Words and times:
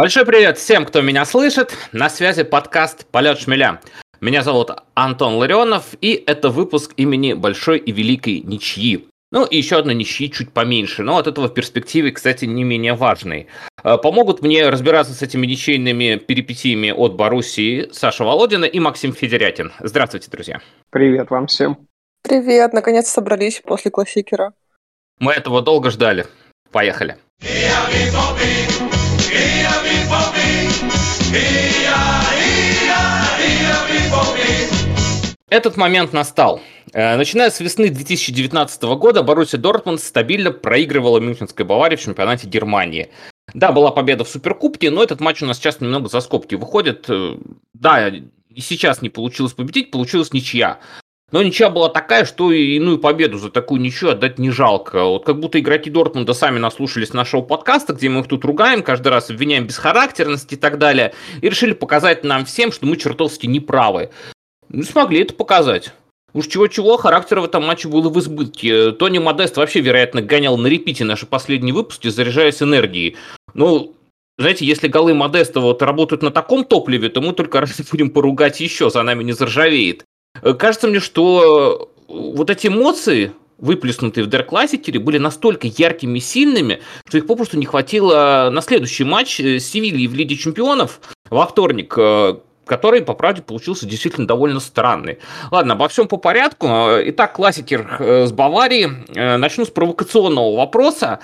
Большой 0.00 0.24
привет 0.24 0.56
всем, 0.56 0.86
кто 0.86 1.02
меня 1.02 1.26
слышит. 1.26 1.76
На 1.92 2.08
связи 2.08 2.42
подкаст 2.42 3.04
«Полет 3.04 3.38
шмеля». 3.38 3.82
Меня 4.22 4.42
зовут 4.42 4.70
Антон 4.94 5.34
Ларионов, 5.34 5.88
и 6.00 6.24
это 6.26 6.48
выпуск 6.48 6.94
имени 6.96 7.34
Большой 7.34 7.76
и 7.76 7.92
Великой 7.92 8.40
Ничьи. 8.40 9.06
Ну 9.30 9.44
и 9.44 9.58
еще 9.58 9.76
одна 9.76 9.92
ничьи 9.92 10.32
чуть 10.32 10.54
поменьше, 10.54 11.02
но 11.02 11.18
от 11.18 11.26
этого 11.26 11.48
в 11.48 11.52
перспективе, 11.52 12.12
кстати, 12.12 12.46
не 12.46 12.64
менее 12.64 12.94
важной. 12.94 13.48
Э, 13.84 13.98
помогут 13.98 14.40
мне 14.40 14.70
разбираться 14.70 15.12
с 15.12 15.20
этими 15.20 15.46
ничейными 15.46 16.16
перипетиями 16.16 16.90
от 16.92 17.14
Боруссии 17.16 17.90
Саша 17.92 18.24
Володина 18.24 18.64
и 18.64 18.80
Максим 18.80 19.12
Федерятин. 19.12 19.70
Здравствуйте, 19.80 20.30
друзья. 20.30 20.62
Привет 20.88 21.28
вам 21.28 21.46
всем. 21.46 21.76
Привет, 22.22 22.72
наконец 22.72 23.06
собрались 23.06 23.60
после 23.62 23.90
классикера. 23.90 24.54
Мы 25.18 25.32
этого 25.32 25.60
долго 25.60 25.90
ждали. 25.90 26.24
Поехали. 26.72 27.18
Этот 35.48 35.76
момент 35.76 36.12
настал. 36.12 36.60
Э, 36.92 37.16
начиная 37.16 37.50
с 37.50 37.60
весны 37.60 37.88
2019 37.88 38.82
года 38.82 39.22
Боруссия 39.22 39.60
Дортмунд 39.60 40.00
стабильно 40.00 40.50
проигрывала 40.50 41.18
Мюнхенской 41.18 41.64
Баварии 41.64 41.96
в 41.96 42.00
чемпионате 42.00 42.48
Германии. 42.48 43.10
Да, 43.54 43.70
была 43.70 43.92
победа 43.92 44.24
в 44.24 44.28
Суперкубке, 44.28 44.90
но 44.90 45.02
этот 45.02 45.20
матч 45.20 45.42
у 45.42 45.46
нас 45.46 45.58
сейчас 45.58 45.80
немного 45.80 46.08
за 46.08 46.20
скобки 46.20 46.56
выходит. 46.56 47.06
Э, 47.08 47.36
да, 47.74 48.08
и 48.08 48.60
сейчас 48.60 49.00
не 49.00 49.08
получилось 49.08 49.52
победить, 49.52 49.92
получилась 49.92 50.32
ничья. 50.32 50.80
Но 51.32 51.42
ничья 51.42 51.70
была 51.70 51.88
такая, 51.88 52.24
что 52.24 52.50
и 52.50 52.76
иную 52.76 52.98
победу 52.98 53.38
за 53.38 53.50
такую 53.50 53.80
ничью 53.80 54.10
отдать 54.10 54.38
не 54.38 54.50
жалко. 54.50 55.04
Вот 55.04 55.24
как 55.24 55.38
будто 55.38 55.60
игроки 55.60 55.88
Дортмунда 55.88 56.32
сами 56.32 56.58
наслушались 56.58 57.12
нашего 57.12 57.42
подкаста, 57.42 57.92
где 57.92 58.08
мы 58.08 58.20
их 58.20 58.28
тут 58.28 58.44
ругаем, 58.44 58.82
каждый 58.82 59.08
раз 59.08 59.30
обвиняем 59.30 59.66
бесхарактерность 59.66 60.52
и 60.52 60.56
так 60.56 60.78
далее, 60.78 61.14
и 61.40 61.48
решили 61.48 61.72
показать 61.72 62.24
нам 62.24 62.44
всем, 62.44 62.72
что 62.72 62.86
мы 62.86 62.96
чертовски 62.96 63.46
неправы. 63.46 64.10
Ну, 64.68 64.82
смогли 64.82 65.20
это 65.22 65.34
показать. 65.34 65.92
Уж 66.32 66.46
чего-чего, 66.46 66.96
характера 66.96 67.40
в 67.40 67.44
этом 67.44 67.64
матче 67.64 67.88
было 67.88 68.08
в 68.08 68.18
избытке. 68.18 68.92
Тони 68.92 69.18
Модест 69.18 69.56
вообще, 69.56 69.80
вероятно, 69.80 70.22
гонял 70.22 70.56
на 70.56 70.68
репите 70.68 71.04
наши 71.04 71.26
последние 71.26 71.74
выпуски, 71.74 72.08
заряжаясь 72.08 72.62
энергией. 72.62 73.16
Ну, 73.54 73.94
знаете, 74.38 74.64
если 74.64 74.88
голы 74.88 75.12
Модеста 75.12 75.60
вот 75.60 75.82
работают 75.82 76.22
на 76.22 76.30
таком 76.30 76.64
топливе, 76.64 77.08
то 77.08 77.20
мы 77.20 77.32
только 77.32 77.60
раз 77.60 77.80
будем 77.90 78.10
поругать 78.10 78.60
еще, 78.60 78.90
за 78.90 79.02
нами 79.02 79.24
не 79.24 79.32
заржавеет. 79.32 80.04
Э, 80.42 80.54
кажется 80.54 80.88
мне, 80.88 81.00
что 81.00 81.88
э, 82.08 82.12
вот 82.12 82.50
эти 82.50 82.68
эмоции, 82.68 83.32
выплеснутые 83.58 84.24
в 84.24 84.28
Дэр 84.28 84.44
Классикере, 84.44 84.98
были 84.98 85.18
настолько 85.18 85.66
яркими 85.66 86.18
и 86.18 86.20
сильными, 86.20 86.80
что 87.06 87.18
их 87.18 87.26
попросту 87.26 87.58
не 87.58 87.66
хватило 87.66 88.50
на 88.52 88.62
следующий 88.62 89.04
матч 89.04 89.40
э, 89.40 89.58
с 89.58 89.70
Севильей 89.70 90.06
в 90.06 90.14
Лиге 90.14 90.36
Чемпионов 90.36 91.00
во 91.28 91.46
вторник, 91.46 91.96
который, 92.66 93.02
по 93.02 93.14
правде, 93.14 93.42
получился 93.42 93.86
действительно 93.86 94.26
довольно 94.26 94.60
странный. 94.60 95.18
Ладно, 95.50 95.74
обо 95.74 95.88
всем 95.88 96.08
по 96.08 96.16
порядку. 96.16 96.68
Итак, 96.68 97.34
классикер 97.34 97.96
с 98.00 98.32
Баварии. 98.32 98.88
Начну 99.36 99.64
с 99.64 99.70
провокационного 99.70 100.56
вопроса. 100.56 101.20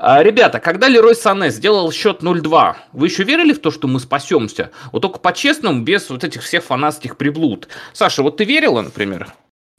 А, 0.00 0.22
ребята, 0.22 0.60
когда 0.60 0.88
Лерой 0.88 1.16
Сане 1.16 1.50
сделал 1.50 1.90
счет 1.90 2.22
0-2, 2.22 2.76
вы 2.92 3.06
еще 3.06 3.24
верили 3.24 3.52
в 3.52 3.58
то, 3.58 3.72
что 3.72 3.88
мы 3.88 3.98
спасемся? 3.98 4.70
Вот 4.92 5.00
только 5.00 5.18
по-честному, 5.18 5.82
без 5.82 6.08
вот 6.08 6.22
этих 6.22 6.42
всех 6.42 6.62
фанатских 6.62 7.16
приблуд. 7.16 7.68
Саша, 7.92 8.22
вот 8.22 8.36
ты 8.36 8.44
верила, 8.44 8.80
например? 8.80 9.34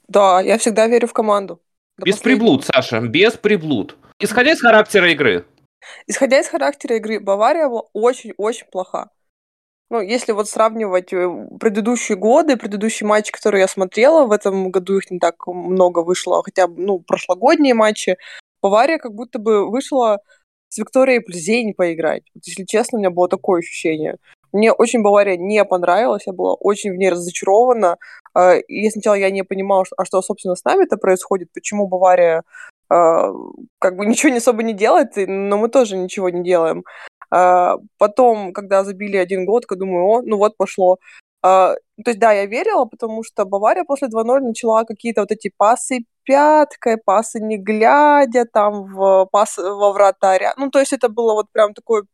Да, 0.08 0.40
я 0.42 0.58
всегда 0.58 0.88
верю 0.88 1.08
в 1.08 1.14
команду. 1.14 1.60
Без 1.96 2.18
приблуд, 2.18 2.66
Саша, 2.66 3.00
без 3.00 3.32
приблуд. 3.34 3.96
Исходя 4.18 4.52
из 4.52 4.60
характера 4.60 5.10
игры. 5.10 5.46
Исходя 6.06 6.40
из 6.40 6.48
характера 6.48 6.96
игры, 6.96 7.18
Бавария 7.18 7.68
была 7.68 7.84
очень-очень 7.94 8.66
плоха. 8.70 9.08
Ну, 9.90 10.00
если 10.00 10.32
вот 10.32 10.48
сравнивать 10.48 11.12
э, 11.12 11.28
предыдущие 11.58 12.16
годы, 12.16 12.56
предыдущие 12.56 13.08
матчи, 13.08 13.32
которые 13.32 13.62
я 13.62 13.68
смотрела, 13.68 14.24
в 14.24 14.30
этом 14.30 14.70
году 14.70 14.98
их 14.98 15.10
не 15.10 15.18
так 15.18 15.46
много 15.48 16.00
вышло, 16.00 16.42
хотя 16.44 16.68
ну, 16.68 17.00
прошлогодние 17.00 17.74
матчи, 17.74 18.16
Бавария 18.62 18.98
как 18.98 19.14
будто 19.14 19.38
бы 19.38 19.70
вышла 19.70 20.18
с 20.68 20.78
Викторией 20.78 21.20
Плезень 21.20 21.74
поиграть. 21.74 22.22
Вот, 22.34 22.44
если 22.46 22.64
честно, 22.64 22.98
у 22.98 23.00
меня 23.00 23.10
было 23.10 23.28
такое 23.28 23.60
ощущение. 23.60 24.16
Мне 24.52 24.72
очень 24.72 25.02
Бавария 25.02 25.36
не 25.36 25.64
понравилась, 25.64 26.26
я 26.26 26.32
была 26.32 26.54
очень 26.54 26.92
в 26.92 26.96
ней 26.96 27.10
разочарована. 27.10 27.96
А, 28.34 28.54
и 28.56 28.90
сначала 28.90 29.14
я 29.14 29.30
не 29.30 29.44
понимала, 29.44 29.84
а 29.96 30.04
что, 30.04 30.22
собственно, 30.22 30.56
с 30.56 30.64
нами 30.64 30.84
это 30.84 30.96
происходит, 30.96 31.48
почему 31.52 31.86
Бавария 31.88 32.42
а, 32.88 33.32
как 33.78 33.96
бы 33.96 34.06
ничего 34.06 34.30
не 34.30 34.38
особо 34.38 34.62
не 34.62 34.74
делает, 34.74 35.12
но 35.16 35.58
мы 35.58 35.68
тоже 35.68 35.96
ничего 35.96 36.30
не 36.30 36.42
делаем. 36.42 36.84
А, 37.30 37.76
потом, 37.98 38.52
когда 38.52 38.84
забили 38.84 39.16
один 39.16 39.46
год, 39.46 39.64
я 39.70 39.76
думаю, 39.76 40.04
о, 40.06 40.22
ну 40.22 40.36
вот 40.36 40.56
пошло. 40.56 40.98
То 41.42 41.76
есть, 42.06 42.18
да, 42.18 42.32
я 42.32 42.46
верила, 42.46 42.84
потому 42.84 43.22
что 43.24 43.44
Бавария 43.44 43.84
после 43.84 44.08
2-0 44.08 44.40
начала 44.40 44.84
какие-то 44.84 45.22
вот 45.22 45.30
эти 45.32 45.50
пасы 45.56 46.04
пяткой, 46.24 46.98
пасы 46.98 47.40
не 47.40 47.58
глядя, 47.58 48.44
там 48.44 48.84
в 48.94 49.26
пас 49.32 49.56
во 49.58 49.92
вратаря. 49.92 50.54
Ну, 50.56 50.70
то 50.70 50.78
есть 50.78 50.92
это 50.92 51.08
было 51.08 51.34
вот 51.34 51.46
прям 51.52 51.74
такое 51.74 52.04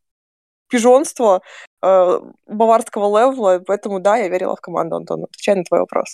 пижонство 0.68 1.42
э, 1.82 2.20
баварского 2.46 3.06
левела, 3.18 3.60
поэтому 3.60 4.00
да, 4.00 4.16
я 4.16 4.28
верила 4.28 4.56
в 4.56 4.60
команду, 4.60 4.96
Антон, 4.96 5.24
отвечая 5.24 5.56
на 5.56 5.64
твой 5.64 5.80
вопрос. 5.80 6.12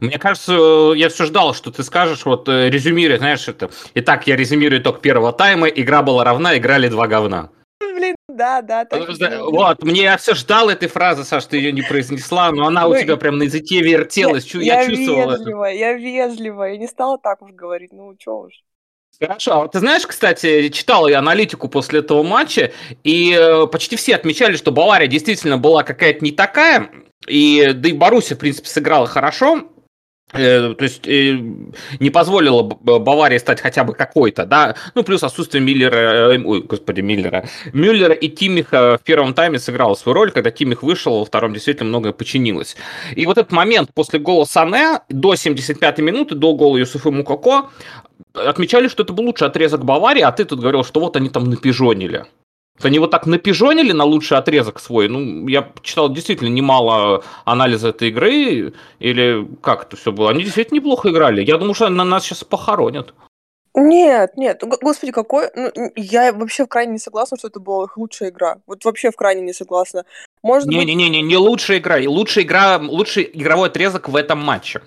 Мне 0.00 0.18
кажется, 0.18 0.52
э, 0.52 0.92
я 0.96 1.08
все 1.08 1.24
ждал, 1.24 1.54
что 1.54 1.70
ты 1.70 1.82
скажешь, 1.82 2.24
вот 2.24 2.48
э, 2.48 2.68
резюмируя, 2.70 3.18
знаешь, 3.18 3.48
это... 3.48 3.70
Итак, 3.94 4.26
я 4.26 4.36
резюмирую 4.36 4.82
итог 4.82 5.00
первого 5.00 5.32
тайма, 5.32 5.68
игра 5.68 6.02
была 6.02 6.24
равна, 6.24 6.56
играли 6.56 6.88
два 6.88 7.06
говна. 7.06 7.50
Да, 8.36 8.62
да. 8.62 8.86
Вот, 9.50 9.82
мне 9.82 10.02
я 10.02 10.16
все 10.16 10.34
ждал 10.34 10.70
этой 10.70 10.88
фразы, 10.88 11.24
Саш, 11.24 11.46
ты 11.46 11.56
ее 11.56 11.72
не 11.72 11.82
произнесла, 11.82 12.50
но 12.50 12.66
она 12.66 12.82
ну, 12.82 12.90
у 12.90 12.98
тебя 12.98 13.16
прям 13.16 13.38
на 13.38 13.44
языке 13.44 13.80
вертелась. 13.80 14.46
Я, 14.54 14.60
я, 14.60 14.82
я 14.82 14.88
чувствовал 14.88 15.30
вежливо, 15.30 15.64
это. 15.64 15.78
Я 15.78 15.92
вежливо, 15.94 16.64
я 16.64 16.76
не 16.78 16.86
стала 16.86 17.18
так 17.18 17.42
уж 17.42 17.52
говорить, 17.52 17.92
ну 17.92 18.14
что 18.18 18.40
уж. 18.40 18.52
Хорошо. 19.20 19.52
А 19.52 19.58
вот 19.60 19.72
ты 19.72 19.78
знаешь, 19.78 20.06
кстати, 20.06 20.68
читал 20.70 21.06
я 21.06 21.18
аналитику 21.18 21.68
после 21.68 22.00
этого 22.00 22.22
матча, 22.22 22.72
и 23.04 23.36
э, 23.38 23.66
почти 23.66 23.96
все 23.96 24.16
отмечали, 24.16 24.56
что 24.56 24.72
Бавария 24.72 25.06
действительно 25.06 25.58
была 25.58 25.84
какая-то 25.84 26.24
не 26.24 26.32
такая, 26.32 26.90
и 27.26 27.72
да 27.72 27.88
и 27.88 27.92
Боруссия, 27.92 28.36
в 28.36 28.40
принципе, 28.40 28.68
сыграла 28.68 29.06
хорошо, 29.06 29.71
то 30.32 30.76
есть 30.80 31.06
э, 31.06 31.38
не 32.00 32.10
позволило 32.10 32.62
Баварии 32.62 33.38
стать 33.38 33.60
хотя 33.60 33.84
бы 33.84 33.92
какой-то, 33.92 34.46
да, 34.46 34.76
ну 34.94 35.02
плюс 35.02 35.22
отсутствие 35.22 35.62
Миллера, 35.62 36.32
э, 36.32 36.42
ой, 36.42 36.62
господи, 36.62 37.00
Миллера, 37.00 37.46
Мюллера 37.72 38.14
и 38.14 38.28
Тимиха 38.28 38.98
в 38.98 39.04
первом 39.04 39.34
тайме 39.34 39.58
сыграло 39.58 39.94
свою 39.94 40.14
роль, 40.14 40.30
когда 40.30 40.50
Тимих 40.50 40.82
вышел, 40.82 41.18
во 41.18 41.24
втором 41.24 41.52
действительно 41.52 41.88
многое 41.88 42.12
починилось. 42.12 42.76
И 43.14 43.26
вот 43.26 43.38
этот 43.38 43.52
момент 43.52 43.90
после 43.94 44.18
гола 44.18 44.44
Сане 44.44 45.00
до 45.08 45.34
75-й 45.34 46.02
минуты, 46.02 46.34
до 46.34 46.54
гола 46.54 46.78
Юсуфа 46.78 47.10
Мукако, 47.10 47.70
отмечали, 48.34 48.88
что 48.88 49.02
это 49.02 49.12
был 49.12 49.24
лучший 49.24 49.48
отрезок 49.48 49.84
Баварии, 49.84 50.22
а 50.22 50.32
ты 50.32 50.44
тут 50.44 50.60
говорил, 50.60 50.84
что 50.84 51.00
вот 51.00 51.16
они 51.16 51.28
там 51.28 51.44
напижонили. 51.44 52.24
Они 52.80 52.98
вот 52.98 53.10
так 53.10 53.26
напижонили 53.26 53.92
на 53.92 54.04
лучший 54.04 54.38
отрезок 54.38 54.80
свой. 54.80 55.08
Ну, 55.08 55.46
я 55.46 55.70
читал 55.82 56.12
действительно 56.12 56.48
немало 56.48 57.22
анализа 57.44 57.88
этой 57.88 58.08
игры. 58.08 58.72
Или 58.98 59.48
как 59.60 59.84
это 59.84 59.96
все 59.96 60.10
было? 60.10 60.30
Они 60.30 60.42
действительно 60.42 60.78
неплохо 60.78 61.10
играли. 61.10 61.44
Я 61.44 61.58
думаю, 61.58 61.74
что 61.74 61.88
на 61.88 62.04
нас 62.04 62.24
сейчас 62.24 62.44
похоронят. 62.44 63.14
Нет, 63.74 64.36
нет, 64.36 64.62
господи, 64.62 65.12
какой... 65.12 65.48
Ну, 65.54 65.70
я 65.96 66.32
вообще 66.34 66.66
в 66.66 66.68
крайне 66.68 66.92
не 66.92 66.98
согласна, 66.98 67.38
что 67.38 67.48
это 67.48 67.58
была 67.58 67.84
их 67.84 67.96
лучшая 67.96 68.28
игра. 68.28 68.58
Вот 68.66 68.84
вообще 68.84 69.10
в 69.10 69.16
крайне 69.16 69.40
не 69.40 69.54
согласна. 69.54 70.04
Может 70.42 70.68
Не-не-не, 70.68 71.08
быть... 71.08 71.22
не 71.22 71.36
лучшая 71.36 71.78
игра. 71.78 71.96
Лучшая 72.04 72.44
игра, 72.44 72.78
лучший 72.78 73.30
игровой 73.32 73.68
отрезок 73.68 74.08
в 74.08 74.16
этом 74.16 74.40
матче. 74.40 74.82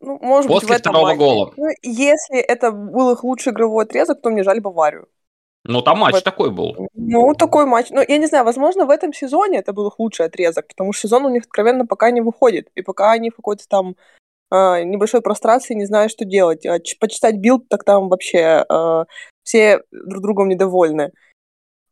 Ну, 0.00 0.18
может 0.20 0.48
После 0.48 0.68
быть, 0.68 0.78
в 0.78 0.80
этом 0.80 0.92
второго 0.92 1.08
матче. 1.08 1.18
гола. 1.18 1.52
Ну, 1.56 1.68
если 1.82 2.38
это 2.38 2.72
был 2.72 3.12
их 3.12 3.22
лучший 3.22 3.52
игровой 3.52 3.84
отрезок, 3.84 4.20
то 4.20 4.30
мне 4.30 4.42
жаль 4.42 4.60
Баварию. 4.60 5.06
Ну, 5.64 5.82
там 5.82 5.98
матч 5.98 6.14
вот. 6.14 6.24
такой 6.24 6.50
был. 6.50 6.88
Ну, 6.94 7.34
такой 7.34 7.66
матч. 7.66 7.88
Ну, 7.90 8.02
я 8.06 8.18
не 8.18 8.26
знаю, 8.26 8.44
возможно, 8.44 8.86
в 8.86 8.90
этом 8.90 9.12
сезоне 9.12 9.58
это 9.58 9.72
был 9.72 9.88
их 9.88 9.98
лучший 9.98 10.26
отрезок, 10.26 10.68
потому 10.68 10.92
что 10.92 11.02
сезон 11.02 11.26
у 11.26 11.28
них 11.28 11.44
откровенно 11.44 11.86
пока 11.86 12.10
не 12.10 12.22
выходит. 12.22 12.68
И 12.74 12.82
пока 12.82 13.12
они 13.12 13.30
в 13.30 13.36
какой-то 13.36 13.68
там 13.68 13.94
э, 14.50 14.84
небольшой 14.84 15.20
прострации 15.20 15.74
не 15.74 15.84
знают, 15.84 16.12
что 16.12 16.24
делать. 16.24 16.64
А 16.64 16.78
почитать 16.98 17.36
Bild, 17.36 17.68
так 17.68 17.84
там 17.84 18.08
вообще 18.08 18.64
э, 18.68 19.04
все 19.42 19.82
друг 19.90 20.22
другом 20.22 20.48
недовольны. 20.48 21.12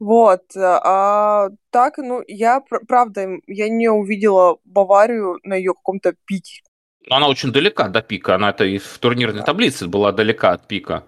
Вот. 0.00 0.44
А 0.56 1.48
так, 1.70 1.98
ну, 1.98 2.22
я, 2.26 2.62
правда, 2.86 3.28
я 3.46 3.68
не 3.68 3.90
увидела 3.90 4.58
Баварию 4.64 5.38
на 5.42 5.54
ее 5.54 5.74
каком-то 5.74 6.14
пике. 6.24 6.62
Она 7.10 7.28
очень 7.28 7.52
далека 7.52 7.88
до 7.88 8.00
пика. 8.00 8.34
Она 8.34 8.50
это 8.50 8.64
и 8.64 8.78
в 8.78 8.98
турнирной 8.98 9.42
таблице 9.42 9.88
была 9.88 10.12
далека 10.12 10.52
от 10.52 10.68
пика. 10.68 11.04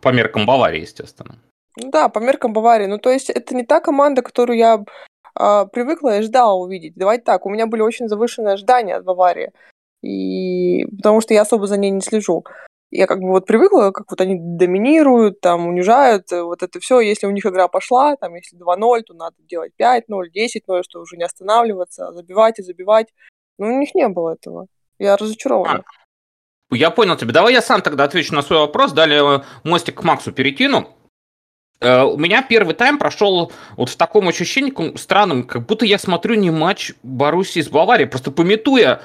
По 0.00 0.08
меркам 0.08 0.46
Баварии, 0.46 0.80
естественно. 0.80 1.38
Ну 1.76 1.90
да, 1.90 2.08
по 2.08 2.18
меркам 2.18 2.52
Баварии. 2.52 2.86
Ну, 2.86 2.98
то 2.98 3.10
есть 3.10 3.30
это 3.30 3.54
не 3.54 3.64
та 3.64 3.80
команда, 3.80 4.22
которую 4.22 4.58
я 4.58 4.84
а, 5.34 5.66
привыкла 5.66 6.18
и 6.18 6.22
ждала 6.22 6.54
увидеть. 6.54 6.94
Давайте 6.96 7.24
так, 7.24 7.46
у 7.46 7.50
меня 7.50 7.66
были 7.66 7.82
очень 7.82 8.08
завышенные 8.08 8.54
ожидания 8.54 8.96
от 8.96 9.04
Баварии. 9.04 9.52
И 10.02 10.86
потому 10.96 11.20
что 11.20 11.34
я 11.34 11.42
особо 11.42 11.66
за 11.66 11.76
ней 11.76 11.90
не 11.90 12.00
слежу. 12.00 12.44
Я 12.90 13.06
как 13.06 13.20
бы 13.20 13.28
вот 13.28 13.46
привыкла, 13.46 13.92
как 13.92 14.10
вот 14.10 14.20
они 14.20 14.36
доминируют, 14.36 15.40
там, 15.40 15.68
унижают, 15.68 16.32
э, 16.32 16.42
вот 16.42 16.62
это 16.64 16.80
все. 16.80 16.98
Если 16.98 17.26
у 17.26 17.30
них 17.30 17.46
игра 17.46 17.68
пошла, 17.68 18.16
там, 18.16 18.34
если 18.34 18.58
2-0, 18.58 19.02
то 19.02 19.14
надо 19.14 19.36
делать 19.48 19.72
5-0, 19.78 20.30
10-0, 20.34 20.82
что 20.82 21.00
уже 21.00 21.16
не 21.16 21.22
останавливаться, 21.22 22.08
а 22.08 22.12
забивать 22.12 22.58
и 22.58 22.62
забивать. 22.62 23.06
Но 23.58 23.66
у 23.66 23.78
них 23.78 23.94
не 23.94 24.08
было 24.08 24.34
этого. 24.34 24.66
Я 24.98 25.16
разочарована. 25.16 25.84
А, 26.70 26.74
я 26.74 26.90
понял 26.90 27.16
тебя. 27.16 27.32
Давай 27.32 27.52
я 27.52 27.62
сам 27.62 27.80
тогда 27.80 28.04
отвечу 28.04 28.34
на 28.34 28.42
свой 28.42 28.58
вопрос. 28.58 28.92
Далее 28.92 29.22
э, 29.22 29.42
мостик 29.62 30.00
к 30.00 30.02
Максу 30.02 30.32
перекину. 30.32 30.88
Э, 31.80 32.02
у 32.02 32.16
меня 32.16 32.42
первый 32.42 32.74
тайм 32.74 32.98
прошел 32.98 33.52
вот 33.76 33.88
в 33.88 33.96
таком 33.96 34.28
ощущении 34.28 34.96
странном, 34.96 35.44
как 35.44 35.66
будто 35.66 35.86
я 35.86 35.98
смотрю 35.98 36.34
не 36.34 36.50
матч 36.50 36.92
Боруссии 37.02 37.60
с 37.60 37.68
Баварией, 37.68 38.08
просто 38.08 38.30
пометуя 38.30 39.02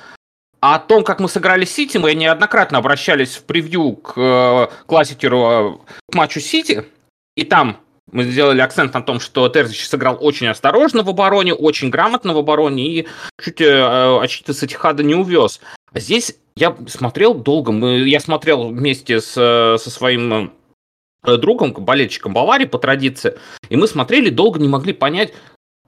о 0.60 0.80
том, 0.80 1.04
как 1.04 1.20
мы 1.20 1.30
сыграли 1.30 1.66
Сити, 1.66 1.98
мы 1.98 2.14
неоднократно 2.16 2.80
обращались 2.80 3.36
в 3.36 3.44
превью 3.44 3.94
к 3.94 4.14
э, 4.18 4.68
классикеру 4.88 5.82
к 6.10 6.16
матчу 6.16 6.40
Сити, 6.40 6.86
и 7.36 7.44
там 7.44 7.78
мы 8.12 8.24
сделали 8.24 8.62
акцент 8.62 8.94
на 8.94 9.02
том, 9.02 9.20
что 9.20 9.48
Терзич 9.50 9.88
сыграл 9.88 10.18
очень 10.20 10.48
осторожно 10.48 11.04
в 11.04 11.10
обороне, 11.10 11.54
очень 11.54 11.90
грамотно 11.90 12.34
в 12.34 12.38
обороне 12.38 12.88
и 12.88 13.08
чуть 13.42 13.62
э, 13.62 14.20
очки 14.22 14.52
с 14.52 14.64
Этихада 14.64 15.04
не 15.04 15.16
увез. 15.16 15.62
А 15.94 16.00
здесь 16.00 16.36
я 16.56 16.76
смотрел 16.88 17.34
долго, 17.34 17.72
мы, 17.72 18.00
я 18.00 18.20
смотрел 18.20 18.70
вместе 18.70 19.22
с, 19.22 19.34
со 19.34 19.90
своим 19.90 20.34
э, 20.34 20.50
другом, 21.38 21.74
болельщиком 21.74 22.34
Баварии 22.34 22.66
по 22.66 22.78
традиции, 22.78 23.38
и 23.70 23.76
мы 23.76 23.88
смотрели 23.88 24.30
долго, 24.30 24.60
не 24.60 24.68
могли 24.68 24.94
понять, 24.94 25.34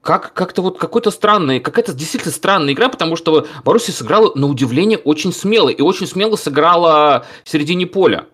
как, 0.02 0.32
как-то 0.32 0.62
вот 0.62 0.78
какой-то 0.78 1.10
странный, 1.10 1.60
какая-то 1.60 1.92
действительно 1.92 2.32
странная 2.32 2.72
игра, 2.72 2.88
потому 2.88 3.16
что 3.16 3.46
Боруссия 3.64 3.92
сыграла 3.92 4.32
на 4.34 4.46
удивление 4.46 4.98
очень 4.98 5.32
смело, 5.32 5.68
и 5.68 5.82
очень 5.82 6.06
смело 6.06 6.36
сыграла 6.36 7.26
в 7.44 7.50
середине 7.50 7.86
поля. 7.86 8.26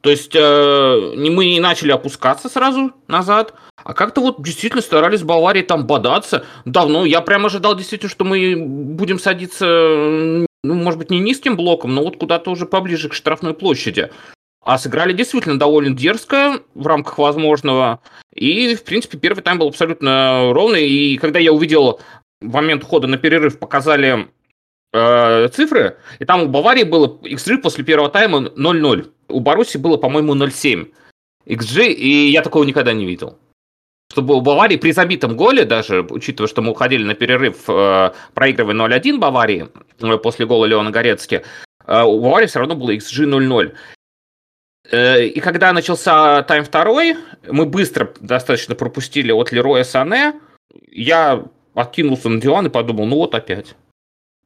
То 0.00 0.08
есть 0.08 0.34
э, 0.34 1.14
мы 1.16 1.44
не 1.44 1.60
начали 1.60 1.92
опускаться 1.92 2.48
сразу 2.48 2.92
назад, 3.06 3.52
а 3.76 3.92
как-то 3.92 4.22
вот 4.22 4.42
действительно 4.42 4.80
старались 4.82 5.22
Баварии 5.22 5.62
там 5.62 5.86
бодаться. 5.86 6.46
Давно 6.64 7.04
я 7.04 7.20
прям 7.20 7.44
ожидал 7.44 7.76
действительно, 7.76 8.08
что 8.08 8.24
мы 8.24 8.56
будем 8.56 9.18
садиться, 9.18 9.66
ну, 9.66 10.46
может 10.62 10.98
быть, 10.98 11.10
не 11.10 11.20
низким 11.20 11.56
блоком, 11.56 11.94
но 11.94 12.02
вот 12.02 12.16
куда-то 12.16 12.50
уже 12.50 12.64
поближе 12.64 13.10
к 13.10 13.14
штрафной 13.14 13.52
площади. 13.52 14.10
А 14.62 14.78
сыграли 14.78 15.12
действительно 15.12 15.58
довольно 15.58 15.96
дерзко 15.96 16.60
в 16.74 16.86
рамках 16.86 17.18
возможного. 17.18 18.00
И, 18.34 18.74
в 18.74 18.84
принципе, 18.84 19.16
первый 19.16 19.42
тайм 19.42 19.58
был 19.58 19.68
абсолютно 19.68 20.52
ровный. 20.52 20.86
И 20.86 21.16
когда 21.16 21.38
я 21.38 21.52
увидел 21.52 22.00
в 22.40 22.52
момент 22.52 22.82
ухода 22.82 23.06
на 23.06 23.16
перерыв, 23.16 23.58
показали 23.58 24.28
э, 24.92 25.48
цифры, 25.48 25.96
и 26.18 26.24
там 26.24 26.42
у 26.42 26.48
Баварии 26.48 26.84
было 26.84 27.18
XG 27.22 27.58
после 27.58 27.84
первого 27.84 28.10
тайма 28.10 28.38
0-0. 28.38 29.10
У 29.28 29.40
Баруси 29.40 29.78
было, 29.78 29.96
по-моему, 29.96 30.34
0-7 30.34 30.92
XG, 31.46 31.86
и 31.92 32.30
я 32.30 32.42
такого 32.42 32.64
никогда 32.64 32.92
не 32.92 33.06
видел. 33.06 33.38
Чтобы 34.12 34.34
у 34.34 34.40
Баварии 34.40 34.76
при 34.76 34.90
забитом 34.90 35.36
голе, 35.36 35.64
даже 35.64 36.02
учитывая, 36.02 36.48
что 36.48 36.62
мы 36.62 36.72
уходили 36.72 37.04
на 37.04 37.14
перерыв, 37.14 37.68
э, 37.68 38.10
проигрывая 38.34 38.74
0-1 38.74 39.18
Баварии 39.18 39.68
э, 40.00 40.18
после 40.18 40.46
гола 40.46 40.66
Леона 40.66 40.90
Горецки, 40.90 41.44
э, 41.86 42.02
у 42.02 42.20
Баварии 42.20 42.46
все 42.46 42.58
равно 42.58 42.74
было 42.74 42.90
XG 42.90 43.24
0-0. 43.26 43.72
Э, 44.90 45.24
и 45.24 45.40
когда 45.40 45.72
начался 45.72 46.42
тайм 46.42 46.64
второй, 46.64 47.16
мы 47.48 47.66
быстро 47.66 48.12
достаточно 48.20 48.74
пропустили 48.74 49.32
от 49.32 49.52
Лероя 49.52 49.84
Сане. 49.84 50.34
Я 50.90 51.44
откинулся 51.74 52.28
на 52.28 52.40
диван 52.40 52.66
и 52.66 52.70
подумал, 52.70 53.06
ну 53.06 53.16
вот 53.16 53.34
опять. 53.34 53.76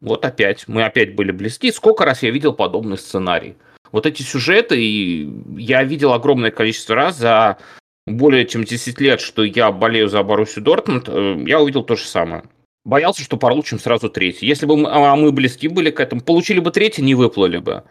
Вот 0.01 0.25
опять. 0.25 0.69
Мы 0.69 0.85
опять 0.85 1.15
были 1.15 1.33
близки. 1.33 1.73
Сколько 1.73 2.05
раз 2.05 2.23
я 2.23 2.31
видел 2.31 2.53
подобный 2.53 2.99
сценарий. 2.99 3.57
Вот 3.91 4.07
эти 4.07 4.23
сюжеты 4.23 5.31
я 5.57 5.83
видел 5.85 6.13
огромное 6.13 6.51
количество 6.51 6.95
раз 6.95 7.17
за 7.17 7.59
более 8.07 8.45
чем 8.47 8.65
10 8.65 9.01
лет, 9.01 9.21
что 9.21 9.45
я 9.45 9.73
болею 9.73 10.09
за 10.09 10.23
Боруссию 10.23 10.65
Дортмунд, 10.65 11.09
э, 11.09 11.45
я 11.47 11.61
увидел 11.61 11.83
то 11.83 11.97
же 11.97 12.05
самое. 12.05 12.45
Боялся, 12.85 13.23
что 13.23 13.39
получим 13.39 13.79
сразу 13.79 14.11
третий. 14.11 14.47
Если 14.47 14.67
бы 14.67 14.77
мы, 14.77 14.91
а 14.91 15.17
мы 15.17 15.33
близки 15.33 15.69
были 15.69 15.91
к 15.91 16.01
этому, 16.01 16.21
получили 16.21 16.61
бы 16.61 16.71
третий, 16.71 17.01
не 17.01 17.15
выплыли 17.15 17.57
бы. 17.57 17.85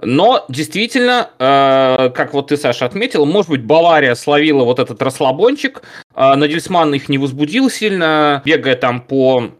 Но 0.00 0.44
действительно, 0.48 1.30
э, 1.38 2.10
как 2.10 2.32
вот 2.32 2.48
ты, 2.48 2.56
Саша, 2.56 2.86
отметил, 2.86 3.26
может 3.26 3.50
быть, 3.50 3.64
Бавария 3.64 4.14
словила 4.14 4.64
вот 4.64 4.78
этот 4.78 5.02
расслабончик, 5.02 5.82
э, 6.14 6.34
Надельсман 6.34 6.94
их 6.94 7.08
не 7.08 7.18
возбудил 7.18 7.68
сильно, 7.70 8.42
бегая 8.44 8.76
там 8.76 9.00
по 9.00 9.50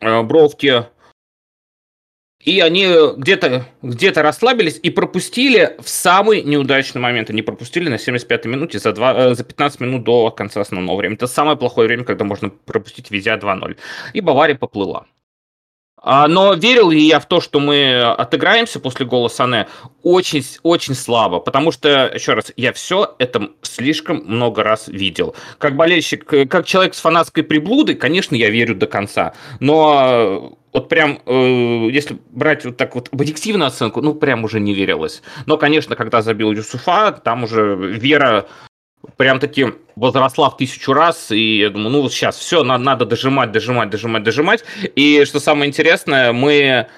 э, 0.00 0.22
бровке, 0.22 0.86
и 2.42 2.60
они 2.60 2.86
где-то 3.18 3.66
где 3.82 4.10
расслабились 4.10 4.80
и 4.82 4.88
пропустили 4.88 5.76
в 5.78 5.88
самый 5.88 6.42
неудачный 6.42 7.00
момент. 7.00 7.28
Они 7.28 7.42
пропустили 7.42 7.90
на 7.90 7.96
75-й 7.96 8.48
минуте 8.48 8.78
за, 8.78 8.92
2, 8.92 9.14
э, 9.14 9.34
за 9.34 9.44
15 9.44 9.80
минут 9.80 10.04
до 10.04 10.30
конца 10.30 10.62
основного 10.62 10.96
времени. 10.96 11.16
Это 11.16 11.26
самое 11.26 11.58
плохое 11.58 11.86
время, 11.86 12.04
когда 12.04 12.24
можно 12.24 12.48
пропустить, 12.48 13.10
везя 13.10 13.36
2-0. 13.36 13.76
И 14.14 14.20
Бавария 14.22 14.56
поплыла. 14.56 15.06
А, 16.02 16.28
но 16.28 16.54
верил 16.54 16.90
ли 16.90 17.02
я 17.02 17.20
в 17.20 17.26
то, 17.26 17.40
что 17.40 17.60
мы 17.60 18.02
отыграемся 18.02 18.80
после 18.80 19.04
гола 19.06 19.28
Сане? 19.28 19.68
Очень, 20.02 20.44
очень 20.62 20.94
слабо, 20.94 21.40
потому 21.40 21.72
что, 21.72 22.10
еще 22.14 22.32
раз, 22.32 22.52
я 22.56 22.72
все 22.72 23.14
это 23.18 23.50
слишком 23.62 24.22
много 24.26 24.62
раз 24.62 24.88
видел. 24.88 25.34
Как 25.58 25.76
болельщик, 25.76 26.24
как 26.24 26.66
человек 26.66 26.94
с 26.94 27.00
фанатской 27.00 27.42
приблудой, 27.42 27.96
конечно, 27.96 28.34
я 28.34 28.48
верю 28.48 28.74
до 28.74 28.86
конца, 28.86 29.34
но 29.60 30.56
вот 30.72 30.88
прям, 30.88 31.20
э, 31.26 31.88
если 31.90 32.18
брать 32.30 32.64
вот 32.64 32.76
так 32.76 32.94
вот 32.94 33.08
объективную 33.12 33.66
оценку, 33.66 34.00
ну, 34.00 34.14
прям 34.14 34.44
уже 34.44 34.60
не 34.60 34.72
верилось. 34.72 35.22
Но, 35.46 35.58
конечно, 35.58 35.96
когда 35.96 36.22
забил 36.22 36.52
Юсуфа, 36.52 37.12
там 37.12 37.44
уже 37.44 37.76
вера 37.76 38.46
прям-таки 39.16 39.66
возросла 39.96 40.50
в 40.50 40.56
тысячу 40.56 40.92
раз, 40.92 41.30
и 41.30 41.58
я 41.58 41.70
думаю, 41.70 41.90
ну 41.90 42.08
сейчас 42.08 42.38
все, 42.38 42.62
надо, 42.62 42.84
надо 42.84 43.06
дожимать, 43.06 43.52
дожимать, 43.52 43.90
дожимать, 43.90 44.22
дожимать. 44.22 44.64
И 44.96 45.24
что 45.24 45.40
самое 45.40 45.68
интересное, 45.68 46.32
мы 46.32 46.88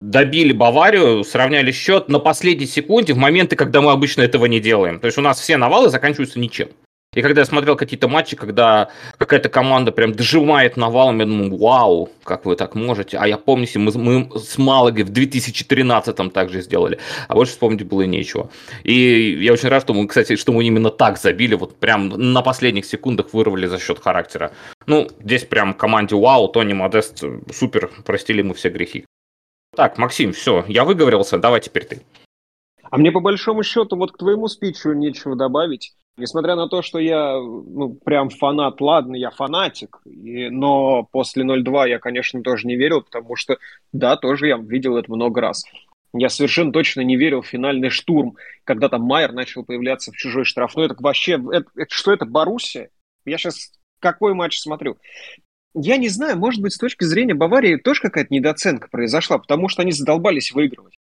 добили 0.00 0.52
Баварию, 0.52 1.24
сравняли 1.24 1.72
счет 1.72 2.08
на 2.08 2.18
последней 2.18 2.66
секунде, 2.66 3.12
в 3.14 3.18
моменты, 3.18 3.56
когда 3.56 3.80
мы 3.80 3.92
обычно 3.92 4.22
этого 4.22 4.46
не 4.46 4.60
делаем. 4.60 5.00
То 5.00 5.06
есть 5.06 5.18
у 5.18 5.22
нас 5.22 5.40
все 5.40 5.56
навалы 5.56 5.88
заканчиваются 5.88 6.38
ничем. 6.38 6.68
И 7.14 7.22
когда 7.22 7.40
я 7.40 7.46
смотрел 7.46 7.74
какие-то 7.74 8.06
матчи, 8.06 8.36
когда 8.36 8.90
какая-то 9.16 9.48
команда 9.48 9.92
прям 9.92 10.12
дожимает 10.12 10.76
навалом, 10.76 11.20
я 11.20 11.24
думаю, 11.24 11.56
вау, 11.56 12.10
как 12.22 12.44
вы 12.44 12.54
так 12.54 12.74
можете. 12.74 13.16
А 13.16 13.26
я 13.26 13.38
помню, 13.38 13.66
мы, 13.76 13.92
мы 13.94 14.38
с 14.38 14.58
Малагой 14.58 15.04
в 15.04 15.10
2013-м 15.10 16.30
также 16.30 16.60
сделали. 16.60 16.98
А 17.26 17.34
больше 17.34 17.52
вспомнить 17.52 17.84
было 17.84 18.02
нечего. 18.02 18.50
И 18.84 19.38
я 19.40 19.54
очень 19.54 19.70
рад, 19.70 19.84
что 19.84 19.94
мы, 19.94 20.06
кстати, 20.06 20.36
что 20.36 20.52
мы 20.52 20.64
именно 20.64 20.90
так 20.90 21.18
забили, 21.18 21.54
вот 21.54 21.76
прям 21.76 22.08
на 22.08 22.42
последних 22.42 22.84
секундах 22.84 23.32
вырвали 23.32 23.66
за 23.66 23.78
счет 23.78 23.98
характера. 24.00 24.52
Ну, 24.86 25.08
здесь 25.20 25.44
прям 25.44 25.72
команде 25.72 26.14
вау, 26.14 26.48
Тони 26.48 26.74
Модест, 26.74 27.24
супер, 27.50 27.90
простили 28.04 28.42
мы 28.42 28.52
все 28.52 28.68
грехи. 28.68 29.06
Так, 29.74 29.96
Максим, 29.96 30.34
все, 30.34 30.62
я 30.68 30.84
выговорился, 30.84 31.38
давай 31.38 31.60
теперь 31.60 31.86
ты. 31.86 32.02
А 32.82 32.98
мне 32.98 33.12
по 33.12 33.20
большому 33.20 33.62
счету 33.62 33.96
вот 33.96 34.12
к 34.12 34.18
твоему 34.18 34.48
спичу 34.48 34.92
нечего 34.92 35.36
добавить. 35.36 35.94
Несмотря 36.18 36.56
на 36.56 36.68
то, 36.68 36.82
что 36.82 36.98
я 36.98 37.34
ну, 37.34 37.94
прям 38.04 38.28
фанат, 38.28 38.80
ладно, 38.80 39.14
я 39.14 39.30
фанатик, 39.30 40.00
и, 40.04 40.50
но 40.50 41.04
после 41.04 41.44
0-2 41.44 41.88
я, 41.88 42.00
конечно, 42.00 42.42
тоже 42.42 42.66
не 42.66 42.74
верил, 42.74 43.02
потому 43.02 43.36
что, 43.36 43.58
да, 43.92 44.16
тоже 44.16 44.48
я 44.48 44.56
видел 44.56 44.96
это 44.96 45.12
много 45.12 45.40
раз. 45.40 45.64
Я 46.12 46.28
совершенно 46.28 46.72
точно 46.72 47.02
не 47.02 47.16
верил 47.16 47.42
в 47.42 47.46
финальный 47.46 47.90
штурм, 47.90 48.36
когда 48.64 48.88
там 48.88 49.02
Майер 49.02 49.32
начал 49.32 49.64
появляться 49.64 50.10
в 50.10 50.16
чужой 50.16 50.44
штрафной. 50.44 50.86
Это 50.86 50.96
вообще, 50.98 51.34
это, 51.52 51.66
это, 51.76 51.94
что 51.94 52.12
это, 52.12 52.24
Боруссия? 52.24 52.90
Я 53.24 53.38
сейчас 53.38 53.72
какой 54.00 54.34
матч 54.34 54.58
смотрю? 54.58 54.96
Я 55.74 55.98
не 55.98 56.08
знаю, 56.08 56.36
может 56.36 56.60
быть, 56.60 56.72
с 56.72 56.78
точки 56.78 57.04
зрения 57.04 57.34
Баварии 57.34 57.76
тоже 57.76 58.00
какая-то 58.00 58.34
недооценка 58.34 58.88
произошла, 58.90 59.38
потому 59.38 59.68
что 59.68 59.82
они 59.82 59.92
задолбались 59.92 60.50
выигрывать 60.50 60.96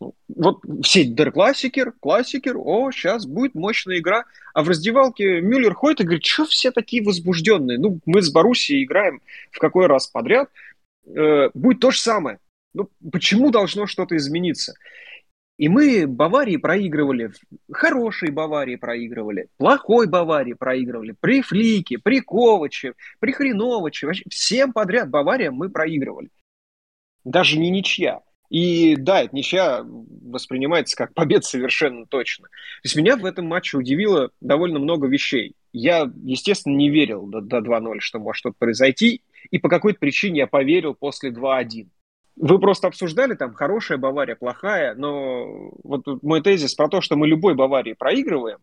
вот 0.00 0.60
все 0.82 1.04
Дер 1.04 1.32
Классикер, 1.32 1.92
Классикер, 2.00 2.56
о, 2.56 2.90
сейчас 2.92 3.26
будет 3.26 3.54
мощная 3.54 3.98
игра. 3.98 4.24
А 4.54 4.62
в 4.62 4.68
раздевалке 4.68 5.40
Мюллер 5.40 5.74
ходит 5.74 6.00
и 6.00 6.04
говорит, 6.04 6.24
что 6.24 6.44
все 6.44 6.70
такие 6.70 7.02
возбужденные? 7.02 7.78
Ну, 7.78 7.98
мы 8.06 8.22
с 8.22 8.30
Боруссией 8.30 8.84
играем 8.84 9.20
в 9.50 9.58
какой 9.58 9.86
раз 9.86 10.06
подряд. 10.06 10.50
Э, 11.06 11.50
будет 11.54 11.80
то 11.80 11.90
же 11.90 11.98
самое. 11.98 12.38
Ну, 12.74 12.88
почему 13.10 13.50
должно 13.50 13.86
что-то 13.86 14.16
измениться? 14.16 14.74
И 15.56 15.68
мы 15.68 16.06
Баварии 16.06 16.56
проигрывали, 16.56 17.32
хорошей 17.72 18.30
Баварии 18.30 18.76
проигрывали, 18.76 19.48
плохой 19.56 20.06
Баварии 20.06 20.52
проигрывали, 20.52 21.16
при 21.18 21.42
Флике, 21.42 21.98
при 21.98 22.20
Коваче, 22.20 22.94
при 23.18 23.32
Хреновиче, 23.32 24.06
вообще 24.06 24.22
всем 24.30 24.72
подряд 24.72 25.10
Бавария 25.10 25.50
мы 25.50 25.68
проигрывали. 25.68 26.28
Даже 27.24 27.58
не 27.58 27.70
ничья. 27.70 28.22
И 28.50 28.96
да, 28.96 29.22
эта 29.22 29.36
ничья 29.36 29.84
воспринимается 29.84 30.96
как 30.96 31.12
победа 31.12 31.42
совершенно 31.42 32.06
точно. 32.06 32.46
То 32.46 32.84
есть 32.84 32.96
меня 32.96 33.16
в 33.16 33.24
этом 33.24 33.46
матче 33.46 33.76
удивило 33.76 34.30
довольно 34.40 34.78
много 34.78 35.06
вещей. 35.06 35.54
Я, 35.72 36.10
естественно, 36.24 36.74
не 36.74 36.88
верил 36.88 37.26
до, 37.26 37.40
до 37.42 37.58
2-0, 37.58 38.00
что 38.00 38.18
может 38.18 38.38
что-то 38.38 38.56
произойти, 38.58 39.22
и 39.50 39.58
по 39.58 39.68
какой-то 39.68 39.98
причине 39.98 40.38
я 40.40 40.46
поверил 40.46 40.94
после 40.94 41.30
2-1. 41.30 41.88
вы 42.36 42.58
просто 42.58 42.88
обсуждали 42.88 43.34
там 43.34 43.52
хорошая 43.52 43.98
Бавария, 43.98 44.34
плохая, 44.34 44.94
но 44.94 45.70
вот 45.84 46.06
мой 46.22 46.40
тезис 46.40 46.74
про 46.74 46.88
то, 46.88 47.02
что 47.02 47.16
мы 47.16 47.28
любой 47.28 47.54
Баварии 47.54 47.92
проигрываем, 47.92 48.58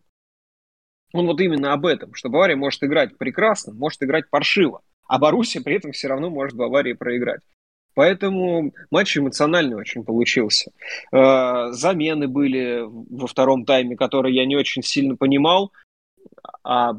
он 1.12 1.26
вот 1.26 1.40
именно 1.40 1.72
об 1.72 1.86
этом, 1.86 2.12
что 2.14 2.28
Бавария 2.28 2.56
может 2.56 2.82
играть 2.82 3.16
прекрасно, 3.16 3.72
может 3.72 4.02
играть 4.02 4.28
паршиво, 4.28 4.82
а 5.06 5.18
Боруссия 5.18 5.62
при 5.62 5.76
этом 5.76 5.92
все 5.92 6.08
равно 6.08 6.28
может 6.28 6.56
Баварии 6.56 6.94
проиграть. 6.94 7.42
Поэтому 7.96 8.74
матч 8.90 9.16
эмоциональный 9.16 9.74
очень 9.74 10.04
получился. 10.04 10.70
Э, 11.12 11.72
замены 11.72 12.28
были 12.28 12.82
во 12.84 13.26
втором 13.26 13.64
тайме, 13.64 13.96
которые 13.96 14.34
я 14.34 14.44
не 14.44 14.54
очень 14.54 14.82
сильно 14.82 15.16
понимал. 15.16 15.72
А 16.62 16.92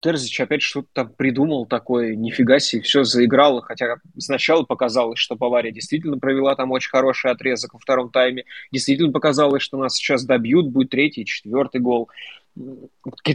Терзич 0.00 0.40
опять 0.40 0.62
что-то 0.62 0.88
там 0.94 1.12
придумал 1.12 1.66
такое, 1.66 2.16
нифига 2.16 2.60
себе, 2.60 2.80
все 2.80 3.04
заиграло, 3.04 3.60
хотя 3.60 3.96
сначала 4.16 4.62
показалось, 4.62 5.18
что 5.18 5.36
Бавария 5.36 5.70
действительно 5.70 6.18
провела 6.18 6.54
там 6.56 6.70
очень 6.70 6.90
хороший 6.90 7.30
отрезок 7.30 7.74
во 7.74 7.80
втором 7.80 8.10
тайме, 8.10 8.44
действительно 8.72 9.12
показалось, 9.12 9.62
что 9.62 9.76
нас 9.76 9.96
сейчас 9.96 10.24
добьют, 10.24 10.68
будет 10.68 10.88
третий, 10.88 11.26
четвертый 11.26 11.82
гол. 11.82 12.08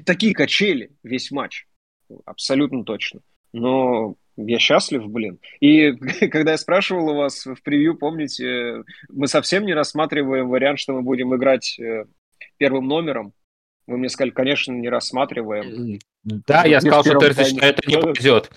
Такие 0.03 0.33
качели 0.33 0.89
весь 1.03 1.29
матч, 1.29 1.67
абсолютно 2.25 2.83
точно. 2.83 3.19
Но 3.51 4.15
я 4.37 4.59
счастлив, 4.59 5.07
блин. 5.07 5.39
И 5.59 5.91
когда 6.29 6.51
я 6.51 6.57
спрашивал 6.57 7.09
у 7.09 7.15
вас 7.15 7.45
в 7.45 7.61
превью, 7.63 7.97
помните, 7.97 8.83
мы 9.09 9.27
совсем 9.27 9.65
не 9.65 9.73
рассматриваем 9.73 10.49
вариант, 10.49 10.79
что 10.79 10.93
мы 10.93 11.01
будем 11.01 11.35
играть 11.35 11.77
э, 11.79 12.05
первым 12.57 12.87
номером. 12.87 13.33
Вы 13.85 13.97
мне 13.97 14.07
сказали, 14.07 14.31
конечно, 14.31 14.71
не 14.71 14.87
рассматриваем. 14.87 15.99
Да, 16.23 16.63
я 16.63 16.79
сказал, 16.79 17.03
что 17.03 17.19
Терзич 17.19 17.53
на 17.53 17.65
это 17.65 17.81
не 17.85 17.97
повезет. 17.97 18.49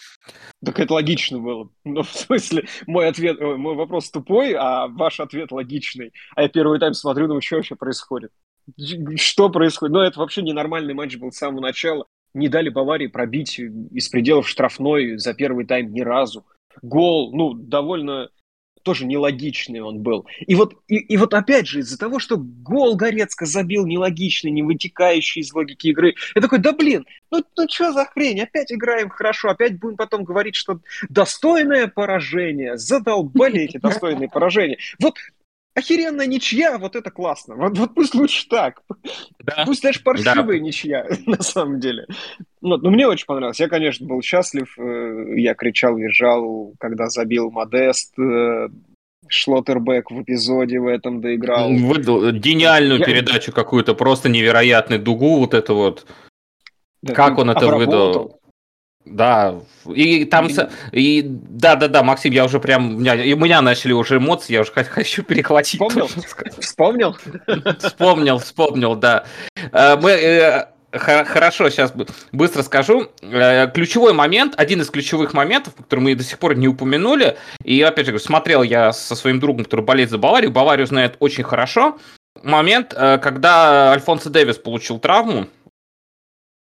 Так 0.65 0.79
это 0.79 0.95
логично 0.95 1.41
было. 1.41 1.69
Ну, 1.85 2.03
в 2.03 2.13
смысле, 2.13 2.67
мой 2.87 3.09
ответ, 3.09 3.41
мой 3.41 3.75
вопрос 3.75 4.11
тупой, 4.11 4.55
а 4.55 4.87
ваш 4.87 5.19
ответ 5.19 5.51
логичный. 5.51 6.13
А 6.37 6.43
я 6.43 6.49
первый 6.49 6.79
тайм 6.79 6.95
смотрю, 6.95 7.27
думаю, 7.27 7.43
что 7.43 7.57
вообще 7.57 7.75
происходит? 7.75 8.31
Что 9.17 9.51
происходит? 9.51 9.93
Ну, 9.95 10.01
это 10.01 10.21
вообще 10.21 10.43
ненормальный 10.43 10.95
матч 10.95 11.17
был 11.17 11.33
с 11.33 11.39
самого 11.39 11.61
начала 11.61 12.07
не 12.37 12.49
дали 12.49 12.69
Баварии 12.69 13.07
пробить 13.07 13.59
из 13.59 14.09
пределов 14.09 14.49
штрафной 14.49 15.19
за 15.19 15.35
первый 15.35 15.67
тайм 15.67 15.93
ни 15.93 16.03
разу. 16.03 16.45
Гол, 16.83 17.35
ну, 17.35 17.55
довольно 17.55 18.29
тоже 18.87 19.05
нелогичный 19.05 19.81
он 19.81 19.99
был. 19.99 20.27
И 20.47 20.55
вот, 20.55 20.75
и, 20.87 20.99
и 20.99 21.17
вот 21.17 21.35
опять 21.35 21.67
же, 21.67 21.81
из-за 21.81 21.99
того, 21.99 22.21
что 22.21 22.37
гол 22.37 22.95
Горецко 22.95 23.45
забил 23.45 23.85
нелогичный, 23.85 24.53
не 24.53 24.63
вытекающий 24.63 25.41
из 25.41 25.53
логики 25.53 25.89
игры, 25.89 26.15
я 26.37 26.41
такой, 26.41 26.61
да 26.61 26.73
блин, 26.73 27.05
ну, 27.33 27.43
ну 27.57 27.67
что 27.69 27.93
за 27.93 28.05
хрень, 28.05 28.43
опять 28.43 28.71
играем 28.71 29.09
хорошо, 29.09 29.49
опять 29.49 29.81
будем 29.81 29.97
потом 29.97 30.23
говорить, 30.23 30.55
что 30.55 30.79
достойное 31.09 31.89
поражение, 31.89 32.77
задолбали 32.77 33.63
эти 33.63 33.79
достойные 33.79 34.29
поражения. 34.29 34.79
Вот 35.01 35.17
охеренная 35.77 36.27
ничья, 36.27 36.79
вот 36.79 36.97
это 36.97 37.11
классно. 37.11 37.55
Вот, 37.55 37.79
вот 37.79 37.95
пусть 37.95 38.15
лучше 38.15 38.49
так. 38.49 38.83
Да. 39.39 39.63
Пусть 39.67 39.83
даже 39.83 40.01
паршивая 40.01 40.59
да. 40.59 40.59
ничья, 40.59 41.07
на 41.27 41.43
самом 41.43 41.79
деле. 41.79 42.07
Ну, 42.61 42.79
ну, 42.79 42.91
мне 42.91 43.07
очень 43.07 43.27
понравилось. 43.27 43.61
Я, 43.61 43.69
конечно, 43.69 44.07
был 44.07 44.23
счастлив. 44.23 44.75
Э, 44.79 45.39
я 45.39 45.55
кричал, 45.55 45.97
визжал, 45.97 46.73
когда 46.81 47.09
забил 47.09 47.51
Модест. 47.51 48.19
Э, 48.19 48.69
Шлоттербек 49.29 50.11
в 50.11 50.23
эпизоде 50.23 50.79
в 50.79 50.87
этом 50.87 51.21
доиграл. 51.21 51.73
Выдал 51.73 52.31
гениальную 52.31 53.01
я... 53.01 53.05
передачу 53.05 53.53
какую-то, 53.53 53.95
просто 53.95 54.29
невероятный 54.29 54.99
дугу 54.99 55.39
вот 55.41 55.53
это 55.53 55.75
вот. 55.75 56.07
Да, 57.03 57.13
как 57.13 57.39
он 57.39 57.51
это 57.51 57.67
выдал? 57.67 58.41
Да, 59.07 59.55
и 59.95 60.25
там, 60.25 60.49
и 60.91 61.23
да, 61.25 61.77
да, 61.77 61.87
да, 61.87 62.03
Максим, 62.03 62.33
я 62.33 62.45
уже 62.45 62.59
прям, 62.59 62.97
у 62.97 62.99
меня, 62.99 63.15
и 63.15 63.33
у 63.35 63.37
меня 63.37 63.63
начали 63.63 63.93
уже 63.93 64.17
эмоции, 64.17 64.55
я 64.55 64.63
уже 64.63 64.73
хочу 64.73 65.23
перехватить. 65.23 65.81
Вспомнил? 65.81 66.11
Вспомнил? 66.59 67.17
Вспомнил, 67.79 68.39
вспомнил, 68.39 68.97
да. 68.97 69.25
Э, 69.73 69.97
мы, 69.97 70.11
э, 70.11 70.67
Хорошо, 70.93 71.69
сейчас 71.69 71.93
быстро 72.33 72.63
скажу. 72.63 73.11
Э, 73.21 73.71
ключевой 73.73 74.13
момент, 74.13 74.55
один 74.57 74.81
из 74.81 74.89
ключевых 74.89 75.35
моментов, 75.35 75.75
который 75.75 76.01
мы 76.01 76.15
до 76.15 76.25
сих 76.25 76.39
пор 76.39 76.57
не 76.57 76.69
упомянули, 76.69 77.37
и 77.63 77.83
опять 77.83 78.07
же, 78.07 78.19
смотрел 78.19 78.63
я 78.63 78.93
со 78.93 79.15
своим 79.15 79.39
другом, 79.39 79.65
который 79.65 79.85
болеет 79.85 80.11
за 80.11 80.19
Баварию, 80.19 80.51
Баварию 80.51 80.87
знает 80.87 81.17
очень 81.21 81.45
хорошо. 81.45 81.99
Момент, 82.43 82.93
когда 82.95 83.93
Альфонсо 83.93 84.31
Дэвис 84.31 84.57
получил 84.57 84.99
травму, 84.99 85.49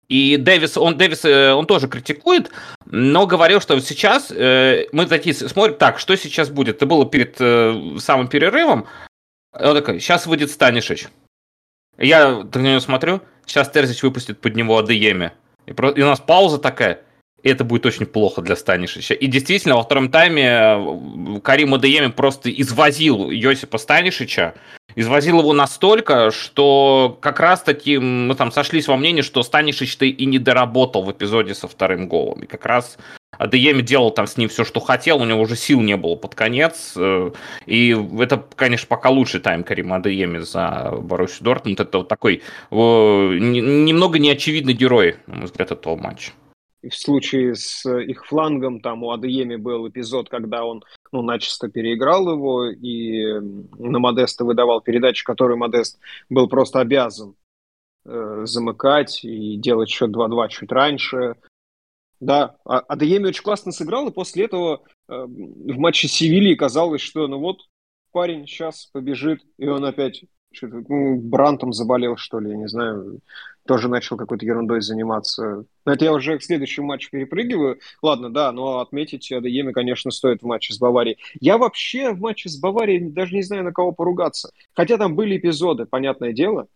и 0.08 0.36
Дэвис, 0.36 0.76
он, 0.76 0.96
Дэвис, 0.96 1.24
э, 1.24 1.52
он 1.52 1.66
тоже 1.66 1.88
критикует, 1.88 2.50
но 2.84 3.26
говорил, 3.26 3.60
что 3.60 3.78
сейчас 3.80 4.30
э, 4.30 4.86
мы 4.92 5.06
такие 5.06 5.34
смотрим, 5.34 5.76
так, 5.76 5.98
что 5.98 6.16
сейчас 6.16 6.48
будет? 6.48 6.76
Это 6.76 6.86
было 6.86 7.06
перед 7.06 7.36
э, 7.40 7.96
самым 7.98 8.28
перерывом. 8.28 8.86
Он 9.52 9.74
такой, 9.74 10.00
сейчас 10.00 10.26
выйдет 10.26 10.50
Станишич. 10.50 11.08
Я 11.98 12.44
на 12.52 12.58
него 12.58 12.80
смотрю, 12.80 13.20
сейчас 13.46 13.70
Терзич 13.70 14.02
выпустит 14.02 14.40
под 14.40 14.54
него 14.54 14.78
Адееме. 14.78 15.32
И, 15.66 15.72
про, 15.72 15.90
и 15.90 16.02
у 16.02 16.06
нас 16.06 16.20
пауза 16.20 16.58
такая, 16.58 17.00
и 17.42 17.48
это 17.48 17.64
будет 17.64 17.86
очень 17.86 18.06
плохо 18.06 18.42
для 18.42 18.54
Станишича. 18.54 19.14
И 19.14 19.26
действительно, 19.26 19.76
во 19.76 19.82
втором 19.82 20.10
тайме 20.10 20.46
э, 20.46 21.40
Карим 21.42 21.74
Адееми 21.74 22.08
просто 22.08 22.50
извозил 22.50 23.30
Йосипа 23.30 23.78
Станишича, 23.78 24.54
извозил 24.96 25.40
его 25.40 25.52
настолько, 25.52 26.32
что 26.32 27.16
как 27.20 27.38
раз-таки 27.38 27.98
мы 27.98 28.34
там 28.34 28.50
сошлись 28.50 28.88
во 28.88 28.96
мнении, 28.96 29.22
что 29.22 29.42
Станишич-то 29.42 30.06
и 30.06 30.26
не 30.26 30.38
доработал 30.38 31.04
в 31.04 31.12
эпизоде 31.12 31.54
со 31.54 31.68
вторым 31.68 32.08
голом. 32.08 32.40
И 32.40 32.46
как 32.46 32.66
раз 32.66 32.96
Адееми 33.38 33.82
делал 33.82 34.10
там 34.10 34.26
с 34.26 34.36
ним 34.36 34.48
все, 34.48 34.64
что 34.64 34.80
хотел, 34.80 35.20
у 35.20 35.24
него 35.24 35.42
уже 35.42 35.54
сил 35.54 35.80
не 35.82 35.96
было 35.96 36.16
под 36.16 36.34
конец. 36.34 36.94
Э, 36.96 37.30
и 37.66 37.96
это, 38.18 38.44
конечно, 38.56 38.86
пока 38.88 39.10
лучший 39.10 39.40
тайм 39.40 39.62
Карима 39.62 39.96
Адееми 39.96 40.38
за 40.38 40.92
Боруссию 40.98 41.44
Дортмунд. 41.44 41.80
Это 41.80 41.98
вот 41.98 42.08
такой 42.08 42.42
немного 42.70 44.18
неочевидный 44.18 44.72
герой, 44.72 45.16
на 45.26 45.36
мой 45.36 45.44
взгляд, 45.44 45.70
этого 45.70 45.96
матча 45.96 46.32
в 46.82 46.94
случае 46.94 47.54
с 47.54 47.88
их 47.88 48.26
флангом, 48.26 48.80
там 48.80 49.02
у 49.02 49.10
Адееми 49.10 49.56
был 49.56 49.88
эпизод, 49.88 50.28
когда 50.28 50.64
он 50.64 50.84
ну, 51.12 51.22
начисто 51.22 51.68
переиграл 51.68 52.30
его 52.30 52.66
и 52.66 53.40
на 53.78 53.98
Модеста 53.98 54.44
выдавал 54.44 54.80
передачи, 54.80 55.24
которые 55.24 55.56
Модест 55.56 55.98
был 56.28 56.48
просто 56.48 56.80
обязан 56.80 57.34
э, 58.04 58.42
замыкать 58.44 59.24
и 59.24 59.56
делать 59.56 59.88
счет 59.88 60.10
2-2 60.10 60.48
чуть 60.48 60.72
раньше. 60.72 61.36
Да, 62.20 62.56
а 62.64 62.78
Адееми 62.80 63.28
очень 63.28 63.42
классно 63.42 63.72
сыграл, 63.72 64.08
и 64.08 64.12
после 64.12 64.44
этого 64.44 64.82
э, 65.08 65.24
в 65.26 65.78
матче 65.78 66.08
Севильи 66.08 66.54
казалось, 66.54 67.02
что 67.02 67.26
ну 67.26 67.38
вот 67.38 67.60
парень 68.12 68.46
сейчас 68.46 68.86
побежит, 68.86 69.42
и 69.58 69.66
он 69.66 69.84
опять 69.84 70.24
что-то, 70.52 70.82
ну, 70.88 71.20
Брантом 71.20 71.72
заболел, 71.72 72.16
что 72.16 72.40
ли, 72.40 72.50
я 72.50 72.56
не 72.56 72.68
знаю, 72.68 73.20
тоже 73.66 73.88
начал 73.88 74.16
какой-то 74.16 74.46
ерундой 74.46 74.80
заниматься. 74.80 75.64
Но 75.84 75.92
это 75.92 76.04
я 76.04 76.12
уже 76.12 76.38
к 76.38 76.42
следующему 76.42 76.86
матчу 76.86 77.10
перепрыгиваю. 77.10 77.78
Ладно, 78.02 78.30
да, 78.30 78.52
но 78.52 78.80
отметить 78.80 79.30
Адееме, 79.30 79.72
конечно, 79.72 80.10
стоит 80.10 80.42
в 80.42 80.46
матче 80.46 80.72
с 80.72 80.78
Баварией. 80.78 81.18
Я 81.40 81.58
вообще 81.58 82.12
в 82.12 82.20
матче 82.20 82.48
с 82.48 82.58
Баварией 82.58 83.10
даже 83.10 83.34
не 83.34 83.42
знаю, 83.42 83.64
на 83.64 83.72
кого 83.72 83.92
поругаться. 83.92 84.50
Хотя 84.74 84.96
там 84.96 85.14
были 85.14 85.36
эпизоды, 85.36 85.86
понятное 85.86 86.32
дело. 86.32 86.68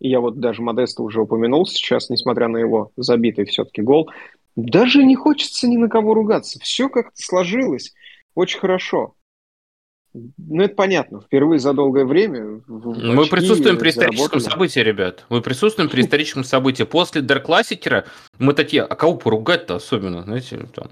И 0.00 0.08
я 0.08 0.20
вот 0.20 0.38
даже 0.38 0.62
Модеста 0.62 1.02
уже 1.02 1.20
упомянул 1.20 1.66
сейчас, 1.66 2.08
несмотря 2.08 2.48
на 2.48 2.58
его 2.58 2.92
забитый 2.96 3.46
все-таки 3.46 3.82
гол. 3.82 4.10
Даже 4.56 5.04
не 5.04 5.16
хочется 5.16 5.68
ни 5.68 5.76
на 5.76 5.88
кого 5.88 6.14
ругаться. 6.14 6.58
Все 6.60 6.88
как-то 6.88 7.14
сложилось. 7.14 7.92
Очень 8.34 8.60
хорошо. 8.60 9.14
Ну, 10.14 10.62
это 10.62 10.74
понятно. 10.74 11.20
Впервые 11.20 11.58
за 11.58 11.72
долгое 11.72 12.04
время... 12.04 12.62
Мы 12.66 13.26
присутствуем 13.26 13.78
при 13.78 13.90
историческом 13.90 14.40
событии, 14.40 14.80
ребят. 14.80 15.24
Мы 15.28 15.42
присутствуем 15.42 15.90
при 15.90 16.02
историческом 16.02 16.44
событии. 16.44 16.84
После 16.84 17.22
Dark 17.22 17.46
Classic 17.46 18.04
мы 18.38 18.54
такие, 18.54 18.82
а 18.82 18.94
кого 18.96 19.16
поругать-то 19.16 19.76
особенно, 19.76 20.22
знаете, 20.22 20.68
там... 20.74 20.88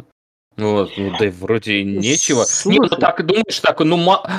Вот, 0.57 0.91
ну 0.97 1.13
да 1.19 1.31
вроде 1.39 1.85
нечего. 1.85 2.45
Слушай. 2.45 2.79
Не, 2.79 2.81
ну 2.81 2.97
так 2.97 3.25
думаешь, 3.27 3.61
так, 3.61 3.79
ну 3.81 3.99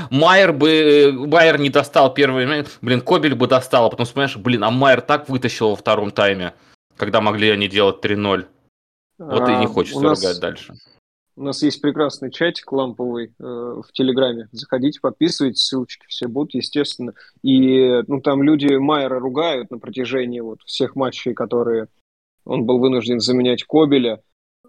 Майер 0.09 0.51
бы, 0.51 1.13
Майер 1.13 1.59
не 1.59 1.69
достал 1.69 2.11
первый, 2.11 2.65
блин, 2.81 3.01
Кобель 3.01 3.35
бы 3.35 3.45
достал, 3.47 3.85
а 3.85 3.89
потом 3.91 4.07
вспоминаешь, 4.07 4.35
блин, 4.35 4.63
а 4.63 4.71
Майер 4.71 5.01
так 5.01 5.29
вытащил 5.29 5.69
во 5.69 5.75
втором 5.75 6.09
тайме, 6.09 6.55
когда 6.95 7.21
могли 7.21 7.51
они 7.51 7.67
делать 7.67 8.03
3-0. 8.03 8.45
Вот 9.19 9.41
а, 9.43 9.51
и 9.51 9.55
не 9.57 9.67
хочется 9.67 10.01
нас... 10.01 10.23
ругать 10.23 10.39
дальше. 10.39 10.73
У 11.37 11.43
нас 11.43 11.61
есть 11.61 11.79
прекрасный 11.81 12.31
чатик 12.31 12.71
ламповый 12.71 13.27
э, 13.27 13.43
в 13.43 13.85
Телеграме. 13.93 14.49
Заходите, 14.51 14.99
подписывайтесь, 14.99 15.61
ссылочки 15.61 16.03
все 16.07 16.27
будут, 16.27 16.55
естественно. 16.55 17.13
И 17.43 18.01
ну, 18.07 18.21
там 18.21 18.41
люди 18.41 18.73
Майера 18.73 19.19
ругают 19.19 19.69
на 19.69 19.77
протяжении 19.77 20.39
вот 20.39 20.63
всех 20.63 20.95
матчей, 20.95 21.35
которые 21.35 21.89
он 22.43 22.65
был 22.65 22.79
вынужден 22.79 23.19
заменять 23.19 23.63
Кобеля. 23.65 24.23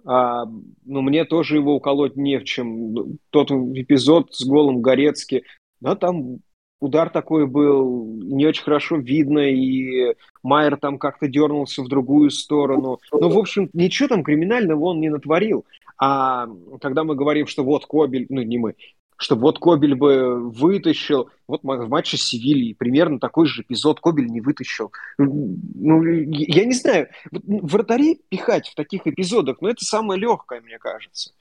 А, 0.04 0.44
ну, 0.84 1.00
мне 1.00 1.24
тоже 1.24 1.56
его 1.56 1.74
уколоть 1.74 2.16
не 2.16 2.38
в 2.38 2.44
чем. 2.44 3.16
Тот 3.30 3.50
эпизод 3.50 4.34
с 4.34 4.44
голом 4.44 4.82
Горецки, 4.82 5.44
да, 5.80 5.96
там 5.96 6.40
удар 6.80 7.08
такой 7.08 7.46
был, 7.46 8.06
не 8.22 8.46
очень 8.46 8.62
хорошо 8.62 8.96
видно, 8.96 9.38
и 9.38 10.14
Майер 10.42 10.76
там 10.76 10.98
как-то 10.98 11.28
дернулся 11.28 11.82
в 11.82 11.88
другую 11.88 12.30
сторону. 12.30 12.98
Ну, 13.10 13.28
в 13.30 13.38
общем, 13.38 13.70
ничего 13.72 14.08
там 14.08 14.22
криминального 14.22 14.84
он 14.84 15.00
не 15.00 15.08
натворил. 15.08 15.64
А 15.98 16.46
когда 16.80 17.04
мы 17.04 17.14
говорим, 17.14 17.46
что 17.46 17.64
вот 17.64 17.86
Кобель, 17.86 18.26
ну 18.28 18.42
не 18.42 18.58
мы, 18.58 18.76
чтобы 19.18 19.42
вот 19.42 19.58
Кобель 19.58 19.96
бы 19.96 20.48
вытащил. 20.48 21.28
Вот 21.48 21.62
в 21.62 21.88
матче 21.88 22.16
с 22.16 22.22
Севильей 22.22 22.74
примерно 22.74 23.18
такой 23.18 23.46
же 23.46 23.62
эпизод 23.62 24.00
Кобель 24.00 24.28
не 24.28 24.40
вытащил. 24.40 24.92
Ну, 25.18 26.02
я 26.04 26.64
не 26.64 26.72
знаю, 26.72 27.08
вратарей 27.32 28.22
пихать 28.28 28.68
в 28.68 28.74
таких 28.76 29.06
эпизодах, 29.06 29.60
ну, 29.60 29.68
это 29.68 29.84
самое 29.84 30.20
легкое, 30.20 30.60
мне 30.60 30.78
кажется. 30.78 31.32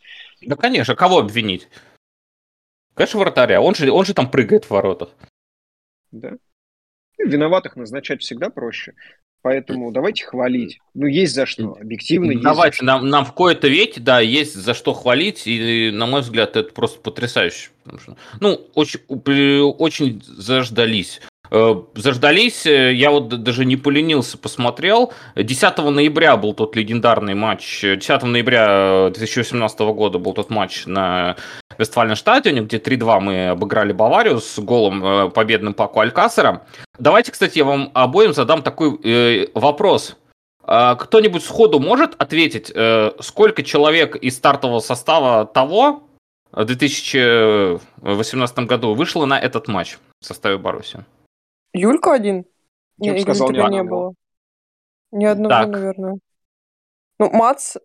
Да, 0.42 0.56
конечно, 0.56 0.96
кого 0.96 1.20
обвинить? 1.20 1.70
Конечно, 2.96 3.20
вратаря. 3.20 3.62
Он 3.62 3.76
же, 3.76 3.92
он 3.92 4.06
же 4.06 4.16
там 4.16 4.32
прыгает 4.32 4.66
в 4.66 4.72
воротах. 4.72 5.10
Да. 6.12 6.38
Виноватых 7.20 7.76
назначать 7.76 8.22
всегда 8.22 8.50
проще. 8.50 8.96
Поэтому 9.42 9.92
давайте 9.92 10.26
хвалить. 10.26 10.80
Ну, 10.94 11.06
есть 11.06 11.34
за 11.34 11.46
что, 11.46 11.78
объективно 11.80 12.32
есть 12.32 12.44
Давайте, 12.44 12.84
нам, 12.84 13.08
нам 13.08 13.24
в 13.26 13.34
кои-то 13.34 13.68
веке, 13.68 14.02
да, 14.02 14.20
есть 14.20 14.56
за 14.56 14.74
что 14.74 14.94
хвалить, 14.94 15.44
и, 15.46 15.92
на 15.92 16.06
мой 16.06 16.22
взгляд, 16.22 16.56
это 16.56 16.74
просто 16.74 17.00
потрясающе. 17.00 17.70
Что, 18.02 18.18
ну, 18.40 18.68
очень, 18.74 19.00
очень 19.08 20.22
заждались. 20.26 21.22
Э, 21.52 21.76
заждались, 21.96 22.66
э, 22.66 22.94
я 22.94 23.12
вот 23.12 23.44
даже 23.44 23.66
не 23.66 23.78
поленился, 23.78 24.38
посмотрел. 24.38 25.14
10 25.36 25.78
ноября 25.92 26.38
был 26.38 26.54
тот 26.54 26.76
легендарный 26.76 27.36
матч, 27.36 27.82
10 27.82 28.24
ноября 28.24 29.10
2018 29.10 29.80
года 29.80 30.20
был 30.20 30.34
тот 30.34 30.50
матч 30.50 30.86
на 30.86 31.36
Вестфальном 31.78 32.16
где 32.18 32.78
3-2 32.78 33.20
мы 33.20 33.50
обыграли 33.50 33.92
Баварию 33.92 34.40
с 34.40 34.60
голом 34.60 35.04
э, 35.04 35.30
победным 35.30 35.74
Паку 35.74 36.00
Алькасера. 36.00 36.64
Давайте, 36.98 37.32
кстати, 37.32 37.60
я 37.60 37.66
вам 37.66 37.92
обоим 37.94 38.34
задам 38.34 38.64
такой 38.64 39.00
э, 39.04 39.48
вопрос. 39.54 40.18
А 40.64 40.96
кто-нибудь 40.96 41.44
сходу 41.44 41.80
может 41.80 42.16
ответить, 42.18 42.72
э, 42.74 43.12
сколько 43.20 43.64
человек 43.64 44.16
из 44.16 44.36
стартового 44.36 44.80
состава 44.80 45.46
того 45.46 46.04
в 46.52 46.66
2018 46.66 48.60
году 48.60 48.94
вышло 48.94 49.26
на 49.26 49.40
этот 49.40 49.68
матч 49.68 49.98
в 50.20 50.26
составе 50.26 50.58
Баруси? 50.58 51.06
Юлька 51.74 52.14
один? 52.14 52.46
Я 52.98 53.14
бы 53.14 53.20
сказал, 53.20 53.52
ни 53.52 53.70
не 53.72 53.84
было. 53.84 54.14
Ни 55.12 55.26
одного, 55.26 55.50
так. 55.50 55.70
наверное. 55.70 56.20
Ну, 57.20 57.30
Мац 57.32 57.78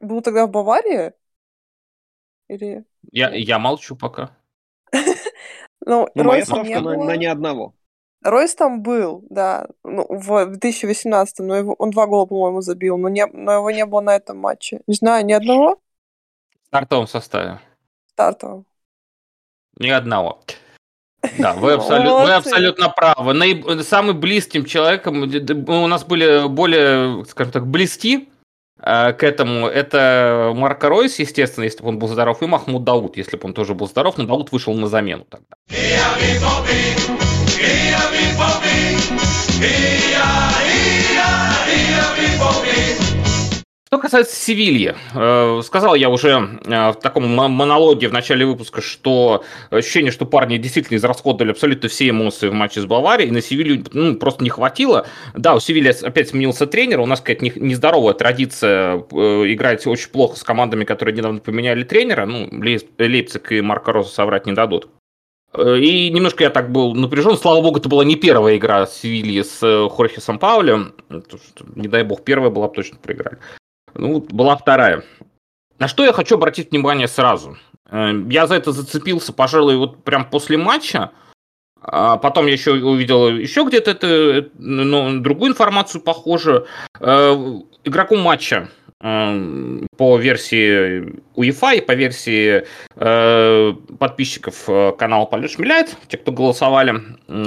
был 0.00 0.20
тогда 0.20 0.46
в 0.46 0.50
Баварии? 0.50 1.12
Или... 2.48 2.84
Я, 3.10 3.30
я 3.30 3.58
молчу 3.58 3.96
пока. 3.96 4.36
Ну, 5.84 6.08
ну 6.14 6.22
моя 6.22 6.44
ставка 6.44 6.80
на, 6.80 6.96
на 6.96 7.16
ни 7.16 7.24
одного. 7.24 7.74
Ройс 8.22 8.54
там 8.54 8.82
был, 8.82 9.24
да, 9.28 9.66
ну, 9.82 10.06
в 10.08 10.46
2018, 10.46 11.40
но 11.40 11.56
его, 11.56 11.74
он 11.74 11.90
два 11.90 12.06
гола, 12.06 12.24
по-моему, 12.26 12.60
забил, 12.60 12.96
но, 12.96 13.08
не, 13.08 13.26
но 13.26 13.54
его 13.54 13.70
не 13.72 13.84
было 13.84 14.00
на 14.00 14.14
этом 14.14 14.38
матче. 14.38 14.80
Не 14.86 14.94
знаю, 14.94 15.26
ни 15.26 15.32
одного? 15.32 15.80
В 16.62 16.66
стартовом 16.68 17.08
составе. 17.08 17.58
В 18.06 18.10
стартовом. 18.12 18.64
Ни 19.76 19.88
одного. 19.88 20.40
Да, 21.38 21.54
вы, 21.54 21.72
абсолют, 21.74 22.12
вы 22.12 22.32
абсолютно 22.32 22.88
правы. 22.88 23.32
Наиб... 23.32 23.66
Самым 23.82 24.18
близким 24.20 24.64
человеком 24.64 25.22
у 25.22 25.86
нас 25.86 26.04
были 26.04 26.48
более, 26.48 27.24
скажем 27.26 27.52
так, 27.52 27.66
близки 27.66 28.28
э, 28.78 29.12
к 29.12 29.22
этому. 29.22 29.66
Это 29.66 30.52
Марко 30.54 30.88
Ройс, 30.88 31.18
естественно, 31.18 31.64
если 31.64 31.82
бы 31.82 31.88
он 31.88 31.98
был 31.98 32.08
здоров, 32.08 32.42
и 32.42 32.46
Махмуд 32.46 32.84
Дауд, 32.84 33.16
если 33.16 33.36
бы 33.36 33.44
он 33.44 33.54
тоже 33.54 33.74
был 33.74 33.88
здоров, 33.88 34.18
но 34.18 34.24
Дауд 34.24 34.52
вышел 34.52 34.74
на 34.74 34.86
замену 34.86 35.26
тогда. 35.28 35.56
Что 43.92 43.98
касается 43.98 44.34
Севильи, 44.34 44.94
э, 45.14 45.60
сказал 45.62 45.94
я 45.94 46.08
уже 46.08 46.30
э, 46.64 46.92
в 46.92 46.94
таком 46.94 47.28
монологе 47.28 48.08
в 48.08 48.12
начале 48.14 48.46
выпуска, 48.46 48.80
что 48.80 49.44
ощущение, 49.68 50.10
что 50.10 50.24
парни 50.24 50.56
действительно 50.56 50.96
израсходовали 50.96 51.50
абсолютно 51.50 51.90
все 51.90 52.08
эмоции 52.08 52.48
в 52.48 52.54
матче 52.54 52.80
с 52.80 52.86
Баварией, 52.86 53.28
и 53.28 53.32
на 53.32 53.42
Севилью 53.42 53.84
ну, 53.92 54.14
просто 54.14 54.44
не 54.44 54.48
хватило. 54.48 55.06
Да, 55.34 55.54
у 55.54 55.60
Севильи 55.60 55.90
опять 55.90 56.30
сменился 56.30 56.66
тренер, 56.66 57.00
у 57.00 57.06
нас 57.06 57.20
какая-то 57.20 57.60
нездоровая 57.60 58.14
традиция 58.14 59.04
э, 59.12 59.52
играть 59.52 59.86
очень 59.86 60.08
плохо 60.08 60.38
с 60.38 60.42
командами, 60.42 60.84
которые 60.84 61.14
недавно 61.14 61.40
поменяли 61.40 61.84
тренера, 61.84 62.24
ну, 62.24 62.48
Лейпциг 62.50 63.52
и 63.52 63.60
Марко 63.60 63.92
Роза 63.92 64.08
соврать 64.08 64.46
не 64.46 64.54
дадут. 64.54 64.88
И 65.54 66.08
немножко 66.08 66.44
я 66.44 66.48
так 66.48 66.72
был 66.72 66.94
напряжен. 66.94 67.36
Слава 67.36 67.60
богу, 67.60 67.78
это 67.78 67.90
была 67.90 68.06
не 68.06 68.16
первая 68.16 68.56
игра 68.56 68.86
Севильи 68.86 69.42
с 69.42 69.60
Хорхе 69.90 70.22
Сан-Паулем. 70.22 70.94
Не 71.74 71.88
дай 71.88 72.04
бог, 72.04 72.24
первая 72.24 72.48
была 72.48 72.68
бы 72.68 72.74
точно 72.74 72.96
проиграли. 72.96 73.36
Ну, 73.94 74.20
была 74.20 74.56
вторая. 74.56 75.04
На 75.78 75.88
что 75.88 76.04
я 76.04 76.12
хочу 76.12 76.36
обратить 76.36 76.70
внимание 76.70 77.08
сразу. 77.08 77.56
Э, 77.90 78.12
я 78.30 78.46
за 78.46 78.54
это 78.54 78.72
зацепился, 78.72 79.32
пожалуй, 79.32 79.76
вот 79.76 80.04
прям 80.04 80.28
после 80.28 80.56
матча. 80.56 81.10
А 81.80 82.16
потом 82.16 82.46
я 82.46 82.52
еще 82.52 82.72
увидел 82.74 83.28
еще 83.28 83.64
где-то 83.64 83.90
это, 83.90 84.50
ну, 84.56 85.20
другую 85.20 85.50
информацию 85.50 86.00
похожую. 86.00 86.66
Э, 87.00 87.36
игроком 87.84 88.20
матча 88.20 88.68
по 89.02 90.16
версии 90.16 91.20
УЕФА 91.34 91.72
и 91.72 91.80
по 91.80 91.92
версии 91.92 92.64
э, 92.94 93.72
подписчиков 93.98 94.64
э, 94.68 94.92
канала 94.96 95.26
Полет 95.26 95.50
Шмеляет, 95.50 95.96
те, 96.06 96.18
кто 96.18 96.30
голосовали, 96.30 96.94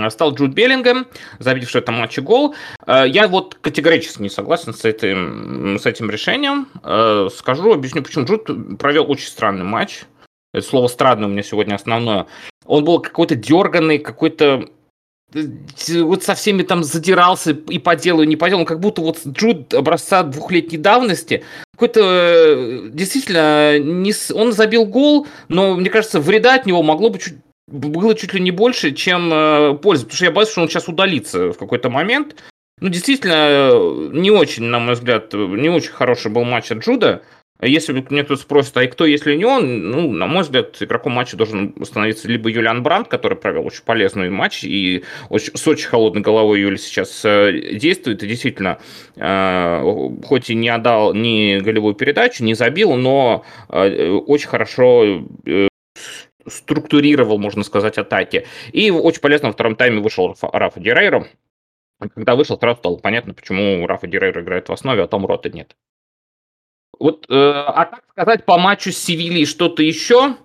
стал 0.09 0.33
Джуд 0.33 0.51
Беллингем, 0.51 1.07
забивший 1.39 1.79
это 1.79 1.93
матче 1.93 2.21
гол. 2.21 2.55
Э, 2.85 3.05
я 3.07 3.29
вот 3.29 3.55
категорически 3.55 4.21
не 4.21 4.29
согласен 4.29 4.73
с 4.73 4.83
этим, 4.83 5.77
с 5.79 5.85
этим 5.85 6.09
решением. 6.09 6.67
Э, 6.83 7.29
скажу, 7.33 7.71
объясню, 7.71 8.03
почему 8.03 8.25
Джуд 8.25 8.77
провел 8.77 9.09
очень 9.09 9.27
странный 9.27 9.63
матч. 9.63 10.03
Это 10.53 10.67
слово 10.67 10.87
странный 10.87 11.27
у 11.27 11.29
меня 11.29 11.43
сегодня 11.43 11.75
основное. 11.75 12.27
Он 12.65 12.83
был 12.83 12.99
какой-то 12.99 13.35
дерганный, 13.35 13.99
какой-то 13.99 14.67
вот 15.35 16.23
со 16.23 16.35
всеми 16.35 16.63
там 16.63 16.83
задирался 16.83 17.51
и 17.51 17.79
по 17.79 17.95
делу, 17.95 18.23
и 18.23 18.27
не 18.27 18.35
по 18.35 18.49
делу, 18.49 18.65
как 18.65 18.79
будто 18.79 19.01
вот 19.01 19.19
Джуд 19.25 19.73
образца 19.73 20.23
двухлетней 20.23 20.77
давности, 20.77 21.43
какой-то 21.73 22.01
э, 22.01 22.89
действительно, 22.89 23.79
не, 23.79 24.13
он 24.33 24.53
забил 24.53 24.85
гол, 24.85 25.27
но 25.49 25.75
мне 25.75 25.89
кажется, 25.89 26.19
вреда 26.19 26.55
от 26.55 26.65
него 26.65 26.81
могло 26.83 27.09
бы 27.09 27.19
чуть 27.19 27.35
было 27.67 28.13
чуть 28.13 28.33
ли 28.33 28.41
не 28.41 28.51
больше, 28.51 28.91
чем 28.91 29.31
э, 29.33 29.73
пользы, 29.81 30.05
потому 30.05 30.15
что 30.15 30.25
я 30.25 30.31
боюсь, 30.31 30.49
что 30.49 30.61
он 30.61 30.69
сейчас 30.69 30.87
удалится 30.87 31.51
в 31.51 31.57
какой-то 31.57 31.89
момент. 31.89 32.35
Ну, 32.79 32.89
действительно, 32.89 33.71
не 34.11 34.31
очень, 34.31 34.65
на 34.65 34.79
мой 34.79 34.93
взгляд, 34.95 35.33
не 35.33 35.69
очень 35.69 35.91
хороший 35.91 36.29
был 36.29 36.43
матч 36.43 36.71
от 36.71 36.79
Джуда. 36.79 37.23
Если 37.61 37.93
мне 37.93 38.23
кто-то 38.25 38.41
спросит, 38.41 38.75
а 38.75 38.85
кто, 38.85 39.05
если 39.05 39.33
не 39.35 39.45
он, 39.45 39.89
ну, 39.89 40.11
на 40.11 40.27
мой 40.27 40.43
взгляд, 40.43 40.75
игроком 40.81 41.13
матча 41.13 41.37
должен 41.37 41.73
становиться 41.85 42.27
либо 42.27 42.49
Юлиан 42.49 42.83
Брандт, 42.83 43.07
который 43.07 43.37
провел 43.37 43.65
очень 43.65 43.83
полезный 43.83 44.29
матч 44.29 44.65
и 44.65 45.05
очень, 45.29 45.55
с 45.55 45.65
очень 45.65 45.87
холодной 45.87 46.21
головой 46.21 46.59
Юли 46.59 46.77
сейчас 46.77 47.23
э, 47.23 47.53
действует 47.73 48.23
и 48.23 48.27
действительно, 48.27 48.79
э, 49.15 49.81
хоть 50.25 50.49
и 50.49 50.55
не 50.55 50.67
отдал 50.67 51.13
ни 51.13 51.59
голевую 51.59 51.95
передачу, 51.95 52.43
не 52.43 52.55
забил, 52.55 52.95
но 52.95 53.45
э, 53.69 54.09
очень 54.09 54.49
хорошо 54.49 55.25
структурировал, 56.45 57.37
можно 57.37 57.63
сказать, 57.63 57.97
атаки. 57.97 58.45
И 58.73 58.91
очень 58.91 59.21
полезно 59.21 59.47
во 59.47 59.53
втором 59.53 59.77
тайме 59.77 60.01
вышел 60.01 60.35
Рафа 60.41 60.81
Дирейро. 60.81 61.27
Когда 62.13 62.35
вышел, 62.35 62.59
сразу 62.59 62.79
стало 62.79 62.97
понятно, 62.97 63.33
почему 63.33 63.87
Рафа 63.87 64.07
Дирейро 64.07 64.41
играет 64.41 64.67
в 64.67 64.73
основе, 64.73 65.03
а 65.03 65.07
Том 65.07 65.25
Рота 65.25 65.49
нет. 65.49 65.75
Вот, 66.99 67.25
э, 67.29 67.33
а 67.33 67.85
так 67.85 68.03
сказать 68.11 68.45
по 68.45 68.57
матчу 68.57 68.91
с 68.91 68.97
Севильей 68.97 69.45
что-то 69.45 69.83
еще 69.83 70.35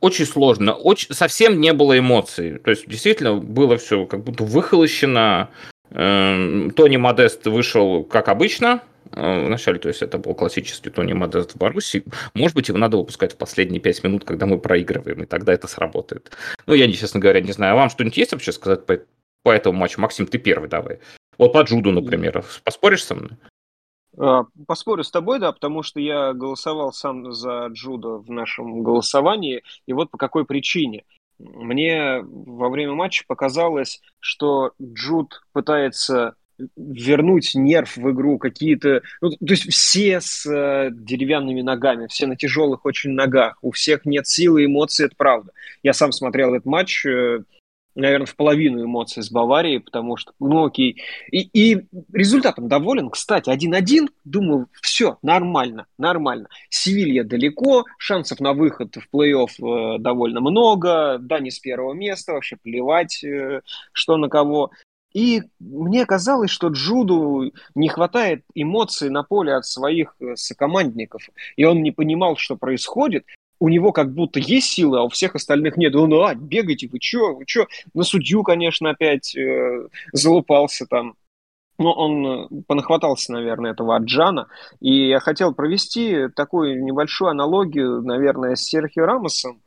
очень 0.00 0.26
сложно. 0.26 0.74
Очень, 0.74 1.14
совсем 1.14 1.60
не 1.60 1.72
было 1.72 1.98
эмоций. 1.98 2.58
То 2.58 2.70
есть, 2.70 2.88
действительно, 2.88 3.36
было 3.36 3.76
все 3.76 4.06
как 4.06 4.24
будто 4.24 4.44
выхолощено. 4.44 5.50
Э, 5.90 6.70
Тони 6.74 6.96
Модест 6.96 7.46
вышел 7.46 8.04
как 8.04 8.28
обычно, 8.28 8.82
э, 9.12 9.46
вначале, 9.46 9.78
то 9.78 9.88
есть 9.88 10.02
это 10.02 10.18
был 10.18 10.34
классический 10.34 10.90
Тони 10.90 11.12
Модест 11.12 11.52
в 11.52 11.58
Баруси. 11.58 12.04
Может 12.34 12.54
быть, 12.54 12.68
его 12.68 12.78
надо 12.78 12.96
выпускать 12.96 13.34
в 13.34 13.36
последние 13.36 13.80
пять 13.80 14.02
минут, 14.02 14.24
когда 14.24 14.46
мы 14.46 14.58
проигрываем, 14.58 15.22
и 15.22 15.26
тогда 15.26 15.52
это 15.52 15.66
сработает. 15.66 16.30
Ну, 16.66 16.74
я, 16.74 16.90
честно 16.92 17.20
говоря, 17.20 17.40
не 17.40 17.52
знаю. 17.52 17.74
А 17.74 17.76
вам 17.76 17.90
что-нибудь 17.90 18.16
есть 18.16 18.32
вообще 18.32 18.52
сказать 18.52 18.86
по, 18.86 19.00
по 19.42 19.50
этому 19.50 19.78
матчу? 19.78 20.00
Максим, 20.00 20.26
ты 20.26 20.38
первый 20.38 20.68
давай. 20.68 21.00
Вот 21.38 21.52
по 21.52 21.62
Джуду, 21.62 21.90
например. 21.90 22.44
Поспоришь 22.64 23.04
со 23.04 23.14
мной? 23.14 23.30
А, 24.20 24.44
поспорю 24.66 25.02
с 25.02 25.10
тобой, 25.10 25.38
да, 25.38 25.50
потому 25.50 25.82
что 25.82 25.98
я 25.98 26.34
голосовал 26.34 26.92
сам 26.92 27.32
за 27.32 27.68
Джуда 27.68 28.18
в 28.18 28.30
нашем 28.30 28.82
голосовании, 28.82 29.62
и 29.86 29.94
вот 29.94 30.10
по 30.10 30.18
какой 30.18 30.44
причине. 30.44 31.04
Мне 31.38 32.20
во 32.22 32.68
время 32.68 32.92
матча 32.92 33.24
показалось, 33.26 34.02
что 34.18 34.72
Джуд 34.80 35.42
пытается 35.52 36.34
вернуть 36.76 37.52
нерв 37.54 37.96
в 37.96 38.10
игру 38.10 38.36
какие-то... 38.36 39.00
Ну, 39.22 39.30
то 39.30 39.38
есть 39.48 39.72
все 39.72 40.20
с 40.20 40.44
э, 40.44 40.90
деревянными 40.92 41.62
ногами, 41.62 42.06
все 42.08 42.26
на 42.26 42.36
тяжелых 42.36 42.84
очень 42.84 43.12
ногах, 43.12 43.56
у 43.62 43.70
всех 43.70 44.04
нет 44.04 44.26
силы, 44.26 44.66
эмоций, 44.66 45.06
это 45.06 45.14
правда. 45.16 45.52
Я 45.82 45.94
сам 45.94 46.12
смотрел 46.12 46.54
этот 46.54 46.66
матч, 46.66 47.06
э, 47.06 47.44
наверное, 47.94 48.26
в 48.26 48.36
половину 48.36 48.84
эмоций 48.84 49.22
с 49.22 49.30
Баварией, 49.30 49.80
потому 49.80 50.16
что, 50.16 50.32
ну 50.38 50.66
окей. 50.66 51.00
И, 51.30 51.40
и 51.52 51.86
результатом 52.12 52.68
доволен, 52.68 53.10
кстати, 53.10 53.50
1-1, 53.50 54.08
думаю, 54.24 54.68
все, 54.80 55.18
нормально, 55.22 55.86
нормально. 55.98 56.48
Севилья 56.68 57.24
далеко, 57.24 57.84
шансов 57.98 58.40
на 58.40 58.52
выход 58.52 58.96
в 58.96 59.14
плей-офф 59.14 59.96
э, 59.96 59.98
довольно 59.98 60.40
много, 60.40 61.18
да, 61.18 61.40
не 61.40 61.50
с 61.50 61.58
первого 61.58 61.92
места, 61.92 62.32
вообще 62.32 62.56
плевать, 62.56 63.22
э, 63.24 63.62
что 63.92 64.16
на 64.16 64.28
кого. 64.28 64.70
И 65.12 65.42
мне 65.58 66.06
казалось, 66.06 66.50
что 66.50 66.68
Джуду 66.68 67.52
не 67.74 67.88
хватает 67.88 68.44
эмоций 68.54 69.10
на 69.10 69.24
поле 69.24 69.54
от 69.54 69.66
своих 69.66 70.14
э, 70.20 70.36
сокомандников, 70.36 71.28
и 71.56 71.64
он 71.64 71.82
не 71.82 71.90
понимал, 71.90 72.36
что 72.36 72.56
происходит, 72.56 73.26
у 73.60 73.68
него 73.68 73.92
как 73.92 74.12
будто 74.12 74.40
есть 74.40 74.72
силы, 74.72 74.98
а 74.98 75.02
у 75.02 75.08
всех 75.08 75.36
остальных 75.36 75.76
нет. 75.76 75.94
Он, 75.94 76.12
а, 76.14 76.34
бегайте, 76.34 76.88
вы 76.88 76.98
чё, 76.98 77.34
вы 77.34 77.44
чё? 77.44 77.66
На 77.94 78.02
судью, 78.02 78.42
конечно, 78.42 78.90
опять 78.90 79.36
э, 79.36 79.86
залупался 80.12 80.86
там. 80.86 81.14
Но 81.78 81.92
он 81.92 82.26
э, 82.26 82.62
понахватался, 82.66 83.32
наверное, 83.32 83.72
этого 83.72 83.96
от 83.96 84.04
Джана. 84.04 84.48
И 84.80 85.08
я 85.08 85.20
хотел 85.20 85.54
провести 85.54 86.28
такую 86.34 86.82
небольшую 86.82 87.30
аналогию, 87.30 88.02
наверное, 88.02 88.56
с 88.56 88.62
Серхио 88.62 89.04
Рамосом 89.04 89.60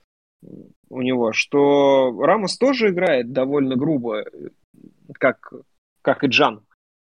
у 0.90 1.02
него, 1.02 1.32
что 1.32 2.12
Рамос 2.20 2.58
тоже 2.58 2.90
играет 2.90 3.32
довольно 3.32 3.76
грубо, 3.76 4.26
как, 5.14 5.54
как 6.02 6.24
и 6.24 6.28
Джан 6.28 6.62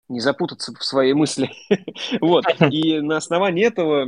не 0.09 0.21
запутаться 0.21 0.73
в 0.73 0.85
своей 0.85 1.15
мысли. 1.15 1.51
вот. 2.21 2.45
И 2.71 3.01
на 3.01 3.17
основании 3.17 3.65
этого 3.65 4.07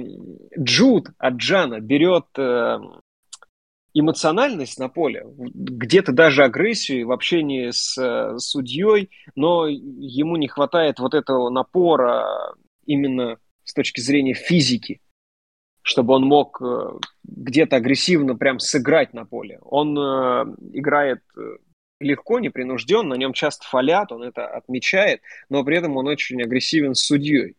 Джуд 0.59 1.09
от 1.19 1.35
Джана 1.35 1.81
берет 1.81 2.27
э, 2.37 2.79
эмоциональность 3.95 4.79
на 4.79 4.89
поле, 4.89 5.25
где-то 5.37 6.13
даже 6.13 6.45
агрессию 6.45 7.07
в 7.09 7.13
общении 7.13 7.71
с 7.71 7.97
э, 7.99 8.39
судьей, 8.39 9.11
но 9.35 9.67
ему 9.67 10.37
не 10.37 10.49
хватает 10.49 10.99
вот 10.99 11.15
этого 11.15 11.51
напора 11.51 12.55
именно 12.85 13.39
с 13.65 13.73
точки 13.73 14.01
зрения 14.01 14.35
физики, 14.35 15.01
чтобы 15.83 16.15
он 16.15 16.25
мог 16.25 16.61
э, 16.61 16.99
где-то 17.25 17.77
агрессивно 17.77 18.37
прям 18.37 18.59
сыграть 18.59 19.15
на 19.15 19.25
поле. 19.25 19.59
Он 19.63 19.97
играет 20.73 21.23
легко, 22.01 22.39
непринужденно, 22.39 23.11
на 23.11 23.15
нем 23.15 23.33
часто 23.33 23.67
фалят, 23.67 24.13
он 24.13 24.23
это 24.23 24.47
отмечает, 24.47 25.23
но 25.49 25.65
при 25.65 25.79
этом 25.79 25.97
он 25.97 26.07
очень 26.07 26.43
агрессивен 26.43 26.95
с 26.95 27.05
судьей. 27.05 27.57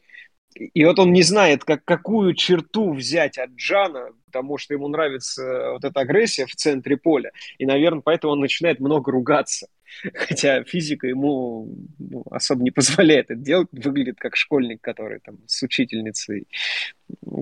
И 0.57 0.85
вот 0.85 0.99
он 0.99 1.13
не 1.13 1.21
знает, 1.21 1.63
как, 1.63 1.85
какую 1.85 2.33
черту 2.33 2.93
взять 2.93 3.37
от 3.37 3.51
Джана, 3.51 4.09
потому 4.25 4.57
что 4.57 4.73
ему 4.73 4.87
нравится 4.87 5.71
вот 5.71 5.83
эта 5.83 5.99
агрессия 5.99 6.45
в 6.45 6.55
центре 6.55 6.97
поля. 6.97 7.31
И, 7.57 7.65
наверное, 7.65 8.01
поэтому 8.01 8.33
он 8.33 8.39
начинает 8.39 8.79
много 8.79 9.11
ругаться. 9.11 9.67
Хотя 10.13 10.63
физика 10.63 11.07
ему 11.07 11.69
ну, 11.99 12.23
особо 12.31 12.63
не 12.63 12.71
позволяет 12.71 13.31
это 13.31 13.39
делать. 13.39 13.69
Выглядит 13.71 14.17
как 14.19 14.35
школьник, 14.35 14.81
который 14.81 15.19
там 15.19 15.37
с 15.45 15.61
учительницей 15.63 16.47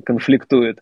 конфликтует. 0.06 0.82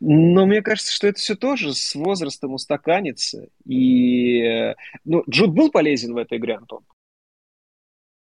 Но 0.00 0.46
мне 0.46 0.62
кажется, 0.62 0.92
что 0.92 1.06
это 1.06 1.18
все 1.18 1.34
тоже 1.34 1.74
с 1.74 1.94
возрастом 1.94 2.54
устаканится. 2.54 3.48
И 3.66 4.74
ну, 5.04 5.22
Джуд 5.28 5.50
был 5.50 5.70
полезен 5.70 6.14
в 6.14 6.16
этой 6.16 6.38
игре, 6.38 6.56
Антон? 6.56 6.84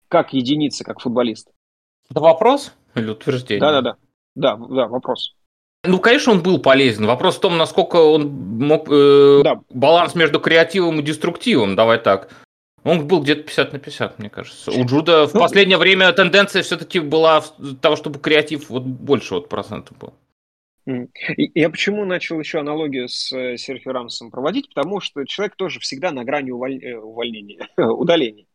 Как 0.08 0.34
единица, 0.34 0.84
как 0.84 1.00
футболист? 1.00 1.50
Это 2.10 2.20
вопрос 2.20 2.74
или 2.96 3.10
утверждение? 3.10 3.62
Да-да-да. 3.62 3.96
Да, 4.36 4.56
да, 4.56 4.88
вопрос. 4.88 5.36
Ну, 5.86 6.00
конечно, 6.00 6.32
он 6.32 6.42
был 6.42 6.60
полезен. 6.60 7.06
Вопрос 7.06 7.36
в 7.36 7.42
том, 7.42 7.58
насколько 7.58 7.98
он 7.98 8.30
мог 8.30 8.88
э, 8.90 9.42
да. 9.44 9.62
баланс 9.70 10.16
между 10.16 10.40
креативом 10.40 11.00
и 11.00 11.04
деструктивом, 11.04 11.76
давай 11.76 12.00
так. 12.00 12.30
Он 12.84 13.08
был 13.08 13.22
где-то 13.22 13.44
50 13.44 13.74
на 13.74 13.80
50, 13.80 14.20
мне 14.20 14.30
кажется. 14.30 14.72
У 14.72 14.86
Джуда 14.86 15.28
в 15.28 15.34
ну, 15.34 15.42
последнее 15.42 15.78
время 15.78 16.12
тенденция 16.14 16.64
все-таки 16.64 17.00
была 17.00 17.44
того, 17.82 17.96
чтобы 17.96 18.20
креатив 18.20 18.70
вот 18.70 18.84
больше 18.84 19.36
вот 19.36 19.50
процентов 19.50 19.98
был. 19.98 20.14
Я 20.86 21.70
почему 21.70 22.04
начал 22.04 22.40
еще 22.40 22.60
аналогию 22.60 23.08
с 23.08 23.32
э, 23.32 23.58
Серхио 23.58 23.94
Рамсом 23.94 24.32
проводить? 24.32 24.68
Потому 24.68 25.00
что 25.00 25.24
человек 25.26 25.56
тоже 25.56 25.80
всегда 25.80 26.12
на 26.12 26.26
грани 26.26 26.52
уволь... 26.52 26.84
Э, 26.84 26.98
увольнения, 26.98 27.70
удаления. 27.78 28.46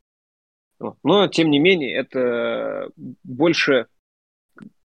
Но, 1.02 1.26
тем 1.28 1.50
не 1.50 1.58
менее, 1.58 1.94
это 1.94 2.90
больше 3.24 3.86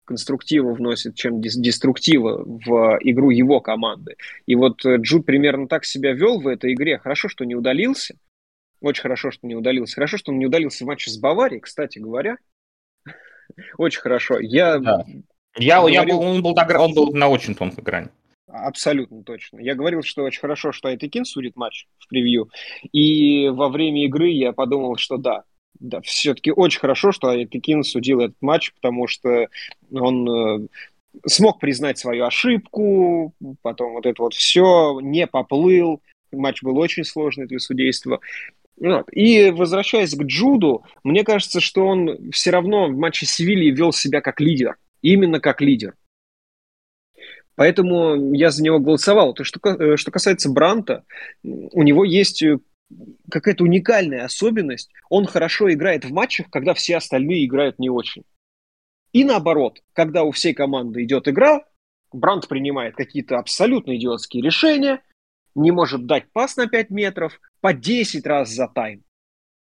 конструктива 0.05 0.73
вносит, 0.73 1.15
чем 1.15 1.39
деструктива 1.39 2.43
в 2.43 2.97
игру 3.01 3.29
его 3.29 3.61
команды. 3.61 4.15
И 4.45 4.55
вот 4.55 4.85
э, 4.85 4.97
Джуд 4.97 5.25
примерно 5.25 5.67
так 5.67 5.85
себя 5.85 6.11
вел 6.11 6.41
в 6.41 6.47
этой 6.47 6.73
игре. 6.73 6.99
Хорошо, 6.99 7.29
что 7.29 7.45
не 7.45 7.55
удалился, 7.55 8.15
очень 8.83 9.03
хорошо, 9.03 9.31
что 9.31 9.47
не 9.47 9.55
удалился. 9.55 9.95
Хорошо, 9.95 10.17
что 10.17 10.33
он 10.33 10.39
не 10.39 10.45
удалился 10.45 10.83
в 10.83 10.87
матче 10.87 11.09
с 11.09 11.17
Баварией, 11.17 11.61
кстати 11.61 11.99
говоря. 11.99 12.37
Очень 13.77 14.01
хорошо. 14.01 14.39
Я, 14.39 14.77
да. 14.79 15.05
я, 15.55 15.79
говорил... 15.79 16.01
я 16.01 16.05
был, 16.05 16.21
он, 16.21 16.43
был, 16.43 16.55
он 16.57 16.93
был 16.93 17.13
на 17.13 17.29
очень 17.29 17.55
тонкой 17.55 17.81
грани. 17.81 18.09
Абсолютно 18.47 19.23
точно. 19.23 19.59
Я 19.59 19.73
говорил, 19.73 20.03
что 20.03 20.23
очень 20.23 20.41
хорошо, 20.41 20.71
что 20.71 20.89
Айтекин 20.89 21.25
судит 21.25 21.55
матч 21.55 21.87
в 21.97 22.07
превью. 22.07 22.49
И 22.91 23.47
во 23.49 23.69
время 23.69 24.05
игры 24.05 24.29
я 24.29 24.51
подумал, 24.51 24.97
что 24.97 25.17
да, 25.17 25.43
да, 25.79 26.01
все-таки 26.01 26.51
очень 26.51 26.79
хорошо, 26.79 27.11
что 27.11 27.29
Айтекин 27.29 27.83
судил 27.83 28.21
этот 28.21 28.37
матч, 28.41 28.73
потому 28.73 29.07
что 29.07 29.47
он 29.91 30.29
э, 30.29 30.67
смог 31.25 31.59
признать 31.59 31.97
свою 31.97 32.25
ошибку, 32.25 33.33
потом 33.61 33.93
вот 33.93 34.05
это 34.05 34.21
вот 34.21 34.33
все, 34.33 34.99
не 35.01 35.27
поплыл. 35.27 36.01
Матч 36.31 36.63
был 36.63 36.77
очень 36.77 37.03
сложный 37.03 37.47
для 37.47 37.59
судейства. 37.59 38.19
Вот. 38.77 39.07
И 39.11 39.51
возвращаясь 39.51 40.15
к 40.15 40.23
Джуду, 40.23 40.83
мне 41.03 41.23
кажется, 41.23 41.59
что 41.59 41.85
он 41.85 42.31
все 42.31 42.49
равно 42.49 42.87
в 42.87 42.97
матче 42.97 43.25
Севильи 43.25 43.69
вел 43.69 43.91
себя 43.91 44.21
как 44.21 44.39
лидер. 44.39 44.77
Именно 45.01 45.39
как 45.39 45.61
лидер. 45.61 45.95
Поэтому 47.55 48.33
я 48.33 48.49
за 48.49 48.63
него 48.63 48.79
голосовал. 48.79 49.33
То, 49.33 49.43
что, 49.43 49.59
э, 49.69 49.97
что 49.97 50.11
касается 50.11 50.49
Бранта, 50.49 51.03
у 51.43 51.83
него 51.83 52.03
есть 52.03 52.43
какая-то 53.29 53.63
уникальная 53.63 54.25
особенность. 54.25 54.89
Он 55.09 55.25
хорошо 55.25 55.71
играет 55.71 56.05
в 56.05 56.11
матчах, 56.11 56.49
когда 56.49 56.73
все 56.73 56.97
остальные 56.97 57.45
играют 57.45 57.79
не 57.79 57.89
очень. 57.89 58.23
И 59.11 59.23
наоборот, 59.23 59.81
когда 59.93 60.23
у 60.23 60.31
всей 60.31 60.53
команды 60.53 61.03
идет 61.03 61.27
игра, 61.27 61.63
Брант 62.11 62.47
принимает 62.47 62.95
какие-то 62.95 63.37
абсолютно 63.37 63.95
идиотские 63.95 64.43
решения, 64.43 65.01
не 65.55 65.71
может 65.71 66.05
дать 66.05 66.31
пас 66.31 66.57
на 66.57 66.67
5 66.67 66.89
метров 66.89 67.39
по 67.61 67.73
10 67.73 68.25
раз 68.25 68.49
за 68.49 68.67
тайм. 68.67 69.03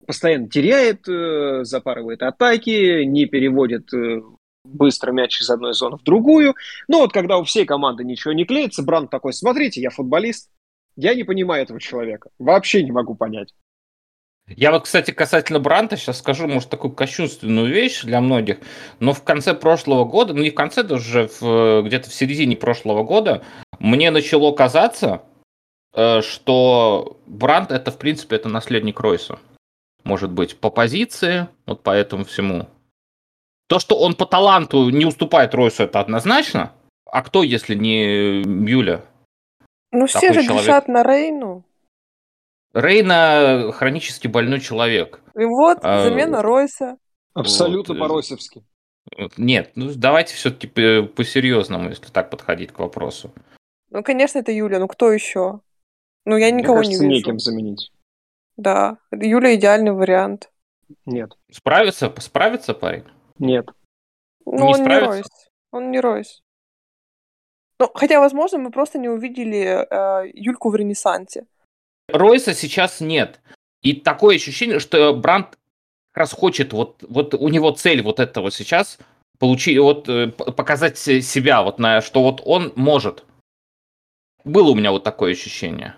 Постоянно 0.07 0.49
теряет, 0.49 1.09
э, 1.09 1.65
запарывает 1.65 2.23
атаки, 2.23 3.05
не 3.05 3.27
переводит 3.27 3.93
э, 3.93 4.23
быстро 4.65 5.13
мяч 5.13 5.41
из 5.41 5.51
одной 5.51 5.75
зоны 5.75 5.97
в 5.97 6.03
другую. 6.03 6.55
Но 6.89 7.01
вот 7.01 7.13
когда 7.13 7.39
у 7.39 7.45
всей 7.45 7.65
команды 7.65 8.05
ничего 8.05 8.33
не 8.33 8.45
клеится, 8.45 8.83
Бранд 8.83 9.11
такой, 9.11 9.33
смотрите, 9.33 9.81
я 9.81 9.91
футболист, 9.91 10.51
я 10.99 11.15
не 11.15 11.25
понимаю 11.25 11.63
этого 11.63 11.81
человека. 11.81 12.31
Вообще 12.39 12.83
не 12.83 12.93
могу 12.93 13.15
понять. 13.15 13.55
Я 14.47 14.73
вот, 14.73 14.85
кстати, 14.85 15.11
касательно 15.11 15.61
Бранта 15.61 15.97
сейчас 15.97 16.19
скажу, 16.19 16.47
может, 16.47 16.71
такую 16.71 16.93
кощунственную 16.93 17.67
вещь 17.69 18.03
для 18.03 18.21
многих, 18.21 18.59
но 18.99 19.13
в 19.13 19.23
конце 19.23 19.53
прошлого 19.55 20.05
года, 20.05 20.33
ну 20.33 20.43
не 20.43 20.51
в 20.51 20.55
конце, 20.55 20.83
даже 20.83 21.29
в, 21.41 21.83
где-то 21.83 22.09
в 22.09 22.15
середине 22.15 22.57
прошлого 22.57 23.03
года, 23.03 23.43
мне 23.79 24.11
начало 24.11 24.53
казаться, 24.53 25.23
Э, 25.95 26.23
что 26.23 27.19
Бранд 27.27 27.73
это, 27.73 27.91
в 27.91 27.99
принципе, 27.99 28.37
это 28.37 28.49
наследник 28.49 29.01
Ройса. 29.01 29.39
Может 30.05 30.31
быть, 30.31 30.57
по 30.57 30.71
позиции, 30.71 31.49
вот 31.67 31.83
по 31.83 31.91
этому 31.91 32.25
всему. 32.25 32.69
То, 33.69 33.79
что 33.79 33.99
он 33.99 34.15
по 34.15 34.25
таланту 34.25 34.89
не 34.91 35.05
уступает 35.05 35.55
Ройсу, 35.55 35.83
это 35.83 36.01
однозначно. 36.01 36.73
А 37.05 37.23
кто, 37.23 37.43
если 37.43 37.75
не 37.75 38.45
Мюля? 38.45 39.05
Ну, 39.91 40.07
все 40.07 40.33
же 40.33 40.43
человек? 40.43 40.65
грешат 40.65 40.89
на 40.89 41.03
Рейну. 41.03 41.65
Рейна 42.75 43.73
хронически 43.73 44.27
больной 44.27 44.61
человек. 44.61 45.21
И 45.35 45.45
вот, 45.45 45.79
а, 45.83 46.05
замена 46.05 46.43
Ройса. 46.43 46.99
Абсолютно 47.35 47.95
вот. 47.95 48.01
по-ройсовски. 48.01 48.65
Нет, 49.37 49.73
ну 49.75 49.91
давайте 49.95 50.35
все-таки 50.35 50.67
по-серьезному, 50.67 51.89
если 51.89 52.09
так 52.09 52.31
подходить 52.31 52.73
к 52.73 52.79
вопросу. 52.79 53.33
Ну, 53.91 54.03
конечно, 54.03 54.39
это 54.39 54.53
Юля, 54.53 54.79
ну 54.79 54.89
кто 54.89 55.11
еще? 55.11 55.61
Ну, 56.27 56.37
я 56.37 56.51
никого 56.51 56.79
Мне 56.79 56.89
кажется, 56.89 57.05
не 57.05 57.15
вижу. 57.15 57.27
некем 57.27 57.39
заменить. 57.39 57.91
Да, 58.57 58.99
Юля 59.13 59.55
идеальный 59.55 59.93
вариант. 59.93 60.51
Нет. 61.07 61.39
Справится? 61.51 62.13
Справится 62.19 62.75
парень? 62.75 63.05
Нет. 63.39 63.71
Ну, 64.45 64.57
не 64.57 64.63
он 64.63 64.75
справится? 64.75 64.91
не 64.91 65.07
Ройс. 65.07 65.27
Он 65.71 65.91
не 65.91 66.01
Ройс. 66.01 66.43
Ну, 67.79 67.91
хотя, 67.95 68.21
возможно, 68.21 68.59
мы 68.59 68.71
просто 68.71 68.99
не 68.99 69.09
увидели 69.09 69.87
э, 69.89 70.31
Юльку 70.35 70.71
в 70.71 70.77
Ренессансе. 70.77 71.47
Ройса 72.09 72.55
сейчас 72.55 73.01
нет. 73.01 73.41
И 73.83 73.93
такое 73.93 74.37
ощущение, 74.37 74.81
что 74.81 75.15
Бранд 75.15 75.59
как 76.13 76.23
раз 76.23 76.33
хочет, 76.33 76.73
вот, 76.73 77.05
вот 77.09 77.35
у 77.35 77.49
него 77.49 77.71
цель 77.71 78.03
вот 78.03 78.19
этого 78.19 78.51
сейчас, 78.51 78.99
получить, 79.39 79.79
вот 79.79 80.09
э, 80.09 80.29
показать 80.29 80.99
себя, 80.99 81.63
вот 81.63 81.79
на, 81.79 82.01
что 82.01 82.23
вот 82.23 82.43
он 82.45 82.73
может. 82.75 83.25
Было 84.45 84.71
у 84.71 84.75
меня 84.75 84.93
вот 84.93 85.05
такое 85.05 85.33
ощущение 85.33 85.95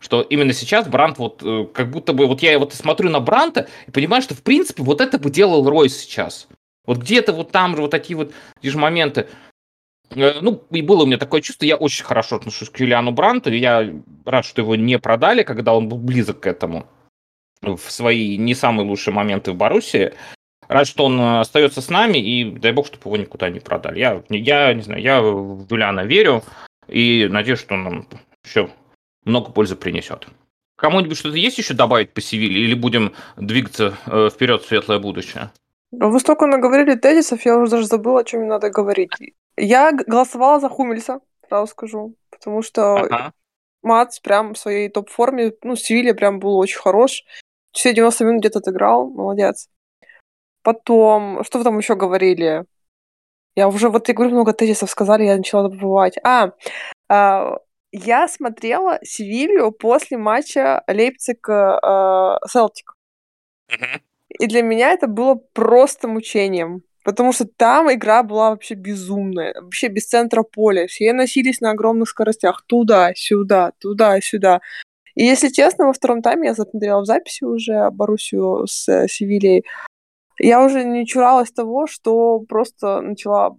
Что 0.00 0.22
именно 0.22 0.52
сейчас 0.52 0.88
Брант 0.88 1.18
вот 1.18 1.42
э, 1.42 1.66
как 1.72 1.90
будто 1.90 2.12
бы... 2.12 2.26
Вот 2.26 2.42
я 2.42 2.58
вот 2.58 2.72
смотрю 2.72 3.10
на 3.10 3.20
Бранта 3.20 3.68
и 3.86 3.90
понимаю, 3.90 4.22
что 4.22 4.34
в 4.34 4.42
принципе 4.42 4.82
вот 4.82 5.00
это 5.00 5.18
бы 5.18 5.30
делал 5.30 5.68
Ройс 5.68 5.96
сейчас. 5.96 6.48
Вот 6.86 6.98
где-то 6.98 7.32
вот 7.32 7.52
там 7.52 7.76
же 7.76 7.82
вот 7.82 7.90
такие 7.90 8.16
вот 8.16 8.32
же 8.62 8.78
моменты. 8.78 9.28
Э, 10.14 10.40
ну, 10.40 10.62
и 10.70 10.82
было 10.82 11.02
у 11.02 11.06
меня 11.06 11.18
такое 11.18 11.40
чувство, 11.40 11.64
я 11.64 11.76
очень 11.76 12.04
хорошо 12.04 12.36
отношусь 12.36 12.70
к 12.70 12.78
Юлиану 12.78 13.12
Бранту, 13.12 13.52
и 13.52 13.58
я 13.58 13.92
рад, 14.24 14.44
что 14.44 14.62
его 14.62 14.76
не 14.76 14.98
продали, 14.98 15.42
когда 15.42 15.74
он 15.74 15.88
был 15.88 15.98
близок 15.98 16.40
к 16.40 16.46
этому 16.46 16.86
в 17.62 17.78
свои 17.90 18.36
не 18.38 18.54
самые 18.54 18.86
лучшие 18.88 19.14
моменты 19.14 19.52
в 19.52 19.56
Боруссии. 19.56 20.12
Рад, 20.68 20.86
что 20.86 21.04
он 21.04 21.20
остается 21.20 21.80
с 21.80 21.90
нами, 21.90 22.18
и 22.18 22.50
дай 22.50 22.72
бог, 22.72 22.86
чтобы 22.86 23.08
его 23.08 23.16
никуда 23.16 23.50
не 23.50 23.60
продали. 23.60 23.98
Я, 23.98 24.22
я 24.28 24.74
не 24.74 24.82
знаю, 24.82 25.02
я 25.02 25.20
в 25.20 25.66
Юлиана 25.70 26.00
верю, 26.00 26.42
и 26.88 27.28
надеюсь, 27.30 27.60
что 27.60 27.74
он 27.74 27.84
нам 27.84 28.06
еще 28.44 28.70
много 29.24 29.52
пользы 29.52 29.76
принесет. 29.76 30.26
Кому-нибудь 30.76 31.16
что-то 31.16 31.36
есть 31.36 31.58
еще 31.58 31.74
добавить 31.74 32.12
по 32.12 32.20
Севиле, 32.20 32.62
или 32.62 32.74
будем 32.74 33.12
двигаться 33.36 33.94
э, 34.06 34.30
вперед 34.32 34.62
в 34.62 34.66
светлое 34.66 34.98
будущее? 34.98 35.52
Вы 35.92 36.18
столько 36.18 36.46
наговорили 36.46 36.96
тезисов, 36.96 37.44
я 37.44 37.56
уже 37.56 37.72
даже 37.72 37.86
забыла, 37.86 38.20
о 38.20 38.24
чем 38.24 38.40
мне 38.40 38.48
надо 38.48 38.70
говорить. 38.70 39.10
Я 39.56 39.92
голосовала 39.92 40.60
за 40.60 40.68
Хумельса, 40.68 41.20
сразу 41.48 41.66
скажу, 41.66 42.14
потому 42.30 42.62
что 42.62 42.94
ага. 42.94 43.32
Мац 43.82 44.20
прям 44.20 44.54
в 44.54 44.58
своей 44.58 44.88
топ-форме, 44.88 45.52
ну, 45.62 45.76
Севилья 45.76 46.14
прям 46.14 46.38
был 46.38 46.56
очень 46.56 46.78
хорош. 46.78 47.24
Все 47.72 47.92
90 47.92 48.24
минут 48.24 48.40
где-то 48.40 48.60
отыграл, 48.60 49.10
молодец. 49.10 49.68
Потом, 50.62 51.42
что 51.42 51.58
вы 51.58 51.64
там 51.64 51.78
еще 51.78 51.96
говорили? 51.96 52.64
Я 53.56 53.68
уже, 53.68 53.90
вот 53.90 54.08
я 54.08 54.14
говорю, 54.14 54.32
много 54.32 54.52
тезисов 54.52 54.90
сказали, 54.90 55.24
я 55.24 55.36
начала 55.36 55.68
забывать. 55.68 56.16
А, 56.24 56.52
а 57.08 57.58
я 57.90 58.28
смотрела 58.28 58.98
Севилью 59.02 59.72
после 59.72 60.16
матча 60.16 60.84
Лейпциг-Селтик. 60.88 62.94
Uh-huh. 63.68 64.00
И 64.38 64.46
для 64.46 64.62
меня 64.62 64.92
это 64.92 65.08
было 65.08 65.34
просто 65.34 66.08
мучением. 66.08 66.84
Потому 67.04 67.32
что 67.32 67.46
там 67.46 67.92
игра 67.92 68.22
была 68.22 68.50
вообще 68.50 68.74
безумная, 68.74 69.54
вообще 69.60 69.88
без 69.88 70.06
центра 70.06 70.42
поля. 70.42 70.86
Все 70.86 71.12
носились 71.12 71.60
на 71.60 71.70
огромных 71.70 72.08
скоростях 72.08 72.62
туда-сюда, 72.66 73.72
туда-сюда. 73.78 74.60
И 75.14 75.24
если 75.24 75.48
честно, 75.48 75.86
во 75.86 75.92
втором 75.92 76.22
тайме 76.22 76.48
я 76.48 76.54
смотрела 76.54 77.00
в 77.00 77.06
записи 77.06 77.44
уже 77.44 77.90
Боруссию 77.90 78.66
с 78.66 78.88
э, 78.88 79.08
Севильей. 79.08 79.64
Я 80.38 80.64
уже 80.64 80.84
не 80.84 81.06
чуралась 81.06 81.52
того, 81.52 81.86
что 81.86 82.40
просто 82.40 83.00
начала 83.00 83.56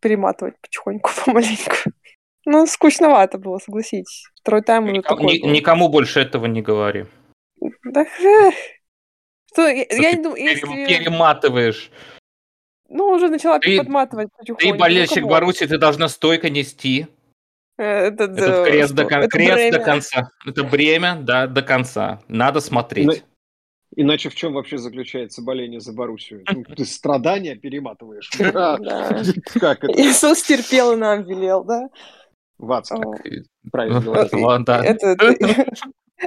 перематывать 0.00 0.60
потихоньку, 0.60 1.10
помаленьку. 1.24 1.92
Ну, 2.44 2.66
скучновато 2.66 3.38
было, 3.38 3.58
согласитесь. 3.58 4.24
Второй 4.40 4.62
тайм 4.62 4.84
уже 4.84 4.94
никому, 4.94 5.20
такой. 5.20 5.38
Ни, 5.38 5.46
никому 5.58 5.88
больше 5.88 6.20
этого 6.20 6.46
не 6.46 6.60
говори. 6.60 7.06
Да, 7.84 8.04
что, 9.52 9.68
я, 9.68 9.86
я 9.90 10.12
не 10.12 10.22
думаю, 10.22 10.42
если... 10.42 10.66
Перематываешь. 10.66 11.90
Ну, 12.92 13.08
уже 13.08 13.28
начала 13.28 13.58
ты, 13.58 13.78
подматывать 13.78 14.28
потихоньку. 14.36 14.60
Ты 14.60 14.78
болельщик 14.78 15.24
Баруси, 15.24 15.66
ты 15.66 15.78
должна 15.78 16.08
стойко 16.08 16.50
нести. 16.50 17.06
Это, 17.78 18.24
Этот 18.24 18.66
крест, 18.66 18.94
до, 18.94 19.02
это 19.04 19.28
крест 19.28 19.72
до 19.72 19.84
конца. 19.84 20.30
Это 20.46 20.62
бремя, 20.62 21.16
да, 21.16 21.46
до 21.46 21.62
конца. 21.62 22.20
Надо 22.28 22.60
смотреть. 22.60 23.24
Иначе 23.94 24.28
в 24.28 24.34
чем 24.34 24.54
вообще 24.54 24.78
заключается 24.78 25.42
боление 25.42 25.80
за 25.80 25.92
Боруссию? 25.92 26.44
Ну, 26.50 26.64
ты 26.76 26.84
страдания 26.84 27.56
перематываешь. 27.56 28.30
Как 28.38 29.84
это? 29.84 30.00
Иисус 30.00 30.42
терпел 30.42 30.92
и 30.92 30.96
нам 30.96 31.24
велел, 31.24 31.64
да? 31.64 31.88
Вацк, 32.58 32.94
правильно 33.70 34.00
говорить. 34.00 34.32
Это 34.32 35.16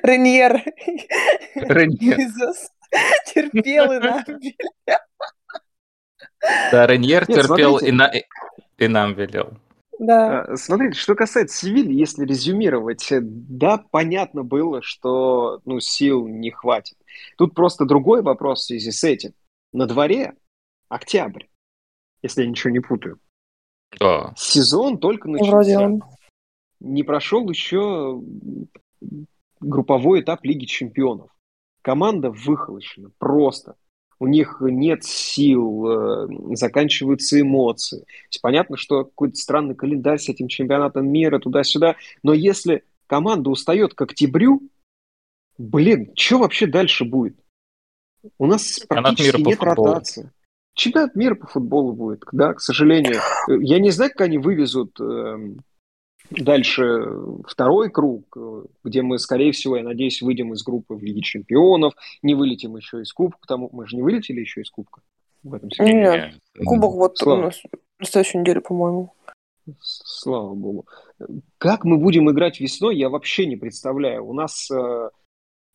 Реньер. 0.04 0.64
Реньер. 1.56 2.20
Иисус 2.20 2.70
терпел 3.34 3.92
и 3.94 4.00
нам 4.00 4.24
велел. 4.28 5.00
Да, 6.72 6.88
Реньер 6.88 7.26
терпел 7.26 7.78
и, 7.78 7.92
на, 7.92 8.12
и 8.78 8.88
нам 8.88 9.14
велел. 9.14 9.54
Да. 10.00 10.42
А, 10.42 10.58
смотрите, 10.58 11.00
что 11.00 11.16
касается 11.16 11.58
Севильи, 11.58 11.94
если 11.94 12.26
резюмировать, 12.26 13.08
да, 13.12 13.84
понятно 13.92 14.44
было, 14.44 14.82
что 14.82 15.62
ну, 15.66 15.80
сил 15.80 16.28
не 16.28 16.52
хватит. 16.52 16.98
Тут 17.38 17.54
просто 17.54 17.86
другой 17.86 18.22
вопрос 18.22 18.62
в 18.62 18.66
связи 18.66 18.92
с 18.92 19.04
этим. 19.04 19.34
На 19.72 19.86
дворе 19.86 20.34
октябрь, 20.90 21.46
если 22.22 22.44
я 22.44 22.50
ничего 22.50 22.72
не 22.72 22.80
путаю. 22.80 23.20
Да. 24.00 24.34
Сезон 24.36 24.98
только 24.98 25.30
начался. 25.30 25.52
Вроде 25.52 25.78
он. 25.78 26.04
Не 26.82 27.04
прошел 27.04 27.50
еще 27.50 28.22
групповой 29.60 30.22
этап 30.22 30.44
Лиги 30.44 30.66
Чемпионов. 30.66 31.30
Команда 31.82 32.30
выхолощена 32.30 33.12
просто 33.18 33.76
у 34.20 34.28
них 34.28 34.58
нет 34.62 35.04
сил, 35.04 35.88
э, 35.88 36.56
заканчиваются 36.56 37.40
эмоции. 37.40 38.00
То 38.00 38.28
есть 38.30 38.42
понятно, 38.42 38.78
что 38.78 39.06
какой-то 39.06 39.36
странный 39.36 39.76
календарь 39.76 40.20
с 40.20 40.30
этим 40.30 40.48
чемпионатом 40.48 41.08
мира 41.10 41.40
туда-сюда, 41.40 41.96
но 42.24 42.34
если 42.34 42.84
команда 43.08 43.50
устает 43.50 43.94
к 43.94 44.02
октябрю, 44.02 44.62
блин, 45.58 46.12
что 46.16 46.40
вообще 46.40 46.68
дальше 46.68 47.06
будет? 47.06 47.38
У 48.38 48.46
нас 48.48 48.80
практически 48.88 49.42
нет 49.42 49.62
ротации. 49.62 50.32
Чемпионат 50.74 51.16
мира 51.16 51.36
по 51.36 51.48
футболу 51.48 51.94
будет, 51.94 52.24
да, 52.32 52.54
к 52.54 52.60
сожалению. 52.60 53.22
Я 53.48 53.80
не 53.80 53.92
знаю, 53.92 54.12
как 54.12 54.22
они 54.22 54.38
вывезут 54.38 55.00
э, 55.00 55.56
Дальше 56.32 57.08
второй 57.48 57.90
круг, 57.90 58.38
где 58.84 59.02
мы, 59.02 59.20
скорее 59.20 59.52
всего, 59.52 59.78
я 59.78 59.84
надеюсь, 59.84 60.22
выйдем 60.22 60.54
из 60.54 60.64
группы 60.64 60.96
в 60.96 61.04
Лиге 61.04 61.22
Чемпионов, 61.22 61.94
не 62.22 62.34
вылетим 62.34 62.76
еще 62.76 63.02
из 63.02 63.14
Кубка, 63.14 63.40
потому 63.42 63.70
мы 63.72 63.88
же 63.88 63.96
не 63.96 64.02
вылетели 64.02 64.40
еще 64.40 64.62
из 64.62 64.72
Кубка 64.72 65.02
в 65.44 65.54
этом 65.54 65.70
сезоне. 65.70 65.94
Нет, 65.94 66.34
Кубок 66.66 66.94
вот 66.94 67.18
Слава. 67.18 67.40
у 67.40 67.42
нас 67.44 67.62
на 68.00 68.06
следующей 68.06 68.40
неделе, 68.40 68.62
по-моему. 68.62 69.14
Слава 69.80 70.54
богу. 70.54 70.88
Как 71.58 71.86
мы 71.86 71.98
будем 71.98 72.30
играть 72.30 72.60
весной, 72.60 72.98
я 72.98 73.10
вообще 73.10 73.46
не 73.46 73.56
представляю. 73.56 74.26
У 74.26 74.34
нас 74.34 74.70
э, 74.70 75.10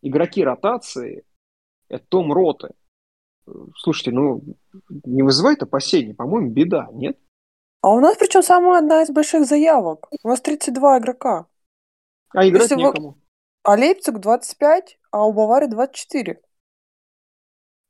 игроки 0.03 0.45
ротации– 0.45 1.25
это 1.89 2.05
Том 2.09 2.33
Роты. 2.33 2.71
Слушайте, 3.77 4.13
ну, 4.13 4.43
не 5.05 5.23
вызывает 5.23 5.63
опасений? 5.63 6.15
По-моему, 6.15 6.51
беда, 6.51 6.89
нет? 6.93 7.19
А 7.83 7.91
у 7.91 8.01
нас 8.01 8.17
причем 8.17 8.43
самая 8.43 8.79
одна 8.79 9.03
из 9.03 9.11
больших 9.11 9.47
заявок. 9.47 10.09
У 10.23 10.29
нас 10.29 10.41
32 10.41 10.99
игрока. 10.99 11.47
А 12.31 12.47
играть 12.47 12.71
Если 12.71 12.77
некому. 12.77 13.11
Вы... 13.11 13.15
А 13.63 13.75
Лейпциг 13.77 14.19
25, 14.19 14.99
а 15.11 15.27
у 15.27 15.33
Баварии 15.33 15.67
24. 15.67 16.41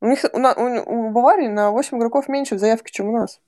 У 0.01 0.07
них 0.07 0.25
у, 0.33 0.39
у, 0.39 1.09
у 1.09 1.11
Баварии 1.11 1.49
на 1.49 1.71
8 1.71 1.99
игроков 1.99 2.29
меньше 2.29 2.55
в 2.55 2.59
заявке, 2.59 2.93
чем 2.93 3.09
у 3.09 3.13
нас. 3.13 3.41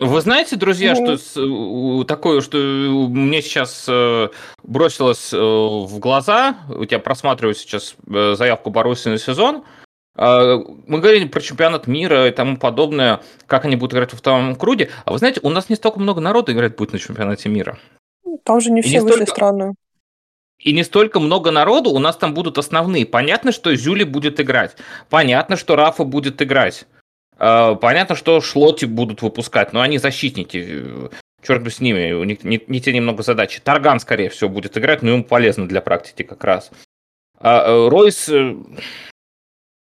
Вы 0.00 0.20
знаете, 0.20 0.56
друзья, 0.56 0.94
ну... 0.94 1.16
что 1.16 1.18
с, 1.18 2.04
такое, 2.06 2.40
что 2.40 2.56
мне 2.58 3.42
сейчас 3.42 3.86
э, 3.88 4.28
бросилось 4.62 5.32
э, 5.32 5.36
в 5.36 5.98
глаза, 5.98 6.58
у 6.68 6.84
тебя 6.84 7.00
просматриваю 7.00 7.54
сейчас 7.54 7.96
э, 8.06 8.34
заявку 8.36 8.70
Боруссии 8.70 9.08
на 9.08 9.18
сезон, 9.18 9.64
мы 10.18 10.98
говорили 11.00 11.26
про 11.26 11.40
чемпионат 11.40 11.86
мира 11.86 12.26
и 12.26 12.32
тому 12.32 12.56
подобное, 12.56 13.20
как 13.46 13.64
они 13.64 13.76
будут 13.76 13.94
играть 13.94 14.12
во 14.12 14.18
втором 14.18 14.56
круге. 14.56 14.90
А 15.04 15.12
вы 15.12 15.18
знаете, 15.18 15.40
у 15.44 15.50
нас 15.50 15.68
не 15.68 15.76
столько 15.76 16.00
много 16.00 16.20
народу 16.20 16.52
играть 16.52 16.76
будет 16.76 16.92
на 16.92 16.98
чемпионате 16.98 17.48
мира. 17.48 17.78
Там 18.44 18.60
же 18.60 18.70
не 18.70 18.82
все 18.82 18.94
не 18.94 19.00
вышли 19.00 19.24
столько... 19.24 19.30
страны. 19.30 19.74
И 20.58 20.72
не 20.72 20.82
столько 20.82 21.20
много 21.20 21.52
народу, 21.52 21.90
у 21.90 22.00
нас 22.00 22.16
там 22.16 22.34
будут 22.34 22.58
основные. 22.58 23.06
Понятно, 23.06 23.52
что 23.52 23.74
Зюли 23.76 24.02
будет 24.02 24.40
играть. 24.40 24.76
Понятно, 25.08 25.56
что 25.56 25.76
Рафа 25.76 26.02
будет 26.02 26.42
играть. 26.42 26.86
А, 27.38 27.76
понятно, 27.76 28.16
что 28.16 28.40
Шлоти 28.40 28.84
будут 28.86 29.22
выпускать, 29.22 29.72
но 29.72 29.80
они 29.80 29.98
защитники. 29.98 31.10
Черт 31.46 31.62
бы 31.62 31.70
с 31.70 31.80
ними, 31.80 32.10
у 32.12 32.24
них 32.24 32.42
не, 32.42 32.60
не 32.66 32.80
те 32.80 32.92
немного 32.92 33.22
задачи. 33.22 33.60
Тарган, 33.62 34.00
скорее 34.00 34.28
всего, 34.30 34.50
будет 34.50 34.76
играть, 34.76 35.02
но 35.02 35.10
ему 35.10 35.22
полезно 35.22 35.68
для 35.68 35.80
практики 35.80 36.24
как 36.24 36.42
раз. 36.42 36.72
А 37.38 37.68
э, 37.68 37.88
Ройс 37.88 38.28
э, 38.28 38.56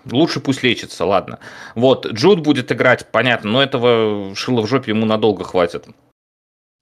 Лучше 0.09 0.39
пусть 0.39 0.63
лечится, 0.63 1.05
ладно. 1.05 1.39
Вот, 1.75 2.05
Джуд 2.07 2.39
будет 2.39 2.71
играть, 2.71 3.07
понятно, 3.11 3.51
но 3.51 3.63
этого 3.63 4.35
шила 4.35 4.61
в 4.61 4.67
жопе 4.67 4.91
ему 4.91 5.05
надолго 5.05 5.43
хватит. 5.43 5.85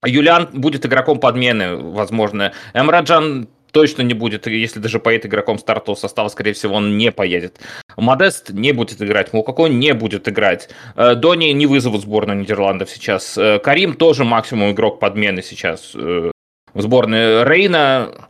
Юлиан 0.05 0.49
будет 0.53 0.86
игроком 0.86 1.19
подмены, 1.19 1.75
возможно. 1.75 2.53
Эмраджан 2.73 3.49
точно 3.71 4.01
не 4.01 4.13
будет, 4.13 4.47
если 4.47 4.79
даже 4.79 4.99
поедет 4.99 5.27
игроком 5.27 5.58
стартового 5.58 5.99
состава, 5.99 6.29
скорее 6.29 6.53
всего, 6.53 6.75
он 6.75 6.97
не 6.97 7.12
поедет. 7.12 7.60
Модест 7.97 8.51
не 8.51 8.71
будет 8.71 9.01
играть, 9.01 9.34
Мукако 9.34 9.67
не 9.67 9.93
будет 9.93 10.27
играть. 10.27 10.69
Э, 10.95 11.15
Дони 11.15 11.51
не 11.51 11.65
вызовут 11.65 12.01
сборную 12.01 12.39
Нидерландов 12.39 12.89
сейчас. 12.89 13.38
Э, 13.38 13.60
Карим 13.60 13.95
тоже 13.95 14.23
максимум 14.23 14.71
игрок 14.71 14.99
подмены 14.99 15.41
сейчас 15.41 15.91
э, 15.95 16.32
в 16.73 16.82
сборной. 16.82 17.43
Рейна 17.43 18.29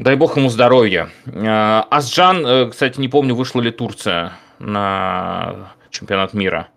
Дай 0.00 0.16
бог 0.16 0.38
ему 0.38 0.48
здоровья. 0.48 1.10
А, 1.26 1.86
Асджан, 1.90 2.46
э, 2.46 2.70
кстати, 2.70 2.98
не 2.98 3.08
помню, 3.08 3.34
вышла 3.34 3.60
ли 3.60 3.70
Турция 3.70 4.32
на 4.58 5.74
чемпионат 5.90 6.32
мира. 6.32 6.68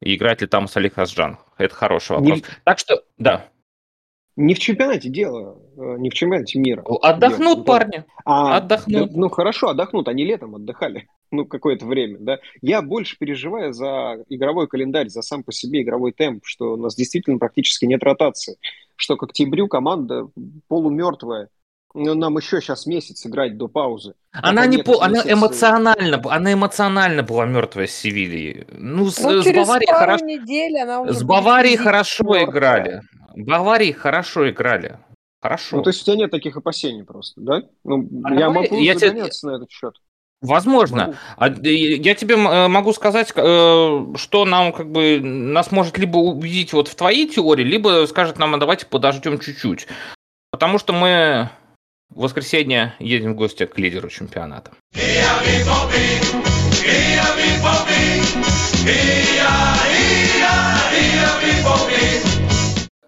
И 0.00 0.16
играет 0.16 0.40
ли 0.40 0.46
там 0.46 0.66
Салих 0.66 0.96
Асджан? 0.96 1.36
Это 1.58 1.74
хороший 1.74 2.16
вопрос. 2.16 2.38
Не... 2.38 2.44
Так 2.64 2.78
что, 2.78 3.02
да. 3.18 3.50
Не 4.36 4.54
в 4.54 4.58
чемпионате 4.58 5.10
дело, 5.10 5.58
э, 5.76 5.96
не 5.98 6.08
в 6.08 6.14
чемпионате 6.14 6.58
мира. 6.58 6.82
Отдохнут 7.02 7.56
дело. 7.56 7.64
парни. 7.64 8.04
А, 8.24 8.56
отдохнут. 8.56 9.12
Да, 9.12 9.18
ну 9.18 9.28
хорошо, 9.28 9.68
отдохнут. 9.68 10.08
Они 10.08 10.24
летом 10.24 10.54
отдыхали. 10.54 11.06
Ну, 11.32 11.44
какое-то 11.44 11.86
время, 11.86 12.16
да. 12.18 12.38
Я 12.60 12.82
больше 12.82 13.16
переживаю 13.16 13.72
за 13.72 14.24
игровой 14.28 14.66
календарь, 14.66 15.10
за 15.10 15.22
сам 15.22 15.44
по 15.44 15.52
себе 15.52 15.82
игровой 15.82 16.10
темп, 16.10 16.44
что 16.44 16.72
у 16.72 16.76
нас 16.76 16.96
действительно 16.96 17.38
практически 17.38 17.84
нет 17.84 18.02
ротации. 18.02 18.56
Что 18.96 19.16
к 19.16 19.22
октябрю 19.22 19.68
команда 19.68 20.26
полумертвая. 20.66 21.50
Ну, 21.92 22.14
нам 22.14 22.36
еще 22.36 22.60
сейчас 22.60 22.86
месяц 22.86 23.26
играть 23.26 23.56
до 23.56 23.66
паузы. 23.66 24.14
Она 24.32 24.66
не 24.66 24.78
по, 24.78 25.02
она 25.02 25.22
эмоционально, 25.24 26.22
она 26.24 26.52
эмоционально 26.52 27.22
была 27.24 27.46
мертвая 27.46 27.88
с 27.88 27.92
Севильей. 27.92 28.66
Ну, 28.72 29.10
с, 29.10 29.18
ну, 29.18 29.42
с 29.42 29.52
Баварией 29.52 29.92
хорошо. 29.92 30.24
Недели 30.24 30.78
она 30.78 31.00
уже 31.00 31.14
с 31.14 31.22
Баварией 31.24 31.76
хорошо 31.76 32.24
мертвая. 32.24 32.44
играли. 32.44 33.02
Баварии 33.34 33.92
хорошо 33.92 34.48
играли. 34.50 34.98
Хорошо. 35.40 35.76
Ну, 35.76 35.82
то 35.82 35.90
есть 35.90 36.02
у 36.02 36.04
тебя 36.04 36.16
нет 36.16 36.30
таких 36.30 36.56
опасений 36.56 37.02
просто, 37.02 37.40
да? 37.40 37.62
Ну, 37.84 38.08
а 38.24 38.34
я 38.34 38.50
могу 38.50 38.76
я 38.76 38.96
загоняться 38.98 39.40
тебе... 39.40 39.50
на 39.50 39.56
этот 39.56 39.70
счет. 39.70 39.94
Возможно. 40.42 41.16
А, 41.36 41.48
я 41.48 42.14
тебе 42.14 42.34
э, 42.34 42.68
могу 42.68 42.92
сказать, 42.92 43.32
э, 43.34 44.06
что 44.16 44.44
нам 44.44 44.72
как 44.72 44.90
бы 44.90 45.20
нас 45.20 45.70
может 45.70 45.98
либо 45.98 46.16
убедить 46.18 46.72
вот 46.72 46.88
в 46.88 46.94
твоей 46.94 47.28
теории, 47.28 47.64
либо 47.64 48.06
скажет 48.06 48.38
нам, 48.38 48.54
а 48.54 48.58
давайте 48.58 48.86
подождем 48.86 49.38
чуть-чуть. 49.38 49.86
Потому 50.50 50.78
что 50.78 50.92
мы 50.92 51.50
в 52.10 52.20
воскресенье 52.20 52.94
едем 52.98 53.32
в 53.32 53.36
гости 53.36 53.66
к 53.66 53.78
лидеру 53.78 54.08
чемпионата. 54.08 54.72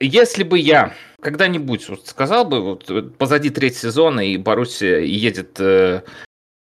Если 0.01 0.43
бы 0.43 0.59
я 0.59 0.95
когда-нибудь 1.21 1.89
вот 1.89 2.07
сказал 2.09 2.45
бы, 2.45 2.61
вот 2.61 3.17
позади 3.19 3.51
треть 3.51 3.77
сезона 3.77 4.21
и 4.21 4.37
Боруссия 4.37 4.99
едет 5.01 5.61
э, 5.61 6.03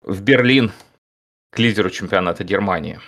в 0.03 0.21
Берлин 0.21 0.71
к 1.51 1.59
лидеру 1.59 1.89
чемпионата 1.89 2.43
Германии. 2.43 2.99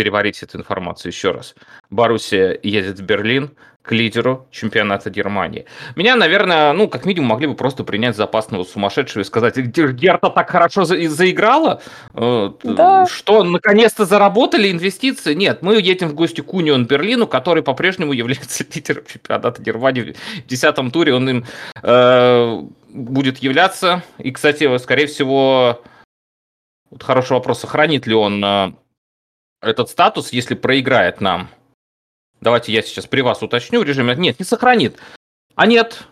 Переварить 0.00 0.42
эту 0.42 0.56
информацию 0.56 1.12
еще 1.12 1.30
раз. 1.30 1.54
Боруссия 1.90 2.58
едет 2.62 2.98
в 2.98 3.02
Берлин 3.02 3.50
к 3.82 3.92
лидеру 3.92 4.46
чемпионата 4.50 5.10
Германии. 5.10 5.66
Меня, 5.94 6.16
наверное, 6.16 6.72
ну, 6.72 6.88
как 6.88 7.04
минимум, 7.04 7.28
могли 7.28 7.46
бы 7.48 7.54
просто 7.54 7.84
принять 7.84 8.16
за 8.16 8.24
опасного 8.24 8.64
сумасшедшего 8.64 9.20
и 9.20 9.24
сказать, 9.24 9.58
Герта 9.58 10.30
так 10.30 10.48
хорошо 10.48 10.86
за 10.86 11.06
заиграла, 11.10 11.82
да. 12.14 13.04
что 13.10 13.44
наконец-то 13.44 14.06
заработали 14.06 14.72
инвестиции. 14.72 15.34
Нет, 15.34 15.60
мы 15.60 15.74
едем 15.74 16.08
в 16.08 16.14
гости 16.14 16.40
к 16.40 16.54
Унион 16.54 16.86
Берлину, 16.86 17.26
который 17.26 17.62
по-прежнему 17.62 18.14
является 18.14 18.64
лидером 18.74 19.04
чемпионата 19.04 19.60
Германии. 19.60 20.14
В 20.44 20.46
десятом 20.46 20.90
туре 20.90 21.12
он 21.12 21.28
им 21.28 21.44
э, 21.82 22.62
будет 22.88 23.36
являться. 23.36 24.02
И, 24.16 24.30
кстати, 24.30 24.78
скорее 24.78 25.08
всего, 25.08 25.82
вот 26.90 27.02
хороший 27.02 27.34
вопрос, 27.34 27.60
сохранит 27.60 28.06
ли 28.06 28.14
он 28.14 28.42
э, 28.42 28.72
этот 29.60 29.90
статус, 29.90 30.32
если 30.32 30.54
проиграет 30.54 31.20
нам 31.20 31.50
Давайте 32.40 32.72
я 32.72 32.82
сейчас 32.82 33.06
при 33.06 33.20
вас 33.20 33.42
уточню 33.42 33.80
в 33.80 33.84
режиме. 33.84 34.14
Нет, 34.16 34.38
не 34.38 34.46
сохранит. 34.46 34.98
А 35.56 35.66
нет, 35.66 36.04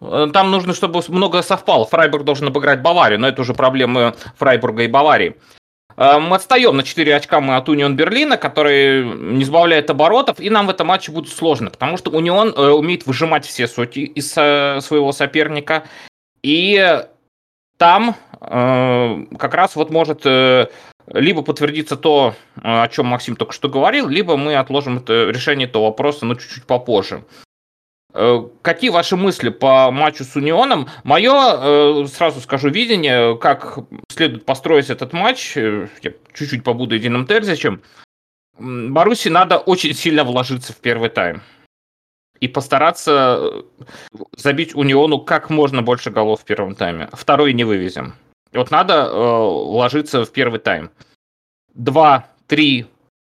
э, 0.00 0.28
там 0.32 0.50
нужно, 0.50 0.72
чтобы 0.72 1.02
много 1.08 1.42
совпало. 1.42 1.84
Фрайбург 1.84 2.24
должен 2.24 2.48
обыграть 2.48 2.80
Баварию, 2.80 3.20
но 3.20 3.28
это 3.28 3.42
уже 3.42 3.52
проблемы 3.52 4.14
Фрайбурга 4.36 4.84
и 4.84 4.88
Баварии. 4.88 5.36
Э, 5.98 6.18
мы 6.18 6.36
отстаем 6.36 6.76
на 6.76 6.82
4 6.82 7.14
очка 7.14 7.40
мы 7.40 7.56
от 7.56 7.68
Унион 7.68 7.94
Берлина, 7.94 8.38
который 8.38 9.04
не 9.04 9.44
сбавляет 9.44 9.90
оборотов, 9.90 10.40
и 10.40 10.48
нам 10.48 10.66
в 10.66 10.70
этом 10.70 10.86
матче 10.86 11.12
будет 11.12 11.30
сложно, 11.30 11.68
потому 11.68 11.98
что 11.98 12.10
Унион 12.10 12.54
э, 12.56 12.70
умеет 12.70 13.04
выжимать 13.06 13.44
все 13.44 13.68
соки 13.68 14.00
из 14.00 14.30
своего 14.30 15.12
соперника, 15.12 15.84
и 16.42 17.04
там 17.76 18.16
как 18.40 19.54
раз 19.54 19.76
вот 19.76 19.90
может 19.90 20.24
либо 21.12 21.42
подтвердится 21.42 21.96
то, 21.96 22.34
о 22.62 22.88
чем 22.88 23.06
Максим 23.06 23.36
только 23.36 23.52
что 23.52 23.68
говорил, 23.68 24.08
либо 24.08 24.36
мы 24.36 24.56
отложим 24.56 24.98
это 24.98 25.30
решение 25.30 25.68
этого 25.68 25.84
вопроса, 25.84 26.24
но 26.24 26.34
чуть-чуть 26.34 26.64
попозже. 26.64 27.24
Э, 28.12 28.44
какие 28.62 28.90
ваши 28.90 29.16
мысли 29.16 29.50
по 29.50 29.90
матчу 29.90 30.24
с 30.24 30.34
Унионом? 30.36 30.88
Мое, 31.04 31.32
э, 31.32 32.06
сразу 32.06 32.40
скажу, 32.40 32.68
видение, 32.68 33.36
как 33.38 33.78
следует 34.08 34.44
построить 34.44 34.90
этот 34.90 35.12
матч, 35.12 35.56
э, 35.56 35.88
я 36.02 36.12
чуть-чуть 36.34 36.64
побуду 36.64 36.94
единым 36.94 37.26
Терзичем. 37.26 37.82
Баруси 38.58 39.28
надо 39.28 39.58
очень 39.58 39.94
сильно 39.94 40.24
вложиться 40.24 40.72
в 40.72 40.76
первый 40.76 41.08
тайм 41.08 41.42
и 42.40 42.48
постараться 42.48 43.64
забить 44.36 44.74
Униону 44.74 45.20
как 45.20 45.50
можно 45.50 45.82
больше 45.82 46.10
голов 46.10 46.40
в 46.40 46.44
первом 46.44 46.74
тайме. 46.74 47.08
Второй 47.12 47.52
не 47.52 47.64
вывезем. 47.64 48.14
Вот 48.52 48.70
надо 48.70 48.94
э, 48.94 49.14
ложиться 49.14 50.24
в 50.24 50.32
первый 50.32 50.60
тайм. 50.60 50.90
Два, 51.74 52.26
три, 52.46 52.86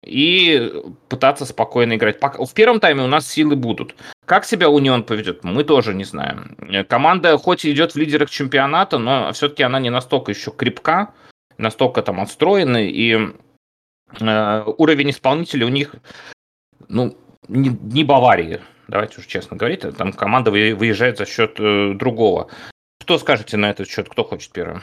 и 0.06 0.72
пытаться 1.08 1.44
спокойно 1.44 1.96
играть. 1.96 2.18
В 2.22 2.54
первом 2.54 2.80
тайме 2.80 3.02
у 3.02 3.08
нас 3.08 3.28
силы 3.28 3.56
будут. 3.56 3.96
Как 4.24 4.44
себя 4.44 4.70
Унион 4.70 5.02
поведет, 5.02 5.42
мы 5.42 5.64
тоже 5.64 5.94
не 5.94 6.04
знаем. 6.04 6.56
Команда 6.88 7.36
хоть 7.38 7.64
и 7.64 7.72
идет 7.72 7.92
в 7.92 7.96
лидерах 7.96 8.30
чемпионата, 8.30 8.98
но 8.98 9.32
все-таки 9.32 9.64
она 9.64 9.80
не 9.80 9.90
настолько 9.90 10.30
еще 10.30 10.52
крепка, 10.52 11.12
настолько 11.58 12.02
там 12.02 12.20
отстроена, 12.20 12.86
и 12.86 13.18
э, 14.20 14.64
уровень 14.78 15.10
исполнителей 15.10 15.66
у 15.66 15.70
них, 15.70 15.96
ну, 16.88 17.16
не, 17.48 17.70
не 17.70 18.04
Баварии, 18.04 18.60
давайте 18.86 19.18
уже 19.18 19.28
честно 19.28 19.56
говорить, 19.56 19.82
там 19.96 20.12
команда 20.12 20.50
выезжает 20.50 21.18
за 21.18 21.26
счет 21.26 21.58
э, 21.58 21.94
другого. 21.94 22.48
Что 23.02 23.18
скажете 23.18 23.56
на 23.56 23.70
этот 23.70 23.88
счет, 23.88 24.08
кто 24.08 24.22
хочет 24.24 24.52
первым? 24.52 24.82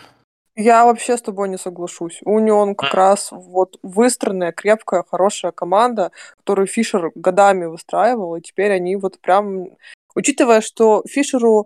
Я 0.55 0.85
вообще 0.85 1.17
с 1.17 1.21
тобой 1.21 1.49
не 1.49 1.57
соглашусь. 1.57 2.19
Унион 2.23 2.75
как 2.75 2.93
раз 2.93 3.29
вот 3.31 3.79
выстроенная, 3.81 4.51
крепкая, 4.51 5.03
хорошая 5.09 5.51
команда, 5.51 6.11
которую 6.37 6.67
Фишер 6.67 7.11
годами 7.15 7.65
выстраивал, 7.65 8.35
и 8.35 8.41
теперь 8.41 8.71
они 8.71 8.95
вот 8.95 9.19
прям... 9.19 9.67
Учитывая, 10.15 10.61
что 10.61 11.03
Фишеру 11.09 11.65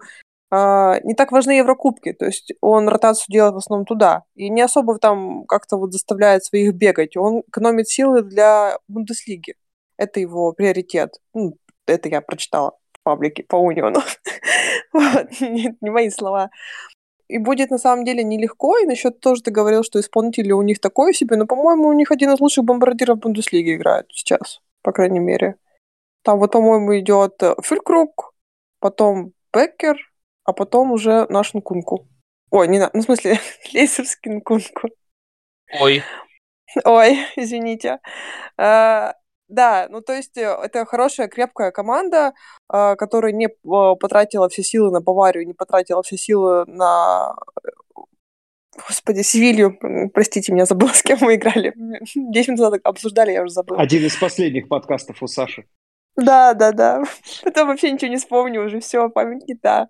а, 0.49 1.01
не 1.03 1.15
так 1.15 1.33
важны 1.33 1.51
Еврокубки, 1.51 2.13
то 2.13 2.25
есть 2.25 2.53
он 2.61 2.87
ротацию 2.87 3.25
делает 3.29 3.55
в 3.55 3.57
основном 3.57 3.85
туда, 3.85 4.23
и 4.35 4.49
не 4.49 4.61
особо 4.61 4.97
там 4.99 5.45
как-то 5.45 5.75
вот 5.75 5.91
заставляет 5.91 6.45
своих 6.45 6.73
бегать, 6.73 7.17
он 7.17 7.41
экономит 7.47 7.89
силы 7.89 8.21
для 8.21 8.77
Бундеслиги. 8.87 9.55
Это 9.97 10.21
его 10.21 10.53
приоритет. 10.53 11.19
Ну, 11.33 11.57
это 11.85 12.07
я 12.07 12.21
прочитала 12.21 12.77
в 12.93 13.03
паблике 13.03 13.43
по 13.43 13.57
Униону. 13.57 13.99
вот, 14.93 15.41
не, 15.41 15.75
не 15.81 15.89
мои 15.89 16.09
слова 16.09 16.49
и 17.27 17.37
будет 17.37 17.69
на 17.71 17.77
самом 17.77 18.05
деле 18.05 18.23
нелегко. 18.23 18.77
И 18.77 18.85
насчет 18.85 19.19
тоже 19.19 19.41
ты 19.41 19.51
говорил, 19.51 19.83
что 19.83 19.99
исполнители 19.99 20.51
у 20.51 20.61
них 20.61 20.79
такое 20.79 21.13
себе, 21.13 21.35
но, 21.35 21.45
по-моему, 21.45 21.87
у 21.87 21.93
них 21.93 22.11
один 22.11 22.31
из 22.31 22.39
лучших 22.39 22.63
бомбардиров 22.63 23.19
Бундеслиги 23.19 23.75
играет 23.75 24.05
сейчас, 24.11 24.61
по 24.81 24.91
крайней 24.91 25.19
мере. 25.19 25.55
Там 26.23 26.39
вот, 26.39 26.51
по-моему, 26.51 26.97
идет 26.99 27.41
э, 27.41 27.55
Фюлькруг, 27.61 28.33
потом 28.79 29.33
Беккер, 29.53 29.97
а 30.43 30.53
потом 30.53 30.91
уже 30.91 31.25
наш 31.29 31.53
Нкунку. 31.53 32.07
Ой, 32.49 32.67
не 32.67 32.79
на... 32.79 32.89
ну, 32.93 33.01
в 33.01 33.03
смысле, 33.03 33.39
Лейсерский 33.73 34.31
Нкунку. 34.31 34.89
Ой. 35.79 36.03
Ой, 36.83 37.17
извините. 37.35 37.99
А, 38.57 39.13
да, 39.47 39.87
ну 39.89 40.01
то 40.01 40.13
есть 40.13 40.37
э, 40.37 40.41
это 40.41 40.85
хорошая, 40.85 41.27
крепкая 41.27 41.71
команда, 41.71 42.33
э, 42.71 42.95
которая 42.95 43.31
не 43.31 43.47
э, 43.47 43.95
потратила 43.99 44.49
все 44.49 44.63
силы 44.63 44.91
на 44.91 45.01
Баварию, 45.01 45.47
не 45.47 45.53
потратила 45.53 46.03
все 46.03 46.17
силы 46.17 46.65
на 46.65 47.35
Господи, 48.87 49.21
Севилью, 49.21 49.79
простите 50.13 50.51
меня, 50.51 50.65
забыла, 50.65 50.89
с 50.93 51.01
кем 51.01 51.17
мы 51.21 51.35
играли. 51.35 51.73
Десять 52.15 52.49
минут 52.49 52.59
назад 52.59 52.81
обсуждали, 52.83 53.31
я 53.31 53.43
уже 53.43 53.53
забыла. 53.53 53.81
Один 53.81 54.05
из 54.05 54.15
последних 54.15 54.67
подкастов 54.67 55.23
у 55.23 55.27
Саши. 55.27 55.65
Да, 56.15 56.53
да, 56.53 56.71
да. 56.71 57.03
Потом 57.43 57.67
вообще 57.67 57.91
ничего 57.91 58.11
не 58.11 58.17
вспомню 58.17 58.65
уже, 58.65 58.79
все, 58.79 59.09
память 59.09 59.47
не 59.47 59.55
та. 59.55 59.89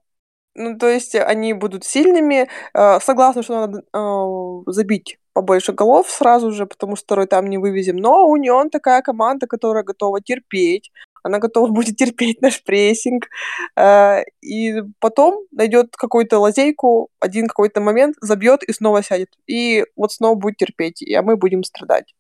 Ну, 0.58 0.78
то 0.78 0.88
есть 0.90 1.16
они 1.16 1.54
будут 1.54 1.86
сильными. 1.86 2.50
Согласна, 2.74 3.44
что 3.44 3.68
надо 3.68 4.72
забить 4.72 5.20
побольше 5.34 5.72
голов 5.72 6.10
сразу 6.10 6.52
же, 6.52 6.66
потому 6.66 6.96
что 6.96 7.06
второй 7.06 7.28
там 7.28 7.46
не 7.46 7.60
вывезем. 7.60 7.98
Но 7.98 8.26
у 8.26 8.32
Унион 8.32 8.72
такая 8.72 9.04
команда, 9.04 9.46
которая 9.46 9.84
готова 9.84 10.20
терпеть, 10.20 10.92
она 11.22 11.38
готова 11.38 11.68
будет 11.72 11.96
терпеть 11.96 12.42
наш 12.42 12.64
прессинг, 12.64 13.28
э, 13.76 14.24
и 14.42 14.82
потом 15.00 15.46
найдет 15.52 15.96
какую-то 15.96 16.40
лазейку, 16.40 17.10
один 17.20 17.48
какой-то 17.48 17.82
момент, 17.82 18.16
забьет 18.20 18.64
и 18.64 18.74
снова 18.74 19.04
сядет. 19.04 19.30
И 19.46 19.86
вот 19.96 20.12
снова 20.12 20.34
будет 20.34 20.58
терпеть, 20.58 21.04
а 21.14 21.22
мы 21.22 21.38
будем 21.38 21.64
страдать. 21.64 22.16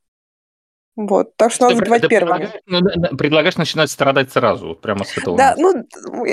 Вот, 0.95 1.35
так 1.37 1.51
что, 1.51 1.69
что 1.69 1.75
надо 1.75 1.77
забивать 1.77 2.07
первыми. 2.07 2.49
Предлагаешь, 2.65 3.07
ну, 3.11 3.17
предлагаешь 3.17 3.57
начинать 3.57 3.91
страдать 3.91 4.31
сразу, 4.31 4.75
прямо 4.75 5.05
с 5.05 5.17
этого. 5.17 5.37
Да, 5.37 5.55
ну, 5.57 5.85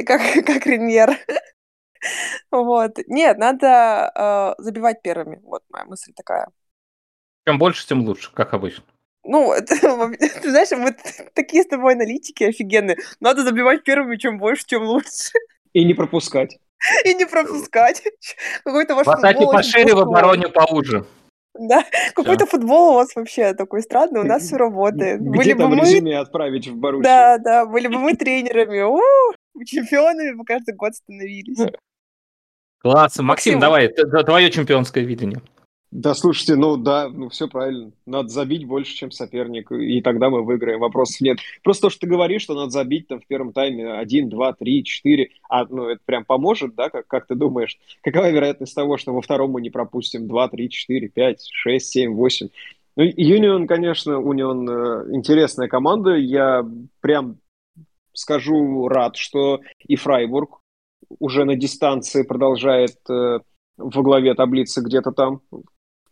как, 0.07 0.21
как 0.47 0.67
Реньер. 0.67 1.19
вот. 2.51 2.99
Нет, 3.07 3.39
надо 3.39 4.13
э, 4.59 4.63
забивать 4.63 5.03
первыми. 5.03 5.41
Вот 5.43 5.63
моя 5.71 5.85
мысль 5.85 6.13
такая. 6.15 6.49
Чем 7.47 7.59
больше, 7.59 7.87
тем 7.87 8.05
лучше, 8.05 8.31
как 8.33 8.55
обычно. 8.55 8.85
Ну, 9.25 9.53
это, 9.55 9.75
ты 10.43 10.51
знаешь, 10.51 10.71
мы 10.73 10.95
такие 11.35 11.63
с 11.63 11.67
тобой 11.67 11.95
аналитики 11.95 12.45
офигенные. 12.45 12.97
Надо 13.21 13.43
забивать 13.43 13.85
первым, 13.85 14.17
чем 14.19 14.39
больше, 14.39 14.65
чем 14.67 14.85
лучше. 14.85 15.33
И 15.73 15.85
не 15.85 15.95
пропускать. 15.95 16.59
И 17.05 17.15
не 17.15 17.25
пропускать. 17.25 18.03
Какой-то 18.65 18.95
ваш 18.95 19.05
Хватайте 19.05 19.47
пошире, 19.47 19.95
в 19.95 20.01
обороне 20.01 20.49
поуже. 20.49 21.05
Да, 21.57 21.85
какой-то 22.15 22.47
футбол 22.47 22.91
у 22.91 22.95
вас 22.95 23.15
вообще 23.15 23.55
такой 23.55 23.83
странный, 23.83 24.21
у 24.21 24.25
нас 24.25 24.43
все 24.43 24.57
работает. 24.57 25.21
Где 25.21 25.31
были 25.31 25.53
там 25.53 25.71
бы 25.71 25.77
мы... 25.77 26.15
отправить 26.17 26.67
в 26.67 26.77
Боруссию? 26.77 27.05
Да, 27.05 27.39
да, 27.39 27.65
были 27.65 27.87
бы 27.87 27.99
мы 27.99 28.15
тренерами, 28.15 28.83
у, 28.83 29.01
чемпионами 29.65 30.33
бы 30.33 30.45
каждый 30.45 30.75
год 30.75 30.95
становились. 30.95 31.59
Класс, 32.85 33.19
Максим, 33.19 33.25
Максим 33.25 33.59
давай, 33.61 33.89
твое 33.89 34.51
чемпионское 34.51 35.05
видение. 35.05 35.41
Да, 35.91 36.13
слушайте, 36.13 36.55
ну 36.55 36.77
да, 36.77 37.09
ну 37.09 37.31
все 37.31 37.49
правильно. 37.49 37.93
Надо 38.05 38.29
забить 38.29 38.67
больше, 38.67 38.95
чем 38.95 39.11
соперник, 39.11 39.73
и 39.73 40.03
тогда 40.03 40.29
мы 40.29 40.43
выиграем. 40.43 40.81
Вопросов 40.81 41.23
нет. 41.23 41.39
Просто 41.63 41.87
то, 41.87 41.91
что 41.91 42.01
ты 42.01 42.09
говоришь, 42.09 42.43
что 42.43 42.53
надо 42.53 42.69
забить 42.69 43.09
там 43.09 43.21
в 43.21 43.27
первом 43.27 43.55
тайме 43.55 43.91
1, 43.91 44.29
2, 44.29 44.53
3, 44.53 44.85
4, 44.85 45.31
а 45.49 45.65
ну 45.65 45.89
это 45.89 46.03
прям 46.05 46.27
поможет, 46.27 46.75
да, 46.75 46.91
как, 46.91 47.07
как 47.07 47.27
ты 47.27 47.35
думаешь? 47.35 47.79
Какова 48.03 48.31
вероятность 48.31 48.75
того, 48.75 48.99
что 48.99 49.15
во 49.15 49.23
втором 49.23 49.53
мы 49.53 49.63
не 49.63 49.71
пропустим 49.71 50.29
2, 50.29 50.49
3, 50.49 50.69
4, 50.69 51.09
5, 51.09 51.49
6, 51.51 51.87
7, 51.87 52.13
8? 52.13 52.49
Ну, 52.97 53.03
Юнион, 53.03 53.67
конечно, 53.67 54.19
Унион 54.19 54.69
э, 54.69 55.15
интересная 55.15 55.69
команда. 55.69 56.17
Я 56.17 56.69
прям 57.01 57.39
скажу 58.13 58.89
рад, 58.89 59.17
что 59.17 59.63
и 59.87 59.97
Фрайбург 59.97 60.61
уже 61.19 61.45
на 61.45 61.57
дистанции 61.57 62.23
продолжает 62.23 62.97
э, 63.09 63.41
во 63.77 64.03
главе 64.03 64.35
таблицы 64.35 64.83
где-то 64.83 65.13
там 65.13 65.41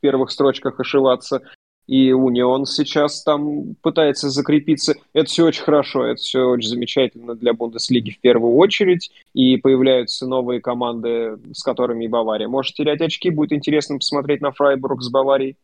первых 0.03 0.31
строчках 0.31 0.79
ошиваться. 0.79 1.41
И 1.89 2.13
Унион 2.13 2.65
сейчас 2.65 3.25
там 3.25 3.75
пытается 3.83 4.31
закрепиться. 4.31 4.95
Это 5.15 5.27
все 5.27 5.47
очень 5.47 5.65
хорошо, 5.65 6.05
это 6.05 6.21
все 6.21 6.45
очень 6.45 6.69
замечательно 6.69 7.35
для 7.35 7.55
Бундеслиги 7.55 8.11
в 8.11 8.21
первую 8.21 8.55
очередь. 8.55 9.11
И 9.35 9.57
появляются 9.57 10.27
новые 10.27 10.61
команды, 10.61 11.39
с 11.53 11.63
которыми 11.63 12.05
и 12.05 12.09
Бавария 12.09 12.47
может 12.47 12.75
терять 12.75 13.01
очки. 13.01 13.31
Будет 13.31 13.53
интересно 13.53 13.97
посмотреть 13.97 14.43
на 14.43 14.53
Фрайбург 14.53 15.03
с 15.03 15.11
Баварией. 15.11 15.57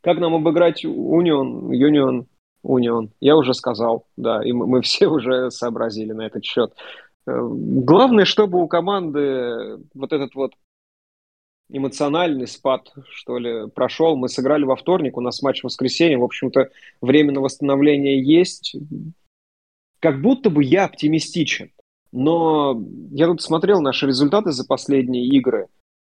Как 0.00 0.18
нам 0.18 0.34
обыграть 0.34 0.84
Унион, 0.84 1.70
Юнион, 1.70 2.26
Унион? 2.62 3.10
Я 3.20 3.36
уже 3.36 3.54
сказал, 3.54 4.04
да, 4.16 4.42
и 4.44 4.52
мы 4.52 4.80
все 4.82 5.06
уже 5.06 5.50
сообразили 5.52 6.12
на 6.12 6.22
этот 6.22 6.44
счет. 6.44 6.72
Главное, 7.30 8.24
чтобы 8.24 8.62
у 8.62 8.68
команды 8.68 9.78
вот 9.94 10.12
этот 10.12 10.34
вот 10.34 10.52
эмоциональный 11.70 12.46
спад, 12.46 12.92
что 13.10 13.38
ли, 13.38 13.68
прошел. 13.70 14.16
Мы 14.16 14.28
сыграли 14.28 14.64
во 14.64 14.76
вторник, 14.76 15.16
у 15.16 15.20
нас 15.20 15.42
матч 15.42 15.60
в 15.60 15.64
воскресенье. 15.64 16.18
В 16.18 16.24
общем-то, 16.24 16.70
время 17.00 17.32
на 17.32 17.40
восстановление 17.40 18.22
есть. 18.22 18.76
Как 20.00 20.22
будто 20.22 20.48
бы 20.48 20.64
я 20.64 20.84
оптимистичен. 20.86 21.70
Но 22.10 22.82
я 23.10 23.26
тут 23.26 23.42
смотрел 23.42 23.82
наши 23.82 24.06
результаты 24.06 24.52
за 24.52 24.66
последние 24.66 25.26
игры. 25.26 25.68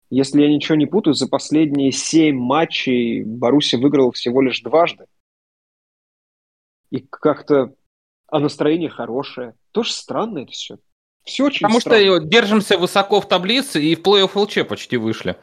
Если 0.09 0.41
я 0.41 0.49
ничего 0.49 0.77
не 0.77 0.87
путаю, 0.87 1.15
за 1.15 1.29
последние 1.29 1.93
семь 1.93 2.39
матчей 2.39 3.23
Баруси 3.23 3.77
выиграл 3.77 4.13
всего 4.13 4.41
лишь 4.41 4.61
дважды. 4.63 5.07
И 6.91 7.01
как-то... 7.01 7.75
А 8.29 8.39
настроение 8.39 8.89
хорошее. 8.89 9.55
Тоже 9.73 9.93
странно 9.93 10.39
это 10.39 10.53
все. 10.53 10.79
Все 11.25 11.45
очень 11.45 11.67
Потому 11.67 11.81
странно. 11.81 12.19
что 12.19 12.27
держимся 12.27 12.79
высоко 12.79 13.21
в 13.21 13.29
таблице 13.29 13.83
и 13.83 13.95
в 13.95 14.01
плей-офф 14.01 14.31
ЛЧ 14.35 14.69
почти 14.69 14.97
вышли. 14.97 15.37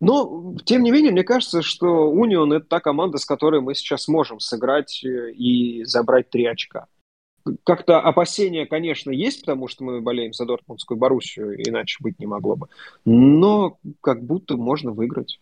Но, 0.00 0.54
тем 0.64 0.82
не 0.82 0.90
менее, 0.90 1.12
мне 1.12 1.24
кажется, 1.24 1.62
что 1.62 2.10
Унион– 2.10 2.52
это 2.54 2.66
та 2.66 2.80
команда, 2.80 3.18
с 3.18 3.24
которой 3.24 3.60
мы 3.62 3.74
сейчас 3.74 4.08
можем 4.08 4.40
сыграть 4.40 5.02
э, 5.02 5.32
и 5.32 5.84
забрать 5.84 6.28
три 6.28 6.44
очка. 6.44 6.86
Как-то 7.62 8.00
опасения, 8.00 8.66
конечно, 8.66 9.10
есть, 9.10 9.40
потому 9.40 9.68
что 9.68 9.84
мы 9.84 10.00
болеем 10.00 10.32
за 10.32 10.46
Дортмундскую 10.46 10.98
Боруссию, 10.98 11.56
иначе 11.66 11.98
быть 12.00 12.18
не 12.18 12.26
могло 12.26 12.56
бы. 12.56 12.68
Но 13.04 13.78
как 14.00 14.22
будто 14.22 14.56
можно 14.56 14.92
выиграть 14.92 15.40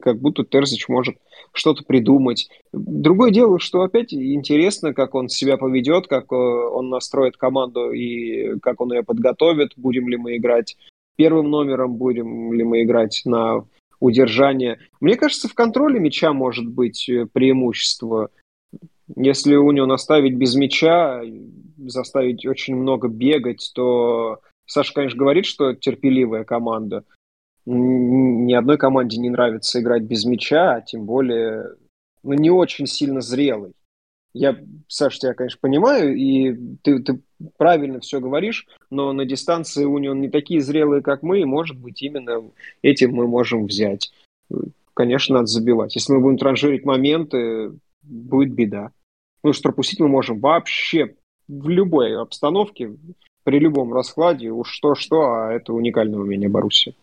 как 0.00 0.18
будто 0.20 0.44
Терзич 0.44 0.88
может 0.88 1.16
что-то 1.52 1.84
придумать. 1.84 2.48
Другое 2.72 3.30
дело, 3.30 3.58
что 3.58 3.82
опять 3.82 4.12
интересно, 4.12 4.94
как 4.94 5.14
он 5.14 5.28
себя 5.28 5.56
поведет, 5.56 6.06
как 6.06 6.32
э, 6.32 6.34
он 6.34 6.88
настроит 6.88 7.36
команду 7.36 7.92
и 7.92 8.58
как 8.60 8.80
он 8.80 8.92
ее 8.92 9.02
подготовит, 9.02 9.72
будем 9.76 10.08
ли 10.08 10.16
мы 10.16 10.36
играть 10.36 10.76
первым 11.16 11.50
номером, 11.50 11.96
будем 11.96 12.52
ли 12.52 12.64
мы 12.64 12.82
играть 12.82 13.22
на 13.24 13.64
удержание. 14.00 14.78
Мне 15.00 15.16
кажется, 15.16 15.48
в 15.48 15.54
контроле 15.54 16.00
мяча 16.00 16.32
может 16.32 16.66
быть 16.66 17.08
э, 17.08 17.26
преимущество. 17.26 18.30
Если 19.16 19.56
у 19.56 19.70
него 19.72 19.86
наставить 19.86 20.34
без 20.34 20.54
мяча, 20.54 21.22
заставить 21.76 22.46
очень 22.46 22.76
много 22.76 23.08
бегать, 23.08 23.70
то 23.74 24.38
Саша, 24.66 24.94
конечно, 24.94 25.18
говорит, 25.18 25.46
что 25.46 25.74
терпеливая 25.74 26.44
команда, 26.44 27.04
ни 27.66 28.52
одной 28.54 28.78
команде 28.78 29.18
не 29.18 29.30
нравится 29.30 29.80
играть 29.80 30.02
без 30.02 30.24
мяча, 30.24 30.74
а 30.74 30.80
тем 30.80 31.04
более 31.04 31.76
ну, 32.22 32.34
не 32.34 32.50
очень 32.50 32.86
сильно 32.86 33.20
зрелый. 33.20 33.72
Я, 34.32 34.56
Саша, 34.86 35.18
тебя, 35.18 35.34
конечно, 35.34 35.58
понимаю, 35.60 36.14
и 36.16 36.56
ты, 36.82 37.00
ты 37.00 37.20
правильно 37.56 37.98
все 38.00 38.20
говоришь, 38.20 38.66
но 38.88 39.12
на 39.12 39.24
дистанции 39.24 39.84
Унион 39.84 40.20
не 40.20 40.28
такие 40.28 40.60
зрелые, 40.60 41.02
как 41.02 41.22
мы, 41.22 41.40
и, 41.40 41.44
может 41.44 41.76
быть, 41.76 42.00
именно 42.02 42.42
этим 42.82 43.12
мы 43.12 43.26
можем 43.26 43.66
взять. 43.66 44.12
Конечно, 44.94 45.36
надо 45.36 45.46
забивать. 45.46 45.96
Если 45.96 46.12
мы 46.12 46.20
будем 46.20 46.38
транжирить 46.38 46.84
моменты, 46.84 47.72
будет 48.02 48.52
беда. 48.52 48.92
Ну, 49.42 49.52
что 49.52 49.64
пропустить 49.64 49.98
мы 49.98 50.08
можем 50.08 50.38
вообще 50.38 51.16
в 51.48 51.68
любой 51.68 52.16
обстановке, 52.16 52.94
при 53.42 53.58
любом 53.58 53.92
раскладе, 53.92 54.50
уж 54.50 54.70
что-что, 54.70 55.22
а 55.22 55.52
это 55.52 55.72
уникальное 55.72 56.20
умение 56.20 56.48
Боруссии. 56.48 56.94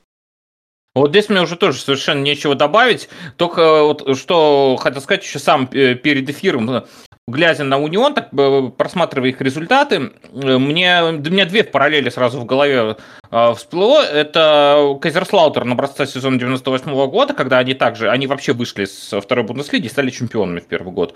Вот 1.00 1.12
здесь 1.12 1.30
мне 1.30 1.42
уже 1.42 1.56
тоже 1.56 1.80
совершенно 1.80 2.22
нечего 2.22 2.56
добавить. 2.56 3.10
Только 3.36 3.84
вот 3.84 4.18
что 4.18 4.78
хотел 4.80 5.02
сказать 5.02 5.24
еще 5.24 5.40
сам 5.40 5.70
э, 5.72 5.96
перед 5.96 6.30
эфиром, 6.30 6.86
глядя 7.28 7.64
на 7.64 7.78
Унион, 7.78 8.14
так 8.14 8.30
э, 8.34 8.72
просматривая 8.76 9.30
их 9.30 9.42
результаты, 9.42 10.12
э, 10.34 10.58
мне, 10.58 11.12
до 11.12 11.30
меня 11.30 11.46
две 11.46 11.64
параллели 11.64 12.10
сразу 12.10 12.40
в 12.40 12.46
голове 12.46 12.98
э, 13.30 13.54
всплыло. 13.54 14.02
Это 14.02 14.98
Кайзерслаутер 15.02 15.64
образца 15.64 16.06
сезона 16.06 16.40
98 16.40 16.92
-го 16.92 17.08
года, 17.08 17.34
когда 17.34 17.58
они 17.60 17.74
также, 17.74 18.10
они 18.10 18.28
вообще 18.28 18.54
вышли 18.54 18.86
с 18.86 19.20
второй 19.20 19.46
Бундеслиги 19.46 19.88
и 19.88 19.90
стали 19.90 20.10
чемпионами 20.10 20.60
в 20.60 20.68
первый 20.68 20.94
год. 20.94 21.16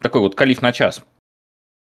Такой 0.00 0.20
вот 0.20 0.36
калиф 0.36 0.62
на 0.62 0.72
час. 0.72 1.02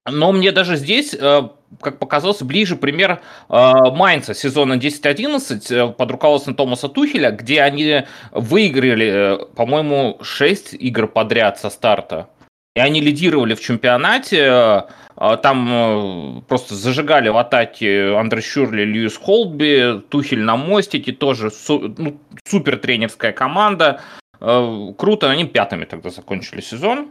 Но 0.10 0.32
мне 0.32 0.52
даже 0.52 0.78
здесь, 0.78 1.14
э, 1.14 1.50
как 1.82 2.00
показалось, 2.00 2.42
ближе 2.42 2.78
пример 2.78 3.22
э, 3.50 3.74
Майнца 3.92 4.34
сезона 4.34 4.76
10-11 4.76 5.74
э, 5.74 5.94
под 5.94 6.12
руководством 6.12 6.56
Томаса 6.56 6.88
Тухеля, 6.88 7.32
где 7.32 7.62
они 7.62 8.04
выиграли, 8.32 9.40
по-моему, 9.56 10.18
6 10.22 10.74
игр 10.76 11.08
подряд 11.08 11.60
со 11.60 11.70
старта. 11.70 12.30
И 12.76 12.80
они 12.80 13.02
лидировали 13.02 13.56
в 13.56 13.60
чемпионате, 13.60 14.86
там 15.16 16.46
просто 16.48 16.76
зажигали 16.76 17.28
в 17.28 17.38
атаке 17.38 18.16
Андрей 18.16 18.44
Шюрли, 18.44 18.84
Льюис 18.84 19.18
Холдби, 19.18 20.04
Тухель 20.10 20.42
на 20.42 20.58
мостике, 20.58 21.12
тоже 21.12 21.50
ну, 21.68 22.20
супер 22.48 22.78
тренерская 22.78 23.32
команда. 23.32 24.02
Круто, 24.38 25.32
они 25.32 25.46
пятыми 25.46 25.86
тогда 25.86 26.12
закончили 26.12 26.62
сезон. 26.62 27.10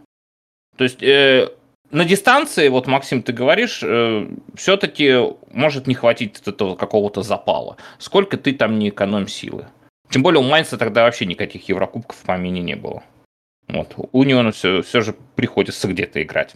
То 0.76 0.84
есть 0.84 1.02
на 1.90 2.04
дистанции, 2.04 2.68
вот, 2.68 2.86
Максим, 2.86 3.22
ты 3.22 3.32
говоришь, 3.32 3.80
э, 3.82 4.28
все-таки 4.54 5.14
может 5.52 5.86
не 5.86 5.94
хватить 5.94 6.40
этого 6.44 6.74
какого-то 6.74 7.22
запала. 7.22 7.76
Сколько 7.98 8.36
ты 8.36 8.52
там 8.52 8.78
не 8.78 8.88
экономь 8.88 9.28
силы. 9.28 9.66
Тем 10.10 10.22
более 10.22 10.40
у 10.40 10.44
Майнца 10.44 10.78
тогда 10.78 11.04
вообще 11.04 11.26
никаких 11.26 11.68
Еврокубков 11.68 12.16
в 12.16 12.22
помине 12.22 12.62
не 12.62 12.76
было. 12.76 13.02
Вот. 13.68 13.94
У 14.12 14.22
него 14.22 14.50
все, 14.52 14.82
все 14.82 15.00
же 15.00 15.14
приходится 15.34 15.88
где-то 15.88 16.22
играть. 16.22 16.54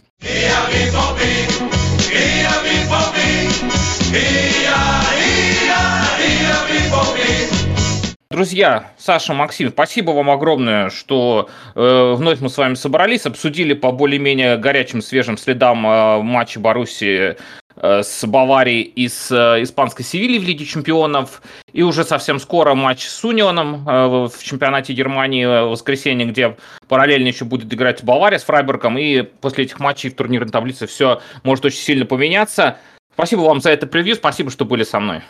Друзья, 8.31 8.93
Саша, 8.97 9.33
Максим, 9.33 9.71
спасибо 9.71 10.11
вам 10.11 10.29
огромное, 10.29 10.89
что 10.89 11.49
э, 11.75 12.13
вновь 12.15 12.39
мы 12.39 12.47
с 12.47 12.57
вами 12.57 12.75
собрались, 12.75 13.25
обсудили 13.25 13.73
по 13.73 13.91
более-менее 13.91 14.55
горячим, 14.55 15.01
свежим 15.01 15.37
следам 15.37 15.85
э, 15.85 16.21
матча 16.21 16.57
Баруси 16.57 17.35
э, 17.75 18.03
с 18.03 18.25
Баварией 18.25 18.83
и 18.83 19.09
с 19.09 19.31
э, 19.31 19.63
испанской 19.63 20.05
Севильей 20.05 20.39
в 20.39 20.45
Лиге 20.45 20.65
чемпионов. 20.65 21.41
И 21.73 21.83
уже 21.83 22.05
совсем 22.05 22.39
скоро 22.39 22.73
матч 22.73 23.05
с 23.05 23.21
Унионом 23.25 23.85
э, 23.85 24.07
в 24.07 24.41
чемпионате 24.41 24.93
Германии 24.93 25.45
в 25.45 25.71
воскресенье, 25.71 26.25
где 26.25 26.55
параллельно 26.87 27.27
еще 27.27 27.43
будет 27.43 27.73
играть 27.73 28.01
Бавария 28.01 28.39
с 28.39 28.45
Фрайбергом. 28.45 28.97
И 28.97 29.23
после 29.23 29.65
этих 29.65 29.81
матчей 29.81 30.09
в 30.09 30.15
турнирной 30.15 30.51
таблице 30.51 30.87
все 30.87 31.21
может 31.43 31.65
очень 31.65 31.79
сильно 31.79 32.05
поменяться. 32.05 32.77
Спасибо 33.13 33.41
вам 33.41 33.59
за 33.59 33.71
это 33.71 33.87
превью, 33.87 34.15
спасибо, 34.15 34.51
что 34.51 34.63
были 34.63 34.85
со 34.85 35.01
мной. 35.01 35.21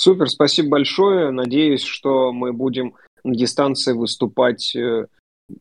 Супер, 0.00 0.28
спасибо 0.28 0.68
большое. 0.68 1.32
Надеюсь, 1.32 1.82
что 1.82 2.32
мы 2.32 2.52
будем 2.52 2.94
на 3.24 3.34
дистанции 3.34 3.94
выступать 3.94 4.72
э, 4.76 5.08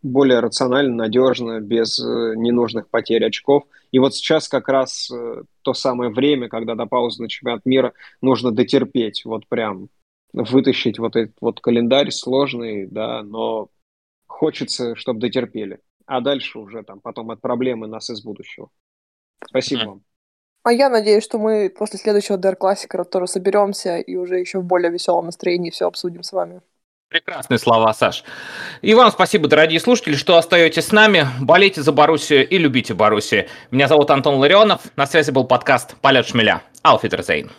более 0.03 0.41
рационально, 0.41 0.93
надежно, 0.93 1.59
без 1.59 1.99
э, 1.99 2.35
ненужных 2.35 2.87
потерь 2.87 3.25
очков. 3.25 3.63
И 3.91 3.97
вот 3.97 4.13
сейчас 4.13 4.47
как 4.47 4.69
раз 4.69 5.09
э, 5.09 5.41
то 5.63 5.73
самое 5.73 6.11
время, 6.11 6.49
когда 6.49 6.75
до 6.75 6.85
паузы 6.85 7.23
на 7.23 7.29
чемпионат 7.29 7.65
мира 7.65 7.93
нужно 8.21 8.51
дотерпеть, 8.51 9.25
вот 9.25 9.47
прям 9.47 9.89
вытащить 10.33 10.99
вот 10.99 11.15
этот 11.15 11.35
вот 11.41 11.59
календарь 11.59 12.11
сложный, 12.11 12.85
да, 12.85 13.23
но 13.23 13.69
хочется, 14.27 14.95
чтобы 14.95 15.19
дотерпели. 15.19 15.79
А 16.05 16.21
дальше 16.21 16.59
уже 16.59 16.83
там 16.83 16.99
потом 16.99 17.31
от 17.31 17.41
проблемы 17.41 17.87
нас 17.87 18.11
из 18.11 18.21
будущего. 18.21 18.69
Спасибо 19.43 19.85
вам. 19.85 20.03
А 20.67 20.73
я 20.73 20.89
надеюсь, 20.89 21.23
что 21.23 21.39
мы 21.39 21.69
после 21.69 21.97
следующего 21.97 22.35
DR 22.35 22.57
классика 22.57 23.01
тоже 23.05 23.27
соберемся 23.27 23.99
и 23.99 24.17
уже 24.17 24.37
еще 24.37 24.59
в 24.59 24.65
более 24.65 24.91
веселом 24.91 25.27
настроении 25.27 25.69
все 25.69 25.87
обсудим 25.87 26.23
с 26.23 26.33
вами. 26.33 26.59
Прекрасные 27.07 27.57
слова, 27.57 27.93
Саш. 27.93 28.25
И 28.81 28.93
вам 28.93 29.09
спасибо, 29.11 29.47
дорогие 29.47 29.79
слушатели, 29.79 30.15
что 30.15 30.35
остаетесь 30.35 30.87
с 30.87 30.91
нами. 30.91 31.25
Болейте 31.39 31.81
за 31.81 31.93
Боруссию 31.93 32.45
и 32.45 32.57
любите 32.57 32.93
Боруссию. 32.93 33.47
Меня 33.71 33.87
зовут 33.87 34.11
Антон 34.11 34.39
Ларионов. 34.39 34.81
На 34.97 35.07
связи 35.07 35.31
был 35.31 35.45
подкаст 35.45 35.95
«Полет 36.01 36.27
шмеля». 36.27 36.61
Ауфитерзейн. 36.81 37.49